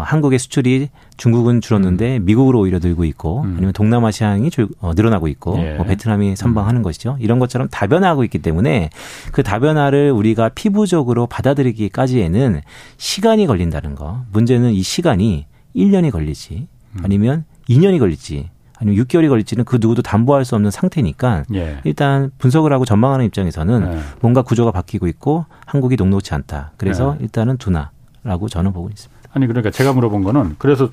한국의 0.03 0.39
수출이 0.39 0.89
중국은 1.17 1.61
줄었는데 1.61 2.19
음. 2.19 2.25
미국으로 2.25 2.61
오히려 2.61 2.79
늘고 2.83 3.05
있고 3.05 3.43
음. 3.43 3.55
아니면 3.57 3.73
동남아시아이 3.73 4.51
줄, 4.51 4.69
어, 4.81 4.93
늘어나고 4.95 5.29
있고 5.29 5.59
예. 5.59 5.75
뭐 5.75 5.87
베트남이 5.87 6.37
선방하는 6.37 6.81
음. 6.81 6.83
것이죠. 6.83 7.17
이런 7.21 7.39
것처럼 7.39 7.69
다변화하고 7.69 8.25
있기 8.25 8.39
때문에 8.39 8.91
그 9.33 9.43
다변화를 9.43 10.11
우리가 10.11 10.51
피부적으로 10.51 11.27
받아들이기까지에는 11.27 12.61
시간이 12.97 13.47
걸린다는 13.47 13.95
거. 13.95 14.23
문제는 14.33 14.73
이 14.73 14.83
시간이 14.83 15.47
1년이 15.77 16.11
걸리지 16.11 16.67
음. 16.93 17.01
아니면 17.03 17.45
2년이 17.69 17.99
걸릴지 17.99 18.51
아니면 18.79 19.05
6개월이 19.05 19.29
걸릴지는 19.29 19.65
그 19.65 19.79
누구도 19.81 20.03
담보할 20.03 20.45
수 20.45 20.55
없는 20.57 20.71
상태니까 20.71 21.45
예. 21.55 21.79
일단 21.85 22.31
분석을 22.39 22.73
하고 22.73 22.85
전망하는 22.85 23.25
입장에서는 23.27 23.93
예. 23.93 23.99
뭔가 24.21 24.43
구조가 24.43 24.73
바뀌고 24.73 25.07
있고 25.07 25.47
한국이 25.67 25.97
녹록치 25.97 26.35
않다. 26.35 26.73
그래서 26.77 27.17
예. 27.21 27.25
일단은 27.25 27.57
두나 27.57 27.93
라고 28.25 28.49
저는 28.49 28.73
보고 28.73 28.89
있습니다. 28.89 29.14
아니 29.35 29.47
그러니까 29.47 29.71
제가 29.71 29.93
물어본 29.93 30.23
거는 30.23 30.57
그래서 30.59 30.89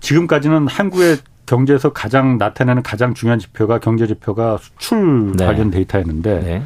지금까지는 0.00 0.66
한국의 0.66 1.18
경제에서 1.46 1.92
가장 1.92 2.36
나타내는 2.38 2.82
가장 2.82 3.14
중요한 3.14 3.38
지표가 3.38 3.78
경제 3.78 4.06
지표가 4.06 4.58
수출 4.58 5.32
네. 5.36 5.46
관련 5.46 5.70
데이터였는데 5.70 6.40
네. 6.40 6.62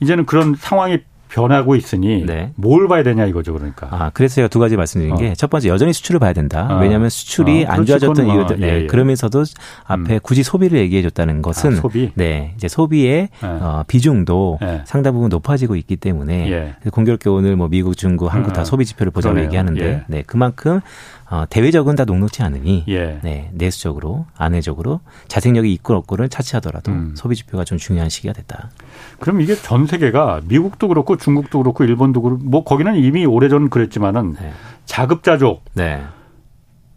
이제는 0.00 0.26
그런 0.26 0.54
상황이 0.54 1.00
변하고 1.28 1.76
있으니 1.76 2.24
네. 2.24 2.52
뭘 2.56 2.88
봐야 2.88 3.02
되냐 3.02 3.26
이거죠 3.26 3.52
그러니까. 3.52 3.88
아 3.90 4.10
그래서 4.14 4.36
제가 4.36 4.48
두 4.48 4.58
가지 4.58 4.76
말씀드린 4.76 5.14
어. 5.14 5.16
게첫 5.16 5.50
번째 5.50 5.68
여전히 5.68 5.92
수출을 5.92 6.20
봐야 6.20 6.32
된다. 6.32 6.66
아. 6.70 6.78
왜냐하면 6.78 7.08
수출이 7.08 7.66
아, 7.66 7.74
안 7.74 7.86
좋아졌던 7.86 8.26
이유들. 8.26 8.62
예, 8.62 8.82
예. 8.82 8.86
그러면서도 8.86 9.44
앞에 9.84 10.14
음. 10.14 10.20
굳이 10.22 10.42
소비를 10.42 10.78
얘기해 10.78 11.02
줬다는 11.02 11.42
것은 11.42 11.72
아, 11.72 11.76
소비? 11.76 12.12
네 12.14 12.54
이제 12.56 12.68
소비의 12.68 13.28
예. 13.42 13.46
어, 13.46 13.84
비중도 13.86 14.58
예. 14.62 14.82
상당 14.84 15.14
부분 15.14 15.28
높아지고 15.28 15.76
있기 15.76 15.96
때문에 15.96 16.50
예. 16.50 16.90
공교롭게 16.90 17.28
오늘 17.28 17.56
뭐 17.56 17.68
미국, 17.68 17.96
중국, 17.96 18.32
한국 18.32 18.52
다 18.52 18.62
아, 18.62 18.64
소비 18.64 18.84
지표를 18.84 19.12
보자고 19.12 19.40
얘기하는데 19.40 19.84
예. 19.84 20.02
네 20.06 20.22
그만큼 20.26 20.80
어, 21.28 21.44
대외적은 21.48 21.96
다 21.96 22.04
녹록지 22.04 22.42
않으니 22.42 22.84
예. 22.88 23.18
네, 23.22 23.50
내수적으로 23.52 24.26
안외적으로 24.36 25.00
자생력이 25.28 25.72
있고 25.72 25.94
없고를 25.94 26.28
차치하더라도 26.28 26.92
음. 26.92 27.14
소비 27.16 27.34
지표가 27.34 27.64
좀 27.64 27.78
중요한 27.78 28.08
시기가 28.08 28.32
됐다. 28.32 28.70
그럼 29.18 29.40
이게 29.40 29.56
전 29.56 29.86
세계가 29.86 30.42
미국도 30.44 30.88
그렇고 30.88 31.16
중국도 31.16 31.58
그렇고 31.58 31.84
일본도 31.84 32.22
그렇고 32.22 32.44
뭐 32.44 32.62
거기는 32.64 32.94
이미 32.96 33.26
오래전 33.26 33.70
그랬지만은 33.70 34.34
네. 34.40 34.52
자급자족 34.84 35.64
네. 35.74 36.02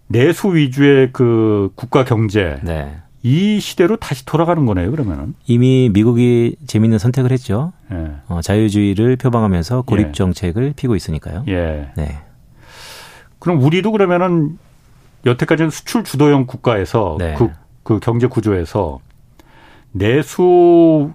내수 0.08 0.56
위주의 0.56 1.10
그 1.12 1.72
국가 1.76 2.04
경제 2.04 2.60
네. 2.64 2.98
이 3.22 3.60
시대로 3.60 3.98
다시 3.98 4.26
돌아가는 4.26 4.66
거네요, 4.66 4.92
그러면은. 4.92 5.36
이미 5.46 5.90
미국이 5.92 6.56
재밌는 6.68 7.00
선택을 7.00 7.32
했죠. 7.32 7.74
예. 7.92 8.12
어, 8.28 8.40
자유주의를 8.42 9.18
표방하면서 9.18 9.82
고립 9.82 10.08
예. 10.08 10.12
정책을 10.14 10.74
피고 10.76 10.96
있으니까요. 10.96 11.44
예. 11.50 11.90
네. 11.98 12.20
그럼 13.40 13.62
우리도 13.62 13.92
그러면은 13.92 14.58
여태까지는 15.26 15.70
수출 15.70 16.04
주도형 16.04 16.46
국가에서 16.46 17.16
네. 17.20 17.36
그, 17.38 17.50
그 17.84 18.00
경제 18.00 18.28
구조에서 18.28 19.00
내수 19.92 21.12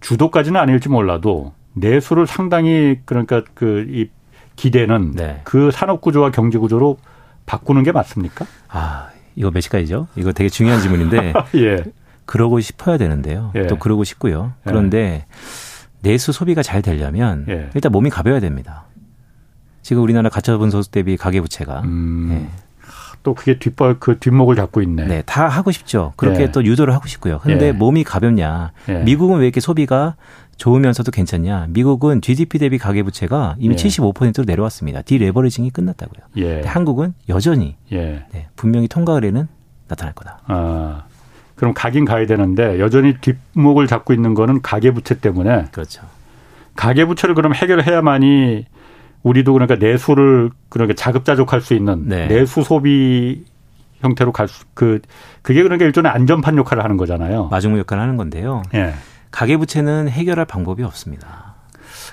주도까지는 0.00 0.60
아닐지 0.60 0.88
몰라도 0.88 1.52
내수를 1.74 2.26
상당히 2.26 2.98
그러니까 3.04 3.42
그 3.54 3.86
이 3.88 4.08
기대는 4.56 5.12
네. 5.12 5.40
그 5.44 5.70
산업 5.70 6.00
구조와 6.00 6.30
경제 6.30 6.58
구조로 6.58 6.98
바꾸는 7.46 7.82
게 7.82 7.92
맞습니까? 7.92 8.46
아, 8.68 9.08
이거 9.34 9.50
몇 9.50 9.60
시까지죠? 9.60 10.08
이거 10.16 10.32
되게 10.32 10.48
중요한 10.48 10.80
질문인데. 10.80 11.32
예. 11.56 11.84
그러고 12.24 12.60
싶어야 12.60 12.98
되는데요. 12.98 13.50
예. 13.56 13.66
또 13.66 13.76
그러고 13.78 14.04
싶고요. 14.04 14.52
그런데 14.64 14.98
예. 14.98 15.26
내수 16.02 16.32
소비가 16.32 16.62
잘 16.62 16.82
되려면 16.82 17.46
예. 17.48 17.70
일단 17.74 17.90
몸이 17.92 18.10
가벼워야 18.10 18.40
됩니다. 18.40 18.84
지금 19.82 20.02
우리나라 20.02 20.28
가처분 20.28 20.70
소득 20.70 20.90
대비 20.90 21.16
가계부채가 21.16 21.80
음. 21.82 22.28
네. 22.30 22.48
또 23.22 23.34
그게 23.34 23.58
뒷발 23.58 23.96
그 24.00 24.18
뒷목을 24.18 24.56
잡고 24.56 24.82
있네. 24.82 25.06
네, 25.06 25.22
다 25.24 25.46
하고 25.48 25.70
싶죠. 25.70 26.12
그렇게 26.16 26.42
예. 26.42 26.50
또 26.50 26.64
유도를 26.64 26.92
하고 26.94 27.06
싶고요. 27.06 27.38
근데 27.38 27.68
예. 27.68 27.72
몸이 27.72 28.02
가볍냐? 28.04 28.72
예. 28.88 28.98
미국은 28.98 29.38
왜 29.38 29.44
이렇게 29.44 29.60
소비가 29.60 30.16
좋으면서도 30.56 31.10
괜찮냐? 31.12 31.68
미국은 31.70 32.20
GDP 32.20 32.58
대비 32.58 32.78
가계 32.78 33.02
부채가 33.02 33.56
이미 33.58 33.74
예. 33.74 33.76
75%로 33.76 34.44
내려왔습니다. 34.44 35.02
디레버리징이 35.02 35.70
끝났다고요. 35.70 36.26
예. 36.38 36.62
한국은 36.62 37.14
여전히 37.28 37.76
예. 37.92 38.24
네, 38.32 38.48
분명히 38.56 38.88
통과을에는 38.88 39.46
나타날 39.88 40.14
거다. 40.14 40.40
아, 40.46 41.04
그럼 41.54 41.74
가긴 41.74 42.04
가야 42.04 42.26
되는데 42.26 42.80
여전히 42.80 43.14
뒷목을 43.20 43.86
잡고 43.86 44.12
있는 44.14 44.34
거는 44.34 44.62
가계 44.62 44.90
부채 44.90 45.20
때문에. 45.20 45.66
그렇죠. 45.70 46.02
가계 46.74 47.04
부채를 47.04 47.34
그럼 47.34 47.54
해결해야만이 47.54 48.66
우리도 49.22 49.52
그러니까 49.52 49.76
내수를 49.76 50.50
그러니까 50.68 50.94
자급자족할 50.94 51.60
수 51.60 51.74
있는 51.74 52.08
네. 52.08 52.26
내수 52.28 52.62
소비 52.62 53.44
형태로 54.00 54.32
갈 54.32 54.48
수 54.48 54.64
그 54.74 55.00
그게 55.42 55.62
그러니까 55.62 55.86
일종의 55.86 56.10
안전판 56.10 56.56
역할을 56.56 56.82
하는 56.82 56.96
거잖아요. 56.96 57.48
마중무 57.50 57.78
역할을 57.78 58.02
하는 58.02 58.16
건데요. 58.16 58.62
예. 58.74 58.94
가계 59.30 59.56
부채는 59.56 60.08
해결할 60.08 60.44
방법이 60.44 60.82
없습니다. 60.82 61.54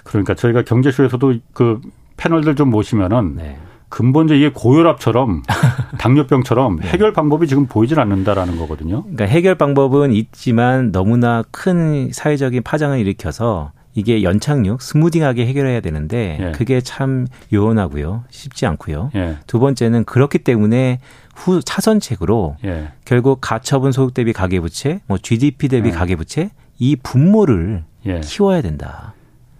그러니까 0.03 0.35
저희가 0.35 0.63
경제쇼에서도 0.63 1.33
그 1.53 1.81
패널들 2.17 2.55
좀 2.55 2.69
모시면은 2.69 3.35
네. 3.35 3.57
근본적 3.89 4.37
이게 4.37 4.51
고혈압처럼 4.53 5.41
당뇨병처럼 5.97 6.77
네. 6.77 6.89
해결 6.89 7.11
방법이 7.11 7.47
지금 7.47 7.65
보이질 7.65 7.99
않는다라는 7.99 8.57
거거든요. 8.57 9.01
그러니까 9.01 9.25
해결 9.25 9.55
방법은 9.55 10.11
있지만 10.13 10.91
너무나 10.91 11.43
큰 11.51 12.11
사회적인 12.11 12.61
파장을 12.63 12.97
일으켜서 12.99 13.71
이게 13.95 14.23
연착륙 14.23 14.81
스무딩하게 14.81 15.45
해결해야 15.47 15.81
되는데 15.81 16.37
예. 16.39 16.51
그게 16.51 16.79
참 16.81 17.27
요원하고요. 17.51 18.23
쉽지 18.29 18.65
않고요. 18.65 19.11
예. 19.15 19.37
두 19.47 19.59
번째는 19.59 20.05
그렇기 20.05 20.39
때문에 20.39 20.99
후 21.35 21.61
차선책으로 21.61 22.57
예. 22.65 22.89
결국 23.05 23.39
가처분 23.41 23.91
소득 23.91 24.13
대비 24.13 24.31
가계부채, 24.33 25.01
뭐 25.07 25.17
GDP 25.17 25.67
대비 25.67 25.89
예. 25.89 25.93
가계부채 25.93 26.51
이 26.77 26.95
분모를 26.95 27.83
예. 28.05 28.19
키워야 28.21 28.61
된다. 28.61 29.13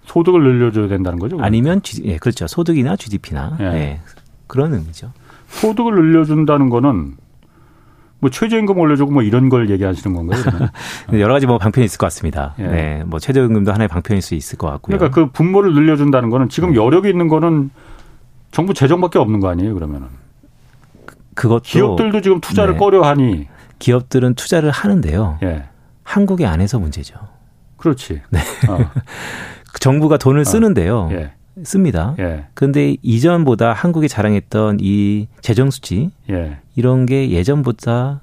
소득을 0.06 0.42
늘려줘야 0.42 0.88
된다는 0.88 1.20
거죠? 1.20 1.38
그러니까? 1.38 1.46
아니면 1.46 1.82
예, 2.04 2.18
그렇죠. 2.18 2.48
소득이나 2.48 2.96
GDP나 2.96 3.58
예. 3.60 3.64
네, 3.70 4.00
그런 4.48 4.74
의미죠. 4.74 5.12
소득을 5.50 5.94
늘려준다는 5.96 6.70
거는 6.70 7.16
뭐 8.20 8.30
최저임금 8.30 8.78
올려주고 8.78 9.12
뭐 9.12 9.24
이런 9.24 9.50
걸 9.50 9.70
얘기하시는 9.70 10.16
건가요? 10.16 10.42
여러 11.14 11.34
가지 11.34 11.46
뭐 11.48 11.58
방편이 11.58 11.86
있을 11.86 11.98
것 11.98 12.06
같습니다. 12.08 12.54
예. 12.60 12.64
네, 12.64 13.04
뭐 13.06 13.20
최저임금도 13.20 13.72
하나의 13.72 13.88
방편일 13.88 14.22
수 14.22 14.36
있을 14.36 14.58
것 14.58 14.68
같고요. 14.68 14.98
그러니까 14.98 15.16
그 15.16 15.32
분모를 15.32 15.74
늘려준다는 15.74 16.30
거는 16.30 16.50
지금 16.50 16.72
네. 16.72 16.76
여력이 16.76 17.10
있는 17.10 17.28
거는 17.28 17.70
정부 18.52 18.74
재정밖에 18.74 19.20
없는 19.20 19.40
거 19.40 19.50
아니에요? 19.50 19.74
그러면은 19.74 20.08
그것도 21.36 21.62
기업들도 21.64 22.22
지금 22.22 22.42
투자를 22.42 22.74
네. 22.74 22.80
꺼려하니 22.80 23.48
기업들은 23.80 24.36
투자를 24.36 24.72
하는데요. 24.72 25.40
예. 25.44 25.64
한국의 26.04 26.46
안에서 26.46 26.80
문제죠. 26.80 27.16
그렇지. 27.78 28.22
네. 28.30 28.40
어. 28.68 28.92
정부가 29.80 30.18
돈을 30.18 30.42
어. 30.42 30.44
쓰는데요. 30.44 31.10
예. 31.14 31.32
씁니다. 31.64 32.16
예. 32.20 32.46
그런데 32.54 32.96
이전보다 33.02 33.74
한국이 33.74 34.08
자랑했던 34.08 34.80
이 34.82 35.28
재정 35.42 35.70
수치 35.70 36.12
예. 36.30 36.58
이런 36.76 37.06
게 37.06 37.32
예전보다 37.32 38.22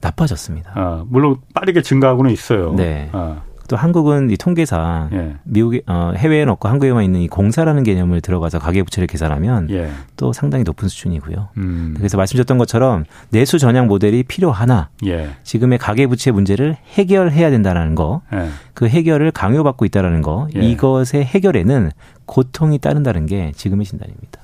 나빠졌습니다. 0.00 0.72
아, 0.74 1.04
물론 1.08 1.36
빠르게 1.54 1.82
증가하고는 1.82 2.30
있어요. 2.30 2.74
네. 2.74 3.08
아. 3.12 3.42
또 3.68 3.76
한국은 3.76 4.30
이 4.30 4.36
통계상 4.36 5.08
예. 5.12 5.34
미국에 5.44 5.82
어, 5.86 6.12
해외에는 6.16 6.52
없고 6.52 6.68
한국에만 6.68 7.04
있는 7.04 7.20
이 7.20 7.28
공사라는 7.28 7.82
개념을 7.82 8.20
들어가서 8.20 8.58
가계부채를 8.58 9.06
계산하면 9.06 9.70
예. 9.70 9.90
또 10.16 10.32
상당히 10.32 10.64
높은 10.64 10.88
수준이고요. 10.88 11.48
음. 11.56 11.94
그래서 11.96 12.16
말씀드렸던 12.16 12.58
것처럼 12.58 13.04
내수 13.30 13.58
전향 13.58 13.86
모델이 13.86 14.22
필요하나 14.24 14.90
예. 15.06 15.30
지금의 15.42 15.78
가계부채 15.78 16.30
문제를 16.30 16.76
해결해야 16.92 17.50
된다는 17.50 17.94
거, 17.94 18.22
예. 18.32 18.48
그 18.74 18.88
해결을 18.88 19.30
강요받고 19.30 19.84
있다라는 19.86 20.22
거, 20.22 20.48
예. 20.56 20.60
이것의 20.60 21.24
해결에는 21.24 21.90
고통이 22.26 22.78
따른다는 22.78 23.26
게 23.26 23.52
지금의 23.56 23.86
진단입니다. 23.86 24.40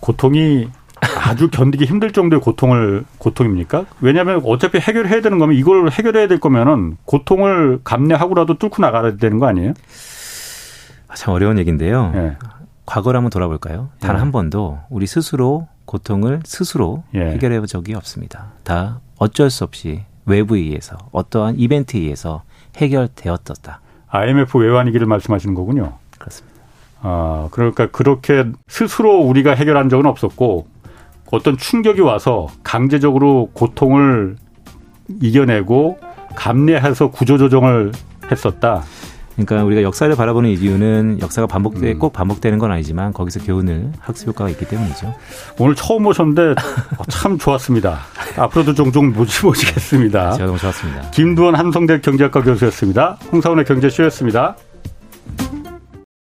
고통이 0.00 0.68
아주 1.24 1.50
견디기 1.50 1.84
힘들 1.84 2.12
정도의 2.12 2.40
고통을 2.40 3.04
고통입니까? 3.18 3.86
왜냐하면 4.00 4.42
어차피 4.44 4.78
해결해야 4.78 5.20
되는 5.20 5.38
거면 5.38 5.56
이걸 5.56 5.90
해결해야 5.90 6.28
될 6.28 6.40
거면은 6.40 6.96
고통을 7.04 7.80
감내하고라도 7.84 8.58
뚫고 8.58 8.82
나가야 8.82 9.16
되는 9.16 9.38
거 9.38 9.46
아니에요? 9.46 9.74
아, 11.08 11.14
참 11.14 11.34
어려운 11.34 11.58
얘기인데요. 11.58 12.10
네. 12.12 12.36
과거를 12.86 13.18
한번 13.18 13.30
돌아볼까요? 13.30 13.90
단한 14.00 14.26
네. 14.26 14.32
번도 14.32 14.80
우리 14.90 15.06
스스로 15.06 15.68
고통을 15.86 16.40
스스로 16.44 17.02
예. 17.14 17.20
해결해 17.32 17.58
본 17.58 17.66
적이 17.66 17.94
없습니다. 17.94 18.52
다 18.62 19.00
어쩔 19.18 19.50
수 19.50 19.64
없이 19.64 20.02
외부에 20.26 20.60
의해서 20.60 20.96
어떠한 21.12 21.58
이벤트에 21.58 22.00
의해서 22.00 22.42
해결되었었다. 22.76 23.80
IMF 24.08 24.58
외환위기를 24.58 25.06
말씀하시는 25.06 25.54
거군요. 25.54 25.98
그렇습니다. 26.18 26.54
아, 27.00 27.48
그러니까 27.50 27.86
그렇게 27.90 28.46
스스로 28.66 29.18
우리가 29.18 29.54
해결한 29.54 29.88
적은 29.88 30.06
없었고 30.06 30.66
어떤 31.34 31.56
충격이 31.56 32.00
와서 32.00 32.48
강제적으로 32.62 33.50
고통을 33.52 34.36
이겨내고 35.20 35.98
감내해서 36.34 37.10
구조조정을 37.10 37.92
했었다. 38.30 38.82
그러니까 39.34 39.64
우리가 39.64 39.82
역사를 39.82 40.14
바라보는 40.14 40.50
이유는 40.50 41.18
역사가 41.20 41.48
반복돼 41.48 41.92
음. 41.92 41.98
꼭 41.98 42.12
반복되는 42.12 42.58
건 42.58 42.70
아니지만 42.70 43.12
거기서 43.12 43.40
교훈을 43.44 43.90
학습 43.98 44.28
효과가 44.28 44.48
있기 44.50 44.66
때문이죠. 44.66 45.12
오늘 45.58 45.74
처음 45.74 46.06
오셨는데 46.06 46.54
참 47.08 47.36
좋았습니다. 47.36 47.98
앞으로도 48.36 48.74
종종 48.74 49.12
모시 49.12 49.44
모시겠습니다. 49.44 50.32
제가 50.32 50.46
너무 50.46 50.58
좋았습니다. 50.58 51.10
김두원 51.10 51.56
한성대 51.56 52.00
경제학과 52.00 52.42
교수였습니다. 52.42 53.18
홍사원의 53.32 53.64
경제쇼였습니다. 53.64 54.56